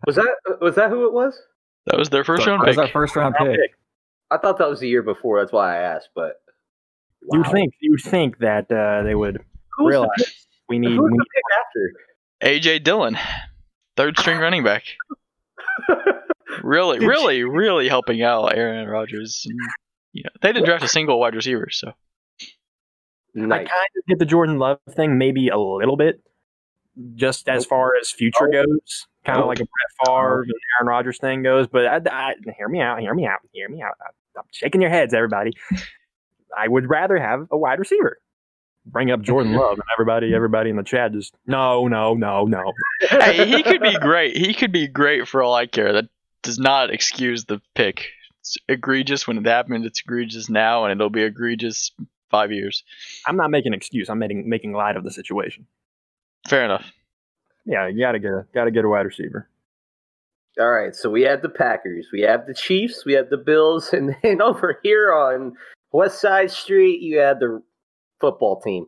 Was 0.06 0.16
that 0.16 0.34
was 0.60 0.74
that 0.74 0.90
who 0.90 1.06
it 1.06 1.12
was? 1.12 1.40
That 1.86 1.98
was 1.98 2.10
their 2.10 2.24
first 2.24 2.44
So- 2.44 2.50
round 2.52 2.62
That 2.62 2.68
was 2.68 2.76
pick. 2.76 2.86
our 2.86 2.92
first 2.92 3.16
round 3.16 3.34
pick. 3.36 3.58
I 4.30 4.38
thought 4.38 4.58
that 4.58 4.68
was 4.68 4.80
the 4.80 4.88
year 4.88 5.02
before. 5.02 5.40
That's 5.40 5.52
why 5.52 5.76
I 5.76 5.80
asked. 5.80 6.10
But 6.14 6.40
You'd 7.30 7.46
think 7.48 7.74
you'd 7.80 8.00
think 8.00 8.38
that 8.38 8.70
uh, 8.72 9.02
they 9.04 9.14
would 9.14 9.44
who 9.76 9.84
was 9.84 9.90
realize 9.92 10.08
the 10.16 10.24
pick, 10.24 10.32
we 10.68 10.78
need. 10.78 10.98
was 10.98 11.10
We 11.12 11.18
the 11.18 11.24
pick 11.34 11.42
after? 11.60 12.78
AJ 12.78 12.82
Dillon, 12.84 13.16
third 13.96 14.18
string 14.18 14.38
running 14.40 14.64
back. 14.64 14.82
Really, 16.62 16.98
Did 16.98 17.06
really, 17.06 17.44
really 17.44 17.88
helping 17.88 18.22
out 18.22 18.56
Aaron 18.56 18.86
Rodgers. 18.88 19.42
And, 19.48 19.58
you 20.12 20.22
know, 20.24 20.30
they 20.42 20.52
didn't 20.52 20.66
draft 20.66 20.84
a 20.84 20.88
single 20.88 21.18
wide 21.18 21.34
receiver, 21.34 21.68
so 21.70 21.92
I 23.36 23.40
kind 23.40 23.62
of 23.64 24.06
get 24.06 24.18
the 24.18 24.26
Jordan 24.26 24.58
Love 24.58 24.78
thing 24.90 25.16
maybe 25.16 25.48
a 25.48 25.56
little 25.56 25.96
bit, 25.96 26.20
just 27.14 27.48
as 27.48 27.64
oh. 27.64 27.68
far 27.68 27.96
as 28.00 28.10
future 28.10 28.48
Oh. 28.48 28.64
goes, 28.64 29.06
kind 29.24 29.38
of 29.38 29.44
Oh. 29.44 29.48
like 29.48 29.60
a 29.60 29.64
Brett 29.64 30.06
Favre 30.06 30.38
oh. 30.38 30.42
and 30.42 30.52
Aaron 30.80 30.88
Rodgers 30.88 31.18
thing 31.18 31.42
goes. 31.42 31.66
But 31.66 31.86
I, 31.86 32.00
I, 32.10 32.34
hear 32.56 32.68
me 32.68 32.80
out, 32.80 33.00
hear 33.00 33.14
me 33.14 33.26
out, 33.26 33.40
hear 33.52 33.68
me 33.68 33.82
out. 33.82 33.94
I'm 34.36 34.44
shaking 34.50 34.80
your 34.80 34.90
heads, 34.90 35.14
everybody. 35.14 35.52
I 36.56 36.68
would 36.68 36.88
rather 36.88 37.18
have 37.18 37.46
a 37.50 37.56
wide 37.56 37.78
receiver. 37.78 38.18
Bring 38.84 39.10
up 39.10 39.20
Jordan 39.22 39.52
Love, 39.56 39.74
and 39.74 39.82
everybody, 39.94 40.34
everybody 40.34 40.70
in 40.70 40.76
the 40.76 40.82
chat 40.82 41.12
just 41.12 41.34
no, 41.46 41.86
no, 41.88 42.14
no, 42.14 42.44
no. 42.46 42.72
hey, 43.00 43.46
he 43.46 43.62
could 43.62 43.80
be 43.80 43.96
great. 43.98 44.36
He 44.36 44.54
could 44.54 44.72
be 44.72 44.88
great 44.88 45.28
for 45.28 45.42
all 45.42 45.54
I 45.54 45.66
care. 45.66 45.92
That 45.92 46.06
does 46.42 46.58
not 46.58 46.90
excuse 46.90 47.44
the 47.44 47.60
pick. 47.74 48.06
It's 48.40 48.56
egregious 48.68 49.26
when 49.26 49.38
it 49.38 49.46
happened. 49.46 49.86
It's 49.86 50.00
egregious 50.00 50.50
now, 50.50 50.84
and 50.84 51.00
it'll 51.00 51.10
be 51.10 51.22
egregious 51.22 51.92
five 52.28 52.50
years. 52.50 52.82
I'm 53.24 53.36
not 53.36 53.50
making 53.52 53.72
an 53.72 53.76
excuse. 53.76 54.08
I'm 54.10 54.18
making 54.18 54.48
making 54.48 54.72
light 54.72 54.96
of 54.96 55.04
the 55.04 55.12
situation. 55.12 55.66
Fair 56.48 56.64
enough. 56.64 56.90
Yeah, 57.64 57.86
you 57.88 58.00
gotta 58.00 58.18
get 58.18 58.32
a 58.32 58.46
gotta 58.54 58.70
get 58.70 58.84
a 58.84 58.88
wide 58.88 59.06
receiver. 59.06 59.48
All 60.60 60.70
right, 60.70 60.94
so 60.94 61.08
we 61.08 61.22
have 61.22 61.40
the 61.40 61.48
Packers, 61.48 62.08
we 62.12 62.20
have 62.22 62.46
the 62.46 62.52
Chiefs, 62.54 63.04
we 63.06 63.14
have 63.14 63.30
the 63.30 63.38
Bills, 63.38 63.92
and 63.92 64.14
then 64.22 64.42
over 64.42 64.78
here 64.82 65.12
on 65.12 65.54
West 65.92 66.20
Side 66.20 66.50
Street, 66.50 67.00
you 67.00 67.18
have 67.18 67.38
the 67.40 67.62
football 68.20 68.60
team. 68.60 68.86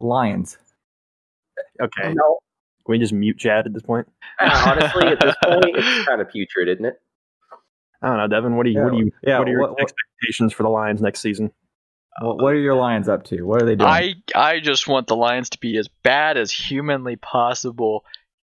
Lions. 0.00 0.58
Okay, 1.80 2.12
No, 2.12 2.38
can 2.84 2.92
we 2.92 2.98
just 2.98 3.12
mute 3.12 3.38
Chad 3.38 3.66
at 3.66 3.72
this 3.72 3.82
point? 3.82 4.08
uh, 4.40 4.64
honestly, 4.66 5.06
at 5.06 5.20
this 5.20 5.34
point, 5.44 5.76
it's 5.76 6.04
kind 6.06 6.20
of 6.20 6.28
putrid, 6.28 6.68
isn't 6.68 6.84
it? 6.84 7.00
I 8.02 8.08
don't 8.08 8.16
know, 8.18 8.26
Devin. 8.28 8.56
What 8.56 8.64
do 8.64 8.70
you 8.70 8.82
what 8.82 8.92
do 8.92 8.98
you 8.98 9.12
Yeah. 9.22 9.38
what 9.38 9.48
are 9.48 9.50
your 9.52 9.60
what, 9.60 9.70
what, 9.70 9.80
expectations 9.82 10.52
for 10.52 10.64
the 10.64 10.68
Lions 10.68 11.00
next 11.00 11.20
season? 11.20 11.50
What- 12.20 12.38
what 12.38 12.52
are 12.52 12.58
your 12.58 12.74
Lions 12.76 13.08
up 13.08 13.24
to? 13.24 13.42
What 13.42 13.62
are 13.62 13.66
they 13.66 13.76
doing? 13.76 13.90
I 13.90 14.14
I 14.34 14.60
just 14.60 14.86
want 14.88 15.06
the 15.06 15.16
Lions 15.16 15.50
to 15.50 15.58
be 15.58 15.76
as 15.78 15.88
bad 16.02 16.36
as 16.36 16.50
humanly 16.50 17.16
possible 17.16 18.04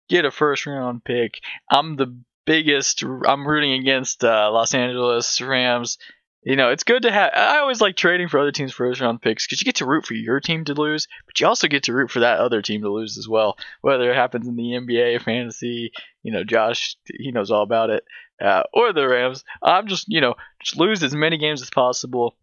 get 0.09 0.25
a 0.25 0.31
first 0.31 0.65
round 0.65 1.03
pick. 1.03 1.41
I'm 1.71 1.95
the 1.97 2.17
biggest. 2.45 3.03
I'm 3.03 3.45
rooting 3.47 3.73
against 3.73 4.23
uh, 4.23 4.49
Los 4.51 4.73
Angeles 4.73 5.41
Rams. 5.41 5.97
You 6.43 6.55
know, 6.55 6.69
it's 6.69 6.83
good 6.83 7.01
to 7.03 7.11
have. 7.11 7.31
I 7.35 7.57
always 7.57 7.81
like 7.81 7.97
trading 7.97 8.29
for 8.29 8.39
other 8.39 8.53
teams' 8.53 8.71
first 8.71 9.01
round 9.01 9.21
picks 9.21 9.45
because 9.45 9.59
you 9.61 9.65
get 9.65 9.75
to 9.77 9.85
root 9.85 10.05
for 10.05 10.13
your 10.13 10.39
team 10.39 10.63
to 10.65 10.73
lose, 10.73 11.07
but 11.25 11.37
you 11.39 11.45
also 11.47 11.67
get 11.67 11.83
to 11.83 11.93
root 11.93 12.09
for 12.09 12.21
that 12.21 12.39
other 12.39 12.61
team 12.61 12.81
to 12.83 12.89
lose 12.89 13.17
as 13.17 13.27
well. 13.27 13.57
Whether 13.81 14.09
it 14.09 14.15
happens 14.15 14.47
in 14.47 14.55
the 14.55 14.75
NBA, 14.75 15.21
fantasy, 15.23 15.91
you 16.23 16.31
know, 16.31 16.45
Josh, 16.45 16.95
he 17.05 17.31
knows 17.31 17.51
all 17.51 17.63
about 17.63 17.89
it, 17.89 18.05
uh, 18.41 18.63
or 18.73 18.93
the 18.93 19.05
Rams. 19.09 19.43
I'm 19.61 19.87
just, 19.87 20.05
you 20.07 20.21
know, 20.21 20.35
just 20.63 20.77
lose 20.79 21.03
as 21.03 21.13
many 21.13 21.37
games 21.37 21.61
as 21.61 21.69
possible. 21.69 22.37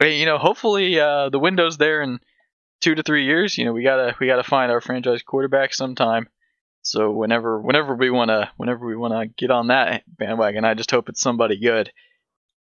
You 0.00 0.26
know, 0.26 0.38
hopefully 0.38 1.00
uh, 1.00 1.30
the 1.30 1.38
window's 1.38 1.78
there 1.78 2.02
in 2.02 2.20
two 2.80 2.94
to 2.94 3.02
three 3.02 3.24
years. 3.24 3.56
You 3.56 3.64
know, 3.64 3.72
we 3.72 3.82
gotta 3.82 4.14
we 4.20 4.26
gotta 4.26 4.42
find 4.42 4.70
our 4.70 4.80
franchise 4.80 5.22
quarterback 5.22 5.72
sometime. 5.72 6.28
So 6.82 7.10
whenever 7.10 7.60
whenever 7.60 7.94
we 7.94 8.10
wanna 8.10 8.50
whenever 8.56 8.86
we 8.86 8.96
wanna 8.96 9.26
get 9.26 9.50
on 9.50 9.68
that 9.68 10.04
bandwagon, 10.06 10.64
I 10.64 10.74
just 10.74 10.90
hope 10.90 11.08
it's 11.08 11.20
somebody 11.20 11.58
good 11.58 11.90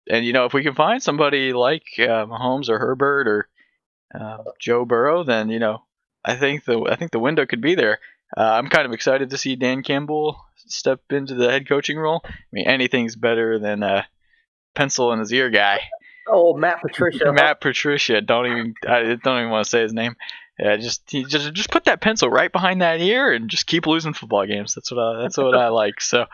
and 0.08 0.24
you 0.24 0.32
know, 0.32 0.44
if 0.46 0.54
we 0.54 0.62
can 0.62 0.74
find 0.74 1.02
somebody 1.02 1.52
like 1.52 1.84
uh, 1.98 2.26
Mahomes 2.26 2.68
or 2.68 2.78
Herbert 2.78 3.28
or 3.28 3.48
uh, 4.14 4.44
Joe 4.58 4.84
Burrow, 4.84 5.22
then 5.24 5.50
you 5.50 5.58
know, 5.58 5.82
I 6.24 6.36
think 6.36 6.64
the 6.64 6.86
I 6.90 6.96
think 6.96 7.12
the 7.12 7.18
window 7.18 7.46
could 7.46 7.60
be 7.60 7.74
there. 7.74 8.00
Uh, 8.36 8.42
I'm 8.42 8.68
kind 8.68 8.86
of 8.86 8.92
excited 8.92 9.30
to 9.30 9.38
see 9.38 9.56
Dan 9.56 9.82
Campbell 9.82 10.44
step 10.56 11.00
into 11.10 11.34
the 11.34 11.50
head 11.50 11.68
coaching 11.68 11.98
role. 11.98 12.22
I 12.24 12.30
mean, 12.52 12.66
anything's 12.66 13.16
better 13.16 13.58
than 13.58 13.82
a 13.82 14.06
pencil 14.74 15.12
in 15.12 15.18
his 15.18 15.32
ear 15.32 15.50
guy. 15.50 15.80
Oh, 16.30 16.56
Matt 16.56 16.82
Patricia. 16.82 17.32
Matt 17.32 17.60
Patricia. 17.60 18.20
Don't 18.20 18.46
even 18.46 18.74
I 18.86 19.16
don't 19.22 19.38
even 19.38 19.50
want 19.50 19.64
to 19.64 19.70
say 19.70 19.82
his 19.82 19.92
name. 19.92 20.16
Yeah, 20.58 20.76
just 20.76 21.06
just 21.06 21.52
just 21.52 21.70
put 21.70 21.84
that 21.84 22.00
pencil 22.00 22.28
right 22.28 22.50
behind 22.50 22.82
that 22.82 23.00
ear 23.00 23.32
and 23.32 23.48
just 23.48 23.66
keep 23.66 23.86
losing 23.86 24.12
football 24.12 24.44
games. 24.46 24.74
That's 24.74 24.90
what 24.90 24.98
I 24.98 25.22
that's 25.22 25.38
what 25.38 25.54
I 25.54 25.68
like. 25.68 26.00
So 26.00 26.26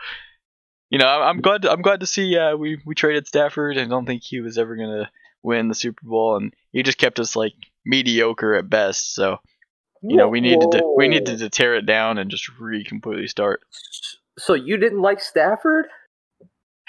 you 0.89 0.99
know, 0.99 1.07
I'm 1.07 1.41
glad. 1.41 1.63
To, 1.63 1.71
I'm 1.71 1.81
glad 1.81 2.01
to 2.01 2.05
see 2.05 2.37
uh, 2.37 2.55
we 2.55 2.79
we 2.85 2.95
traded 2.95 3.27
Stafford, 3.27 3.77
and 3.77 3.89
don't 3.89 4.05
think 4.05 4.23
he 4.23 4.39
was 4.39 4.57
ever 4.57 4.75
gonna 4.75 5.09
win 5.43 5.67
the 5.67 5.75
Super 5.75 6.05
Bowl, 6.05 6.37
and 6.37 6.53
he 6.71 6.83
just 6.83 6.97
kept 6.97 7.19
us 7.19 7.35
like 7.35 7.53
mediocre 7.85 8.55
at 8.55 8.69
best. 8.69 9.13
So, 9.13 9.37
you 10.01 10.17
know, 10.17 10.27
we 10.27 10.41
needed 10.41 10.71
to 10.71 10.93
we 10.95 11.07
needed 11.07 11.39
to 11.39 11.49
tear 11.49 11.75
it 11.75 11.85
down 11.85 12.17
and 12.17 12.29
just 12.29 12.49
re 12.59 12.83
completely 12.83 13.27
start. 13.27 13.61
So 14.37 14.53
you 14.53 14.77
didn't 14.77 15.01
like 15.01 15.21
Stafford? 15.21 15.87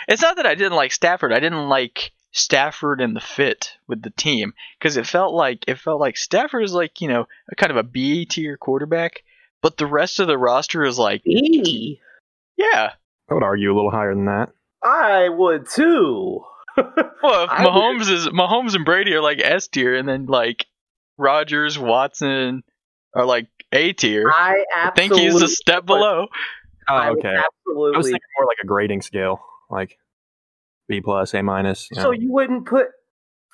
It's 0.09 0.23
not 0.23 0.37
that 0.37 0.47
I 0.47 0.55
didn't 0.55 0.77
like 0.77 0.93
Stafford. 0.93 1.33
I 1.33 1.41
didn't 1.41 1.69
like 1.69 2.13
Stafford 2.37 3.01
and 3.01 3.17
the 3.17 3.21
fit 3.21 3.73
with 3.87 4.03
the 4.03 4.11
team 4.11 4.53
because 4.79 4.97
it 4.99 5.07
felt 5.07 5.33
like 5.33 5.65
it 5.67 5.79
felt 5.79 6.01
like 6.01 6.17
Stafford 6.17 6.65
is 6.65 6.73
like 6.73 7.01
you 7.01 7.09
know 7.09 7.27
a 7.51 7.57
kind 7.57 7.71
of 7.71 7.79
a 7.79 7.83
B 7.83 8.27
tier 8.27 8.57
quarterback, 8.57 9.23
but 9.63 9.79
the 9.79 9.87
rest 9.87 10.21
of 10.21 10.27
the 10.27 10.37
roster 10.37 10.85
is 10.85 10.99
like 10.99 11.27
E. 11.27 11.99
Yeah, 12.57 12.93
I 13.31 13.35
would 13.35 13.43
argue 13.43 13.73
a 13.73 13.75
little 13.75 13.91
higher 13.91 14.15
than 14.15 14.27
that. 14.27 14.51
I 14.85 15.31
would 15.31 15.69
too. 15.69 16.45
well, 16.77 17.45
if 17.45 17.51
Mahomes 17.51 18.11
would... 18.11 18.11
is 18.11 18.29
Mahomes 18.29 18.75
and 18.75 18.85
Brady 18.85 19.15
are 19.15 19.23
like 19.23 19.41
S 19.43 19.69
tier, 19.69 19.95
and 19.95 20.07
then 20.07 20.27
like 20.27 20.67
Rodgers, 21.17 21.79
Watson 21.79 22.65
are 23.15 23.25
like 23.25 23.49
A 23.73 23.95
tier. 23.95 24.31
I, 24.31 24.63
I 24.77 24.91
think 24.91 25.15
he's 25.15 25.41
a 25.41 25.49
step 25.49 25.87
below. 25.87 26.27
Oh, 26.89 27.09
okay. 27.13 27.35
Absolutely. 27.35 27.95
I 27.95 27.99
was 27.99 28.07
thinking 28.07 28.21
more 28.39 28.47
like 28.47 28.59
a 28.63 28.67
grading 28.67 29.03
scale, 29.03 29.41
like 29.71 29.99
B 30.89 31.01
plus, 31.01 31.35
A 31.35 31.43
minus. 31.43 31.89
So 31.93 32.11
you 32.11 32.31
wouldn't 32.31 32.67
put 32.67 32.89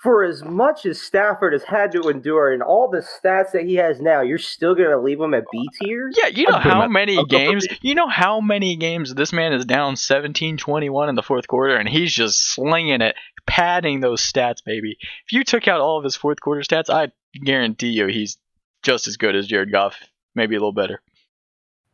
for 0.02 0.24
as 0.24 0.42
much 0.42 0.84
as 0.84 1.00
Stafford 1.00 1.52
has 1.52 1.62
had 1.62 1.92
to 1.92 2.08
endure 2.08 2.52
and 2.52 2.60
all 2.60 2.90
the 2.90 2.98
stats 2.98 3.52
that 3.52 3.62
he 3.64 3.76
has 3.76 4.00
now, 4.00 4.20
you're 4.20 4.36
still 4.36 4.74
going 4.74 4.90
to 4.90 4.98
leave 4.98 5.20
him 5.20 5.32
at 5.32 5.44
B 5.52 5.68
tier? 5.80 6.10
Yeah, 6.16 6.26
you 6.26 6.48
know 6.48 6.58
how 6.58 6.88
many 6.88 7.24
games, 7.26 7.68
you 7.82 7.94
know 7.94 8.08
how 8.08 8.40
many 8.40 8.74
games 8.74 9.14
this 9.14 9.32
man 9.32 9.52
is 9.52 9.64
down 9.64 9.94
17-21 9.94 11.08
in 11.08 11.14
the 11.14 11.22
fourth 11.22 11.46
quarter 11.46 11.76
and 11.76 11.88
he's 11.88 12.12
just 12.12 12.52
slinging 12.52 13.00
it, 13.00 13.14
padding 13.46 14.00
those 14.00 14.20
stats, 14.20 14.64
baby. 14.64 14.96
If 15.00 15.32
you 15.32 15.44
took 15.44 15.68
out 15.68 15.80
all 15.80 15.98
of 15.98 16.04
his 16.04 16.16
fourth 16.16 16.40
quarter 16.40 16.62
stats, 16.62 16.90
I 16.90 17.12
guarantee 17.44 17.90
you 17.90 18.08
he's 18.08 18.38
just 18.82 19.06
as 19.06 19.16
good 19.16 19.36
as 19.36 19.46
Jared 19.46 19.70
Goff, 19.70 19.96
maybe 20.34 20.56
a 20.56 20.58
little 20.58 20.72
better. 20.72 21.00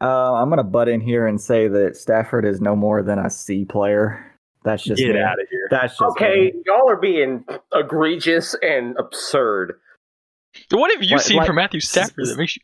Uh, 0.01 0.33
I'm 0.33 0.49
going 0.49 0.57
to 0.59 0.65
butt 0.65 0.89
in 0.89 1.03
here 1.03 1.27
and 1.27 1.39
say 1.39 1.69
that 1.69 1.97
Stafford 1.97 2.47
is 2.47 2.63
no 2.63 2.75
more 2.75 3.03
than 3.03 3.19
a 3.19 3.29
C 3.29 3.67
player. 3.67 4.38
That's 4.69 4.83
just 4.83 5.01
get 5.01 5.15
me. 5.15 5.21
out 5.21 5.41
of 5.41 5.49
here. 5.51 5.67
That's 5.71 5.95
just 5.95 6.03
okay. 6.03 6.53
Me. 6.55 6.63
Y'all 6.67 6.91
are 6.91 6.97
being 6.97 7.43
egregious 7.75 8.55
and 8.61 8.95
absurd. 8.99 9.81
What 10.71 10.93
have 10.93 11.03
you 11.03 11.17
what, 11.17 11.25
seen 11.25 11.39
like, 11.39 11.47
from 11.47 11.57
Matthew 11.57 11.81
Stafford 11.81 12.27
that 12.27 12.37
makes 12.37 12.57
you? 12.57 12.63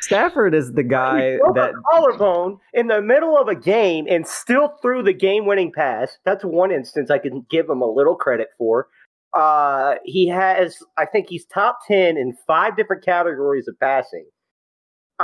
Stafford 0.00 0.54
is 0.54 0.72
the 0.72 0.82
guy 0.82 1.38
that 1.54 1.72
collarbone 1.90 2.58
in 2.72 2.88
the 2.88 3.00
middle 3.00 3.38
of 3.38 3.46
a 3.46 3.54
game 3.54 4.06
and 4.10 4.26
still 4.26 4.74
threw 4.82 5.02
the 5.04 5.12
game-winning 5.12 5.72
pass. 5.72 6.18
That's 6.24 6.44
one 6.44 6.72
instance 6.72 7.10
I 7.10 7.18
can 7.18 7.46
give 7.48 7.68
him 7.68 7.80
a 7.80 7.90
little 7.90 8.16
credit 8.16 8.48
for. 8.58 8.88
Uh, 9.32 9.94
he 10.04 10.26
has, 10.28 10.76
I 10.98 11.06
think, 11.06 11.28
he's 11.28 11.46
top 11.46 11.78
ten 11.86 12.16
in 12.16 12.36
five 12.46 12.76
different 12.76 13.04
categories 13.04 13.68
of 13.68 13.78
passing. 13.78 14.26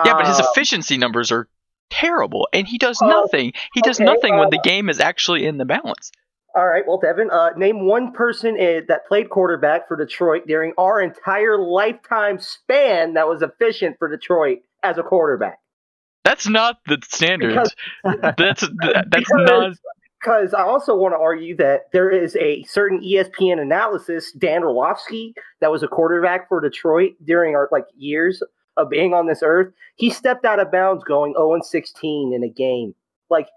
Yeah, 0.05 0.15
but 0.15 0.27
his 0.27 0.39
uh, 0.39 0.47
efficiency 0.51 0.97
numbers 0.97 1.33
are 1.33 1.49
terrible, 1.91 2.49
and 2.53 2.67
he 2.67 2.79
does 2.79 3.01
uh, 3.03 3.07
nothing. 3.07 3.53
He 3.75 3.81
does 3.83 4.01
okay, 4.01 4.05
nothing 4.05 4.35
uh, 4.35 4.39
when 4.39 4.51
the 4.51 4.59
uh, 4.59 4.63
game 4.63 4.89
is 4.89 5.01
actually 5.01 5.47
in 5.47 5.59
the 5.59 5.65
balance. 5.65 6.11
All 6.55 6.67
right, 6.67 6.83
well, 6.87 6.99
Devin, 6.99 7.31
uh, 7.31 7.51
name 7.57 7.87
one 7.87 8.13
person 8.13 8.57
uh, 8.57 8.81
that 8.89 9.07
played 9.07 9.31
quarterback 9.31 9.87
for 9.87 9.97
Detroit 9.97 10.47
during 10.49 10.73
our 10.79 11.01
entire 11.01 11.59
lifetime 11.59 12.41
span 12.41 13.15
that 13.15 13.29
was 13.29 13.43
efficient 13.43 13.97
for 13.99 14.09
Detroit 14.09 14.59
as 14.83 14.99
a 14.99 15.03
quarterback. 15.03 15.59
That's 16.25 16.49
not 16.49 16.79
the 16.87 16.99
standard. 17.09 17.51
Because, 17.51 17.75
that's 18.37 18.39
that's 18.41 18.65
because, 19.11 19.29
not. 19.31 19.73
Because 20.21 20.53
I 20.53 20.63
also 20.63 20.97
want 20.97 21.15
to 21.15 21.19
argue 21.19 21.57
that 21.57 21.85
there 21.93 22.11
is 22.11 22.37
a 22.37 22.63
certain 22.65 23.01
ESPN 23.01 23.61
analysis, 23.61 24.33
Dan 24.33 24.63
Orlovsky, 24.63 25.35
that 25.61 25.71
was 25.71 25.83
a 25.83 25.89
quarterback 25.89 26.49
for 26.49 26.61
Detroit 26.61 27.13
during 27.25 27.55
our 27.55 27.69
like 27.73 27.87
years 27.97 28.43
of 28.81 28.91
being 28.91 29.15
on 29.15 29.27
this 29.27 29.41
earth, 29.43 29.73
he 29.97 30.11
stepped 30.11 30.45
out 30.45 30.61
of 30.61 30.73
bounds 30.73 31.05
going 31.05 31.35
0 31.35 31.55
and 31.55 31.65
16 31.65 32.33
in 32.35 32.43
a 32.43 32.49
game. 32.49 32.95
Like, 33.29 33.49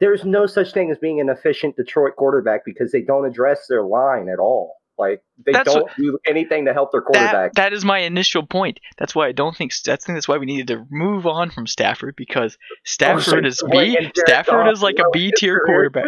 there's 0.00 0.24
no 0.24 0.46
such 0.46 0.72
thing 0.72 0.90
as 0.90 0.98
being 0.98 1.20
an 1.20 1.28
efficient 1.28 1.76
Detroit 1.76 2.16
quarterback 2.16 2.64
because 2.64 2.90
they 2.92 3.02
don't 3.02 3.26
address 3.26 3.66
their 3.68 3.82
line 3.82 4.28
at 4.28 4.38
all. 4.38 4.76
Like 5.00 5.22
they 5.46 5.52
that's 5.52 5.72
don't 5.72 5.84
what, 5.84 5.96
do 5.96 6.18
anything 6.28 6.66
to 6.66 6.74
help 6.74 6.92
their 6.92 7.00
quarterback. 7.00 7.54
That, 7.54 7.70
that 7.70 7.72
is 7.72 7.86
my 7.86 8.00
initial 8.00 8.44
point. 8.44 8.80
That's 8.98 9.14
why 9.14 9.28
I 9.28 9.32
don't 9.32 9.56
think 9.56 9.72
that's 9.82 10.04
that's 10.04 10.28
why 10.28 10.36
we 10.36 10.44
needed 10.44 10.66
to 10.68 10.86
move 10.90 11.26
on 11.26 11.50
from 11.50 11.66
Stafford 11.66 12.16
because 12.16 12.58
Stafford 12.84 13.46
is 13.46 13.62
B. 13.70 13.96
Stafford 14.14 14.68
is 14.68 14.82
like 14.82 14.98
a 14.98 15.08
B 15.10 15.32
tier 15.34 15.62
quarterback. 15.64 16.04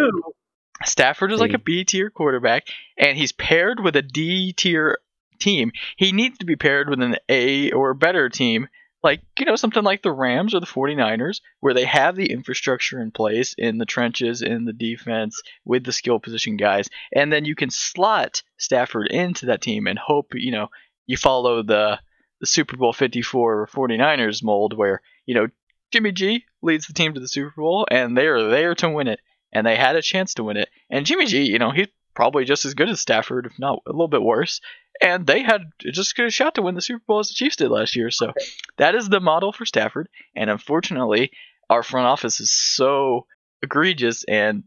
Stafford 0.85 1.33
is 1.33 1.41
like 1.41 1.55
a 1.55 1.59
B 1.59 1.85
tier 1.85 2.11
quarterback, 2.11 2.67
and 2.99 3.17
he's 3.17 3.33
paired 3.33 3.81
with 3.81 3.97
a 3.97 4.03
D 4.03 4.53
tier 4.53 4.99
team. 5.43 5.73
He 5.97 6.13
needs 6.13 6.39
to 6.39 6.47
be 6.47 6.57
paired 6.57 6.89
with 6.89 7.03
an 7.03 7.17
A 7.29 7.73
or 7.73 7.95
better 7.95 8.29
team, 8.29 8.69
like, 9.03 9.21
you 9.39 9.47
know, 9.47 9.57
something 9.57 9.83
like 9.83 10.03
the 10.03 10.13
Rams 10.13 10.55
or 10.55 10.61
the 10.61 10.67
49ers, 10.67 11.41
where 11.61 11.75
they 11.75 11.85
have 11.85 12.15
the 12.15 12.31
infrastructure 12.31 13.01
in 13.01 13.11
place 13.11 13.55
in 13.59 13.79
the 13.79 13.85
trenches, 13.87 14.43
in 14.43 14.65
the 14.65 14.73
defense, 14.73 15.43
with 15.65 15.85
the 15.85 15.93
skill 15.93 16.21
position 16.21 16.57
guys. 16.57 16.89
And 17.13 17.33
then 17.33 17.45
you 17.45 17.57
can 17.57 17.71
slot 17.71 18.43
Stafford 18.59 19.09
into 19.09 19.47
that 19.47 19.61
team 19.61 19.87
and 19.87 19.99
hope, 19.99 20.33
you 20.35 20.53
know, 20.53 20.69
you 21.07 21.17
follow 21.17 21.63
the, 21.63 21.99
the 22.41 22.47
Super 22.47 22.77
Bowl 22.77 22.93
54 22.93 23.69
49ers 23.69 24.43
mold 24.43 24.77
where, 24.77 25.03
you 25.27 25.35
know, 25.35 25.49
Jimmy 25.91 26.13
G 26.13 26.45
leads 26.63 26.87
the 26.87 26.93
team 26.93 27.15
to 27.15 27.21
the 27.21 27.29
Super 27.29 27.53
Bowl 27.57 27.87
and 27.91 28.17
they 28.17 28.27
are 28.27 28.49
there 28.49 28.75
to 28.77 28.89
win 28.89 29.09
it. 29.09 29.21
And 29.53 29.67
they 29.67 29.77
had 29.77 29.97
a 29.97 30.03
chance 30.03 30.35
to 30.35 30.45
win 30.45 30.57
it. 30.57 30.71
And 30.89 31.05
Jimmy 31.05 31.27
G, 31.27 31.43
you 31.43 31.59
know, 31.59 31.71
he's 31.71 31.89
probably 32.15 32.45
just 32.45 32.65
as 32.65 32.75
good 32.75 32.89
as 32.89 33.01
Stafford, 33.01 33.47
if 33.47 33.59
not 33.59 33.81
a 33.87 33.91
little 33.91 34.09
bit 34.09 34.23
worse 34.23 34.61
and 35.01 35.27
they 35.27 35.43
had 35.43 35.63
just 35.79 36.19
a 36.19 36.31
shot 36.31 36.57
to 36.57 36.63
win 36.63 36.75
the 36.75 36.83
Super 36.83 37.03
Bowl 37.07 37.21
as 37.21 37.29
the 37.29 37.35
Chiefs 37.35 37.57
did 37.57 37.71
last 37.71 37.97
year. 37.97 38.11
So 38.11 38.33
that 38.79 38.95
is 38.95 39.09
the 39.09 39.21
model 39.21 39.53
for 39.53 39.65
Stafford, 39.65 40.09
and 40.37 40.51
unfortunately, 40.51 41.31
our 41.71 41.83
front 41.83 42.07
office 42.07 42.41
is 42.41 42.51
so 42.51 43.27
egregious 43.63 44.25
and 44.25 44.65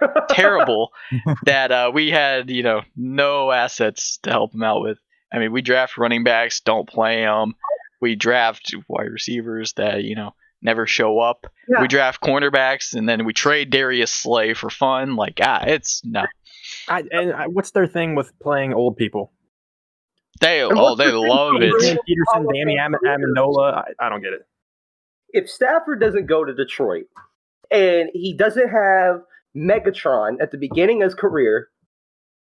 terrible 0.30 0.90
that 1.44 1.70
uh, 1.70 1.90
we 1.92 2.10
had 2.10 2.50
you 2.50 2.62
know 2.62 2.82
no 2.96 3.50
assets 3.50 4.18
to 4.22 4.30
help 4.30 4.54
him 4.54 4.62
out 4.62 4.82
with. 4.82 4.98
I 5.32 5.38
mean, 5.38 5.52
we 5.52 5.62
draft 5.62 5.98
running 5.98 6.24
backs, 6.24 6.60
don't 6.60 6.88
play 6.88 7.22
them. 7.22 7.54
We 8.00 8.14
draft 8.14 8.74
wide 8.88 9.10
receivers 9.10 9.74
that 9.74 10.04
you 10.04 10.16
know 10.16 10.34
never 10.62 10.86
show 10.86 11.18
up. 11.18 11.46
Yeah. 11.68 11.82
We 11.82 11.88
draft 11.88 12.22
cornerbacks, 12.22 12.94
and 12.94 13.08
then 13.08 13.24
we 13.24 13.32
trade 13.32 13.70
Darius 13.70 14.12
Slay 14.12 14.54
for 14.54 14.70
fun. 14.70 15.16
Like, 15.16 15.40
ah, 15.42 15.64
it's 15.66 16.02
no. 16.04 16.24
I, 16.88 17.04
and 17.10 17.32
I, 17.32 17.46
what's 17.46 17.70
their 17.70 17.86
thing 17.86 18.14
with 18.14 18.36
playing 18.40 18.74
old 18.74 18.96
people? 18.96 19.32
They 20.40 20.62
oh 20.62 20.94
they 20.94 21.10
love 21.10 21.56
it. 21.60 21.72
Peterson, 22.06 22.46
Danny 22.54 22.76
Amendola. 22.78 23.74
I, 23.74 24.06
I 24.06 24.08
don't 24.08 24.22
get 24.22 24.32
it. 24.32 24.42
If 25.30 25.48
Stafford 25.50 26.00
doesn't 26.00 26.26
go 26.26 26.44
to 26.44 26.54
Detroit 26.54 27.06
and 27.70 28.08
he 28.12 28.34
doesn't 28.36 28.68
have 28.68 29.22
Megatron 29.56 30.40
at 30.40 30.50
the 30.50 30.58
beginning 30.58 31.02
of 31.02 31.06
his 31.06 31.14
career 31.14 31.68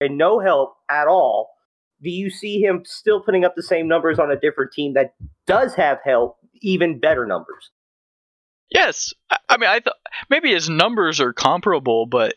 and 0.02 0.18
no 0.18 0.40
help 0.40 0.76
at 0.90 1.08
all, 1.08 1.52
do 2.02 2.10
you 2.10 2.30
see 2.30 2.60
him 2.60 2.84
still 2.86 3.22
putting 3.22 3.46
up 3.46 3.56
the 3.56 3.64
same 3.64 3.88
numbers 3.88 4.20
on 4.20 4.32
a 4.32 4.40
different 4.40 4.74
team 4.74 4.94
that 4.94 5.14
does 5.48 5.76
have 5.76 6.00
help, 6.04 6.38
even 6.62 7.00
better 7.00 7.26
numbers? 7.26 7.72
Yes, 8.70 9.14
I, 9.30 9.38
I 9.50 9.58
mean 9.58 9.70
I 9.70 9.80
thought 9.80 9.96
maybe 10.30 10.52
his 10.52 10.70
numbers 10.70 11.22
are 11.22 11.34
comparable, 11.34 12.06
but 12.06 12.34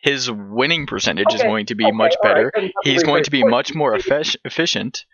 his 0.00 0.30
winning 0.30 0.86
percentage 0.86 1.32
is 1.34 1.42
going 1.42 1.66
to 1.66 1.74
be 1.74 1.84
okay, 1.84 1.92
much 1.92 2.14
all 2.22 2.30
right, 2.30 2.36
better. 2.36 2.52
then 2.54 2.64
let 2.64 2.86
me 2.86 2.92
He's 2.92 3.02
going 3.02 3.24
to 3.24 3.30
be 3.30 3.44
much 3.44 3.74
more 3.74 3.94
effic- 3.94 4.36
efficient. 4.44 5.04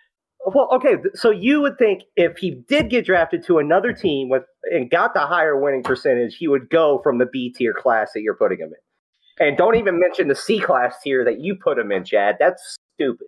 Well, 0.47 0.69
okay, 0.75 0.95
so 1.15 1.31
you 1.31 1.61
would 1.63 1.77
think 1.77 2.03
if 2.15 2.37
he 2.37 2.63
did 2.69 2.89
get 2.89 3.05
drafted 3.05 3.45
to 3.47 3.59
another 3.59 3.93
mm-hmm. 3.93 4.01
team 4.01 4.29
with 4.29 4.45
and 4.71 4.89
got 4.89 5.13
the 5.13 5.27
higher 5.27 5.61
winning 5.61 5.83
percentage, 5.83 6.37
he 6.37 6.47
would 6.47 6.71
go 6.71 7.01
from 7.03 7.19
the 7.19 7.27
B 7.27 7.53
tier 7.53 7.75
class 7.75 8.13
that 8.15 8.21
you're 8.21 8.37
putting 8.37 8.59
him 8.59 8.69
in. 8.69 9.47
And 9.47 9.57
don't 9.57 9.75
even 9.75 9.99
mention 9.99 10.29
the 10.29 10.37
C 10.37 10.61
class 10.61 10.95
tier 11.03 11.25
that 11.25 11.41
you 11.41 11.57
put 11.57 11.79
him 11.79 11.91
in, 11.91 12.05
Chad. 12.05 12.37
That's 12.39 12.79
stupid. 12.95 13.27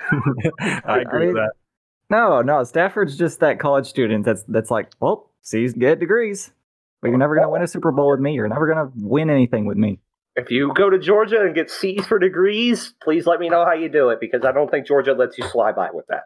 I 0.60 1.00
agree 1.00 1.26
mean, 1.26 1.34
with 1.34 1.36
that. 1.36 1.52
No, 2.08 2.40
no, 2.40 2.64
Stafford's 2.64 3.16
just 3.16 3.40
that 3.40 3.58
college 3.58 3.86
student 3.86 4.24
that's 4.24 4.42
that's 4.44 4.70
like, 4.70 4.92
well, 5.00 5.30
C's 5.42 5.74
get 5.74 6.00
degrees, 6.00 6.52
but 7.00 7.08
you're 7.08 7.18
never 7.18 7.34
gonna 7.34 7.50
win 7.50 7.62
a 7.62 7.68
Super 7.68 7.92
Bowl 7.92 8.10
with 8.10 8.20
me. 8.20 8.34
You're 8.34 8.48
never 8.48 8.66
gonna 8.66 8.90
win 8.96 9.28
anything 9.28 9.66
with 9.66 9.76
me. 9.76 10.00
If 10.36 10.50
you 10.50 10.72
go 10.74 10.90
to 10.90 10.98
Georgia 10.98 11.40
and 11.40 11.54
get 11.54 11.70
C's 11.70 12.04
for 12.06 12.18
degrees, 12.18 12.92
please 13.02 13.26
let 13.26 13.40
me 13.40 13.48
know 13.48 13.64
how 13.64 13.72
you 13.72 13.88
do 13.88 14.10
it 14.10 14.20
because 14.20 14.44
I 14.44 14.52
don't 14.52 14.70
think 14.70 14.86
Georgia 14.86 15.14
lets 15.14 15.38
you 15.38 15.44
slide 15.48 15.74
by 15.74 15.88
with 15.92 16.06
that. 16.08 16.24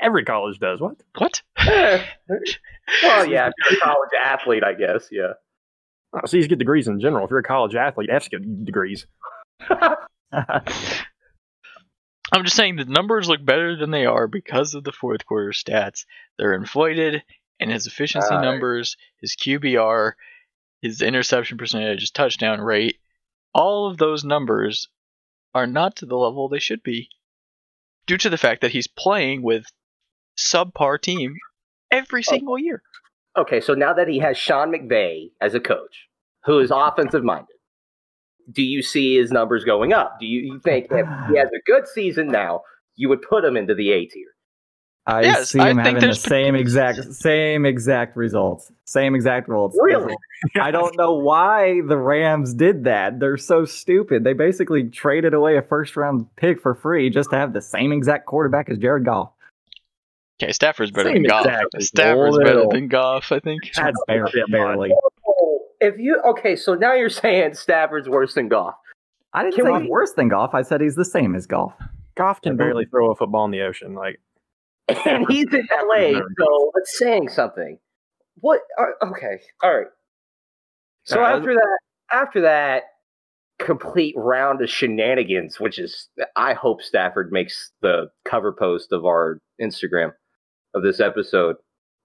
Every 0.00 0.24
college 0.24 0.58
does. 0.58 0.80
What? 0.80 0.96
What? 1.16 1.42
well, 1.66 3.26
yeah, 3.26 3.48
if 3.48 3.52
you're 3.70 3.78
a 3.78 3.82
college 3.82 4.10
athlete, 4.22 4.64
I 4.64 4.74
guess, 4.74 5.08
yeah. 5.12 5.34
Oh, 6.12 6.26
C's 6.26 6.48
get 6.48 6.58
degrees 6.58 6.88
in 6.88 7.00
general. 7.00 7.24
If 7.24 7.30
you're 7.30 7.38
a 7.38 7.44
college 7.44 7.76
athlete, 7.76 8.10
F's 8.10 8.28
get 8.28 8.64
degrees. 8.64 9.06
I'm 12.32 12.42
just 12.42 12.56
saying 12.56 12.76
the 12.76 12.84
numbers 12.84 13.28
look 13.28 13.44
better 13.44 13.76
than 13.76 13.92
they 13.92 14.06
are 14.06 14.26
because 14.26 14.74
of 14.74 14.82
the 14.82 14.92
fourth 14.92 15.24
quarter 15.24 15.50
stats. 15.50 16.04
They're 16.36 16.54
inflated, 16.54 17.22
and 17.60 17.70
his 17.70 17.86
efficiency 17.86 18.26
Alright. 18.28 18.44
numbers, 18.44 18.96
his 19.20 19.36
QBR, 19.36 20.12
his 20.82 21.00
interception 21.00 21.58
percentage, 21.58 22.00
his 22.00 22.10
touchdown 22.10 22.60
rate, 22.60 22.98
all 23.56 23.90
of 23.90 23.96
those 23.96 24.22
numbers 24.22 24.88
are 25.54 25.66
not 25.66 25.96
to 25.96 26.06
the 26.06 26.16
level 26.16 26.48
they 26.48 26.58
should 26.58 26.82
be 26.82 27.08
due 28.06 28.18
to 28.18 28.28
the 28.28 28.36
fact 28.36 28.60
that 28.60 28.70
he's 28.70 28.86
playing 28.86 29.42
with 29.42 29.64
subpar 30.38 31.00
team 31.00 31.34
every 31.90 32.20
oh. 32.20 32.30
single 32.30 32.58
year. 32.58 32.82
Okay, 33.36 33.60
so 33.60 33.74
now 33.74 33.94
that 33.94 34.08
he 34.08 34.18
has 34.18 34.36
Sean 34.36 34.72
McVay 34.72 35.30
as 35.40 35.54
a 35.54 35.60
coach, 35.60 36.08
who 36.44 36.58
is 36.58 36.70
offensive 36.70 37.24
minded, 37.24 37.56
do 38.52 38.62
you 38.62 38.82
see 38.82 39.16
his 39.16 39.32
numbers 39.32 39.64
going 39.64 39.92
up? 39.92 40.18
Do 40.20 40.26
you, 40.26 40.52
you 40.52 40.60
think 40.60 40.86
if 40.90 41.06
he 41.30 41.38
has 41.38 41.48
a 41.48 41.62
good 41.64 41.88
season 41.88 42.28
now, 42.28 42.60
you 42.94 43.08
would 43.08 43.22
put 43.22 43.44
him 43.44 43.56
into 43.56 43.74
the 43.74 43.90
A 43.90 44.04
tier? 44.06 44.35
I 45.08 45.22
Yes, 45.22 45.50
see 45.50 45.60
I 45.60 45.70
him 45.70 45.76
think 45.76 45.94
having 45.98 46.08
the 46.10 46.14
same 46.16 46.54
exact 46.56 47.12
same 47.14 47.64
exact 47.64 48.16
results. 48.16 48.72
Same 48.86 49.14
exact 49.14 49.48
results. 49.48 49.78
Really? 49.80 50.14
I 50.60 50.70
don't 50.72 50.96
know 50.98 51.14
why 51.14 51.80
the 51.86 51.96
Rams 51.96 52.52
did 52.54 52.84
that. 52.84 53.20
They're 53.20 53.36
so 53.36 53.64
stupid. 53.64 54.24
They 54.24 54.32
basically 54.32 54.88
traded 54.90 55.32
away 55.32 55.56
a 55.58 55.62
first 55.62 55.96
round 55.96 56.26
pick 56.36 56.60
for 56.60 56.74
free 56.74 57.08
just 57.08 57.30
to 57.30 57.36
have 57.36 57.52
the 57.52 57.60
same 57.62 57.92
exact 57.92 58.26
quarterback 58.26 58.68
as 58.68 58.78
Jared 58.78 59.04
Goff. 59.04 59.30
Okay, 60.42 60.52
Stafford's 60.52 60.90
better 60.90 61.08
Same 61.10 61.22
than 61.22 61.30
Goff. 61.30 61.46
exact, 61.46 61.82
Stafford's 61.82 62.38
better 62.38 62.66
than 62.70 62.88
Goff, 62.88 63.30
I 63.32 63.38
think. 63.38 63.62
That's 63.76 63.96
Barely. 64.06 64.40
a 64.40 64.50
barely. 64.50 64.90
If 65.80 65.98
you 65.98 66.20
okay, 66.30 66.56
so 66.56 66.74
now 66.74 66.94
you're 66.94 67.08
saying 67.10 67.54
Stafford's 67.54 68.08
worse 68.08 68.34
than 68.34 68.48
Goff. 68.48 68.74
I 69.32 69.42
didn't 69.44 69.54
Can 69.54 69.64
say 69.66 69.70
we- 69.70 69.80
he's 69.82 69.88
worse 69.90 70.12
than 70.14 70.28
Goff. 70.28 70.52
I 70.52 70.62
said 70.62 70.80
he's 70.80 70.96
the 70.96 71.04
same 71.04 71.34
as 71.36 71.46
Goff. 71.46 71.74
Goff 72.16 72.40
can 72.42 72.56
barely 72.56 72.86
throw 72.86 73.10
a 73.12 73.14
football 73.14 73.44
in 73.44 73.50
the 73.50 73.60
ocean. 73.62 73.94
Like 73.94 74.18
and 74.88 75.26
he's 75.28 75.46
in 75.52 75.66
LA, 75.70 76.20
so 76.38 76.70
it's 76.76 76.98
saying 76.98 77.28
something. 77.28 77.78
What? 78.40 78.60
Okay, 79.02 79.40
all 79.62 79.76
right. 79.76 79.86
So 81.04 81.22
Uh, 81.22 81.26
after 81.26 81.54
that, 81.54 81.78
after 82.12 82.40
that 82.42 82.82
complete 83.58 84.14
round 84.18 84.60
of 84.62 84.68
shenanigans, 84.68 85.58
which 85.58 85.78
is, 85.78 86.08
I 86.36 86.52
hope 86.54 86.82
Stafford 86.82 87.32
makes 87.32 87.72
the 87.80 88.10
cover 88.24 88.52
post 88.52 88.92
of 88.92 89.04
our 89.04 89.40
Instagram 89.60 90.12
of 90.74 90.82
this 90.82 91.00
episode. 91.00 91.56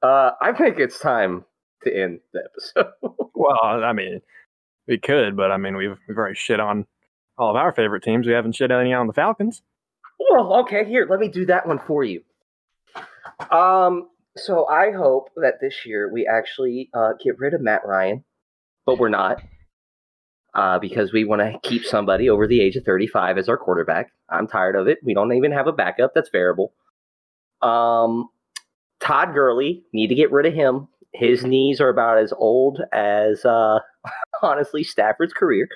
Uh, 0.01 0.31
I 0.41 0.53
think 0.53 0.79
it's 0.79 0.99
time 0.99 1.45
to 1.83 1.93
end 1.93 2.19
the 2.33 2.43
episode. 2.45 2.91
Well, 3.33 3.57
I 3.63 3.91
mean, 3.91 4.21
we 4.87 4.99
could, 4.99 5.35
but 5.35 5.49
I 5.51 5.57
mean, 5.57 5.75
we've 5.75 5.97
we've 6.07 6.15
already 6.15 6.35
shit 6.35 6.59
on 6.59 6.85
all 7.39 7.49
of 7.49 7.55
our 7.55 7.73
favorite 7.73 8.03
teams. 8.03 8.27
We 8.27 8.33
haven't 8.33 8.53
shit 8.53 8.69
any 8.69 8.93
on 8.93 9.07
the 9.07 9.13
Falcons. 9.13 9.63
Well, 10.19 10.53
okay, 10.59 10.85
here, 10.85 11.07
let 11.09 11.19
me 11.19 11.27
do 11.27 11.47
that 11.47 11.67
one 11.67 11.79
for 11.79 12.03
you. 12.03 12.21
Um, 13.51 14.09
so 14.37 14.67
I 14.67 14.91
hope 14.91 15.29
that 15.37 15.55
this 15.61 15.85
year 15.85 16.11
we 16.11 16.27
actually 16.27 16.89
uh, 16.93 17.13
get 17.23 17.39
rid 17.39 17.53
of 17.53 17.61
Matt 17.61 17.81
Ryan, 17.85 18.23
but 18.85 18.99
we're 18.99 19.09
not. 19.09 19.41
Uh, 20.53 20.77
because 20.79 21.13
we 21.13 21.23
want 21.23 21.41
to 21.41 21.57
keep 21.67 21.85
somebody 21.85 22.29
over 22.29 22.45
the 22.45 22.59
age 22.59 22.75
of 22.75 22.83
35 22.83 23.37
as 23.37 23.47
our 23.47 23.57
quarterback. 23.57 24.11
I'm 24.29 24.47
tired 24.47 24.75
of 24.75 24.85
it. 24.87 24.99
We 25.01 25.13
don't 25.13 25.31
even 25.31 25.53
have 25.53 25.67
a 25.67 25.71
backup 25.71 26.13
that's 26.13 26.29
variable. 26.29 26.73
Um, 27.61 28.27
Todd 28.99 29.33
Gurley, 29.33 29.83
need 29.93 30.07
to 30.07 30.15
get 30.15 30.29
rid 30.29 30.45
of 30.45 30.53
him. 30.53 30.89
His 31.13 31.45
knees 31.45 31.79
are 31.79 31.87
about 31.87 32.17
as 32.17 32.33
old 32.33 32.81
as, 32.91 33.45
uh, 33.45 33.79
honestly, 34.43 34.83
Stafford's 34.83 35.31
career. 35.31 35.69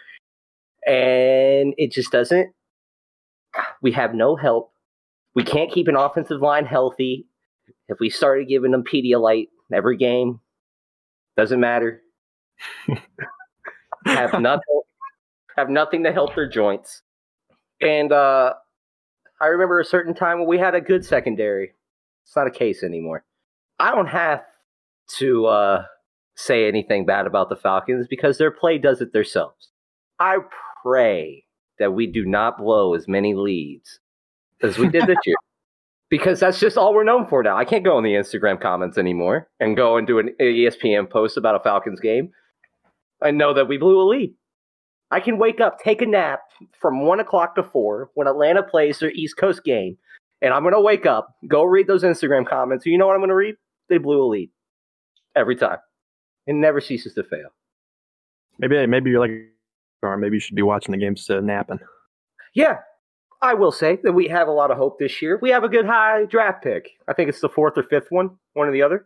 And 0.86 1.74
it 1.78 1.94
just 1.94 2.12
doesn't 2.12 2.52
we 3.82 3.92
have 3.92 4.14
no 4.14 4.36
help. 4.36 4.72
We 5.36 5.44
can't 5.44 5.72
keep 5.72 5.88
an 5.88 5.96
offensive 5.96 6.42
line 6.42 6.66
healthy. 6.66 7.28
If 7.88 8.00
we 8.00 8.10
started 8.10 8.48
giving 8.48 8.72
them 8.72 8.84
Pedialyte 8.84 9.50
every 9.72 9.98
game, 9.98 10.40
doesn't 11.36 11.60
matter. 11.60 12.02
have 14.06 14.40
nothing. 14.40 14.82
Have 15.58 15.70
nothing 15.70 16.04
to 16.04 16.12
help 16.12 16.36
their 16.36 16.50
joints. 16.50 17.02
And 17.82 18.12
uh, 18.12 18.54
I 19.42 19.48
remember 19.48 19.80
a 19.80 19.86
certain 19.86 20.14
time 20.14 20.40
when 20.40 20.48
we 20.48 20.58
had 20.58 20.76
a 20.76 20.82
good 20.82 21.06
secondary. 21.06 21.74
It's 22.26 22.36
not 22.36 22.48
a 22.48 22.52
case 22.52 22.84
anymore. 22.84 23.24
I 23.80 23.94
don't 23.94 24.08
have 24.08 24.44
to 25.18 25.46
uh, 25.46 25.86
say 26.36 26.68
anything 26.68 27.06
bad 27.06 27.28
about 27.28 27.50
the 27.50 27.56
Falcons 27.56 28.08
because 28.10 28.38
their 28.38 28.52
play 28.52 28.78
does 28.78 29.02
it 29.02 29.14
themselves. 29.14 29.70
I 30.20 30.38
pray 30.82 31.44
that 31.78 31.94
we 31.94 32.08
do 32.08 32.26
not 32.26 32.58
blow 32.58 32.94
as 32.94 33.08
many 33.08 33.34
leads 33.34 34.00
as 34.62 34.78
we 34.78 34.90
did 34.90 35.08
this 35.08 35.18
year. 35.26 35.36
Because 36.08 36.40
that's 36.40 36.60
just 36.60 36.78
all 36.78 36.94
we're 36.94 37.04
known 37.04 37.26
for 37.26 37.42
now. 37.42 37.58
I 37.58 37.66
can't 37.66 37.84
go 37.84 37.98
in 37.98 38.04
the 38.04 38.14
Instagram 38.14 38.62
comments 38.62 39.00
anymore 39.00 39.50
and 39.60 39.76
go 39.76 39.98
and 39.98 40.06
do 40.06 40.20
an 40.20 40.36
ESPN 40.40 41.10
post 41.10 41.36
about 41.36 41.56
a 41.56 41.60
Falcons 41.60 42.00
game. 42.00 42.30
I 43.24 43.32
know 43.32 43.56
that 43.56 43.68
we 43.68 43.78
blew 43.78 44.00
a 44.00 44.06
lead. 44.08 44.32
I 45.12 45.20
can 45.20 45.38
wake 45.38 45.60
up, 45.60 45.80
take 45.80 46.02
a 46.02 46.06
nap 46.06 46.42
from 46.80 47.06
one 47.06 47.20
o'clock 47.20 47.56
to 47.56 47.64
four 47.64 48.12
when 48.14 48.28
Atlanta 48.28 48.62
plays 48.62 49.00
their 49.00 49.12
East 49.12 49.38
Coast 49.38 49.64
game, 49.64 49.98
and 50.42 50.54
I'm 50.54 50.64
gonna 50.64 50.82
wake 50.82 51.06
up, 51.06 51.36
go 51.48 51.64
read 51.64 51.88
those 51.88 52.04
Instagram 52.04 52.48
comments. 52.48 52.86
You 52.86 52.98
know 52.98 53.08
what 53.08 53.16
I'm 53.16 53.22
gonna 53.22 53.36
read? 53.36 53.56
They 53.90 53.98
blew 53.98 54.24
a 54.24 54.28
lead 54.28 54.50
every 55.36 55.56
time. 55.56 55.78
It 56.48 56.54
never 56.54 56.82
ceases 56.82 57.14
to 57.16 57.24
fail. 57.24 57.50
Maybe 58.60 58.86
maybe 58.88 59.12
you're 59.12 59.20
like, 59.20 59.32
or 60.02 60.18
maybe 60.18 60.36
you 60.36 60.40
should 60.40 60.56
be 60.56 60.62
watching 60.62 60.92
the 60.92 60.98
games 60.98 61.26
to 61.26 61.42
napping. 61.42 61.80
Yeah, 62.54 62.78
I 63.46 63.54
will 63.54 63.72
say 63.72 64.00
that 64.04 64.14
we 64.14 64.28
have 64.28 64.48
a 64.48 64.52
lot 64.52 64.72
of 64.72 64.78
hope 64.78 64.98
this 64.98 65.22
year. 65.22 65.38
We 65.40 65.52
have 65.52 65.64
a 65.64 65.70
good 65.70 65.86
high 65.86 66.26
draft 66.26 66.64
pick. 66.64 66.90
I 67.08 67.14
think 67.14 67.30
it's 67.30 67.42
the 67.42 67.50
fourth 67.50 67.78
or 67.78 67.84
fifth 67.84 68.08
one, 68.10 68.32
one 68.54 68.68
or 68.68 68.72
the 68.72 68.82
other. 68.82 69.06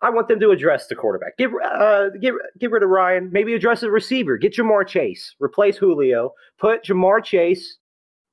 I 0.00 0.10
want 0.10 0.28
them 0.28 0.38
to 0.40 0.50
address 0.50 0.86
the 0.86 0.94
quarterback. 0.94 1.36
Get 1.36 1.50
uh, 1.64 2.10
get 2.20 2.34
get 2.58 2.70
rid 2.70 2.82
of 2.84 2.88
Ryan. 2.90 3.30
Maybe 3.32 3.54
address 3.54 3.80
the 3.80 3.90
receiver. 3.90 4.36
Get 4.36 4.54
Ja'Marr 4.54 4.86
Chase. 4.86 5.34
Replace 5.40 5.76
Julio. 5.76 6.32
Put 6.58 6.84
Ja'Marr 6.84 7.24
Chase 7.24 7.78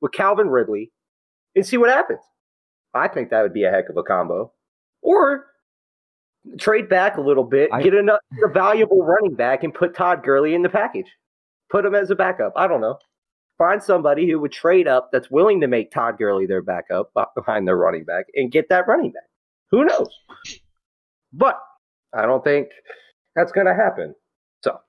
with 0.01 0.11
Calvin 0.11 0.49
Ridley, 0.49 0.91
and 1.55 1.65
see 1.65 1.77
what 1.77 1.89
happens. 1.89 2.21
I 2.93 3.07
think 3.07 3.29
that 3.29 3.41
would 3.41 3.53
be 3.53 3.63
a 3.65 3.71
heck 3.71 3.89
of 3.89 3.97
a 3.97 4.03
combo. 4.03 4.51
Or 5.01 5.45
trade 6.57 6.89
back 6.89 7.17
a 7.17 7.21
little 7.21 7.43
bit, 7.43 7.69
I- 7.71 7.81
get 7.81 7.93
a, 7.93 8.19
a 8.43 8.47
valuable 8.49 9.03
running 9.03 9.35
back, 9.35 9.63
and 9.63 9.73
put 9.73 9.95
Todd 9.95 10.23
Gurley 10.23 10.53
in 10.55 10.61
the 10.61 10.69
package. 10.69 11.07
Put 11.69 11.85
him 11.85 11.93
as 11.95 12.09
a 12.09 12.15
backup. 12.15 12.53
I 12.55 12.67
don't 12.67 12.81
know. 12.81 12.97
Find 13.59 13.83
somebody 13.83 14.27
who 14.27 14.39
would 14.39 14.53
trade 14.53 14.87
up 14.87 15.09
that's 15.11 15.29
willing 15.29 15.61
to 15.61 15.67
make 15.67 15.91
Todd 15.91 16.17
Gurley 16.17 16.47
their 16.47 16.61
backup 16.63 17.11
behind 17.35 17.67
their 17.67 17.77
running 17.77 18.05
back 18.05 18.25
and 18.33 18.51
get 18.51 18.69
that 18.69 18.87
running 18.87 19.11
back. 19.11 19.27
Who 19.69 19.85
knows? 19.85 20.07
But 21.33 21.59
I 22.15 22.25
don't 22.25 22.43
think 22.43 22.69
that's 23.35 23.51
going 23.51 23.67
to 23.67 23.75
happen. 23.75 24.15
So 24.63 24.79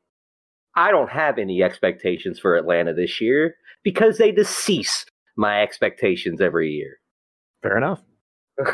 I 0.77 0.93
don't 0.93 1.11
have 1.11 1.39
any 1.39 1.63
expectations 1.63 2.39
for 2.39 2.57
Atlanta 2.57 2.95
this 2.95 3.21
year 3.21 3.57
because 3.83 4.19
they 4.19 4.31
decease 4.33 5.05
my 5.37 5.63
expectations 5.63 6.41
every 6.41 6.71
year. 6.71 7.01
Fair 7.63 7.77
enough. 7.77 8.01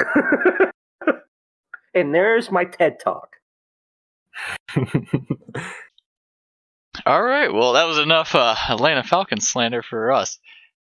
and 1.95 2.15
there's 2.15 2.51
my 2.51 2.65
TED 2.65 3.01
talk. 3.01 3.31
All 7.07 7.23
right, 7.23 7.53
well, 7.53 7.75
that 7.75 7.85
was 7.85 7.99
enough 7.99 8.35
uh, 8.35 8.57
Atlanta 8.69 9.05
Falcons 9.05 9.47
slander 9.47 9.81
for 9.81 10.11
us. 10.11 10.41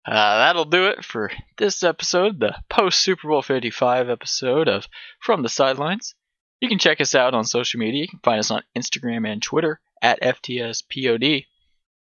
Uh, 0.06 0.38
that'll 0.38 0.66
do 0.66 0.86
it 0.86 1.04
for 1.04 1.32
this 1.58 1.82
episode, 1.82 2.40
the 2.40 2.56
post 2.70 3.00
Super 3.00 3.30
Bowl 3.30 3.42
55 3.42 4.12
episode 4.12 4.68
of 4.68 4.88
From 5.20 5.42
the 5.42 5.50
Sidelines. 5.50 6.14
You 6.62 6.70
can 6.70 6.78
check 6.78 7.02
us 7.02 7.16
out 7.16 7.34
on 7.34 7.46
social 7.46 7.80
media. 7.80 8.04
You 8.04 8.08
can 8.08 8.20
find 8.20 8.38
us 8.38 8.52
on 8.52 8.62
Instagram 8.78 9.28
and 9.28 9.42
Twitter 9.42 9.82
at 10.04 10.22
FTSPOD. 10.22 11.48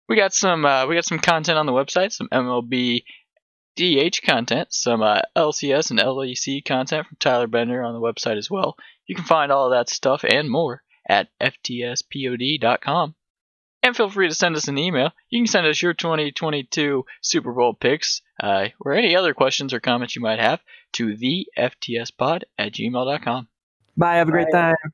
We 0.08 0.16
got 0.16 0.32
some 0.32 0.64
uh, 0.64 0.86
we 0.86 0.94
got 0.94 1.04
some 1.04 1.18
content 1.18 1.58
on 1.58 1.66
the 1.66 1.72
website, 1.72 2.12
some 2.12 2.28
MLB 2.28 3.02
DH 3.74 4.22
content, 4.22 4.72
some 4.72 5.02
uh, 5.02 5.22
LCS 5.36 5.90
and 5.90 5.98
LEC 5.98 6.64
content 6.64 7.08
from 7.08 7.16
Tyler 7.18 7.48
Bender 7.48 7.82
on 7.82 7.94
the 7.94 8.00
website 8.00 8.38
as 8.38 8.48
well. 8.48 8.76
You 9.08 9.16
can 9.16 9.24
find 9.24 9.50
all 9.50 9.66
of 9.66 9.72
that 9.72 9.90
stuff 9.90 10.24
and 10.24 10.48
more 10.48 10.84
at 11.08 11.30
ftspod.com. 11.40 13.16
And 13.82 13.96
feel 13.96 14.10
free 14.10 14.28
to 14.28 14.34
send 14.34 14.56
us 14.56 14.68
an 14.68 14.76
email. 14.78 15.12
You 15.30 15.40
can 15.40 15.46
send 15.46 15.66
us 15.66 15.80
your 15.80 15.94
2022 15.94 17.04
Super 17.20 17.52
Bowl 17.52 17.74
picks 17.74 18.22
uh, 18.42 18.68
or 18.80 18.92
any 18.92 19.16
other 19.16 19.34
questions 19.34 19.72
or 19.72 19.80
comments 19.80 20.16
you 20.16 20.22
might 20.22 20.40
have 20.40 20.60
to 20.94 21.16
the 21.16 21.46
ftspod 21.56 22.42
at 22.58 22.72
gmail.com. 22.72 23.48
Bye. 23.96 24.16
Have 24.16 24.28
a 24.28 24.32
great 24.32 24.50
Bye. 24.52 24.74
time. 24.74 24.92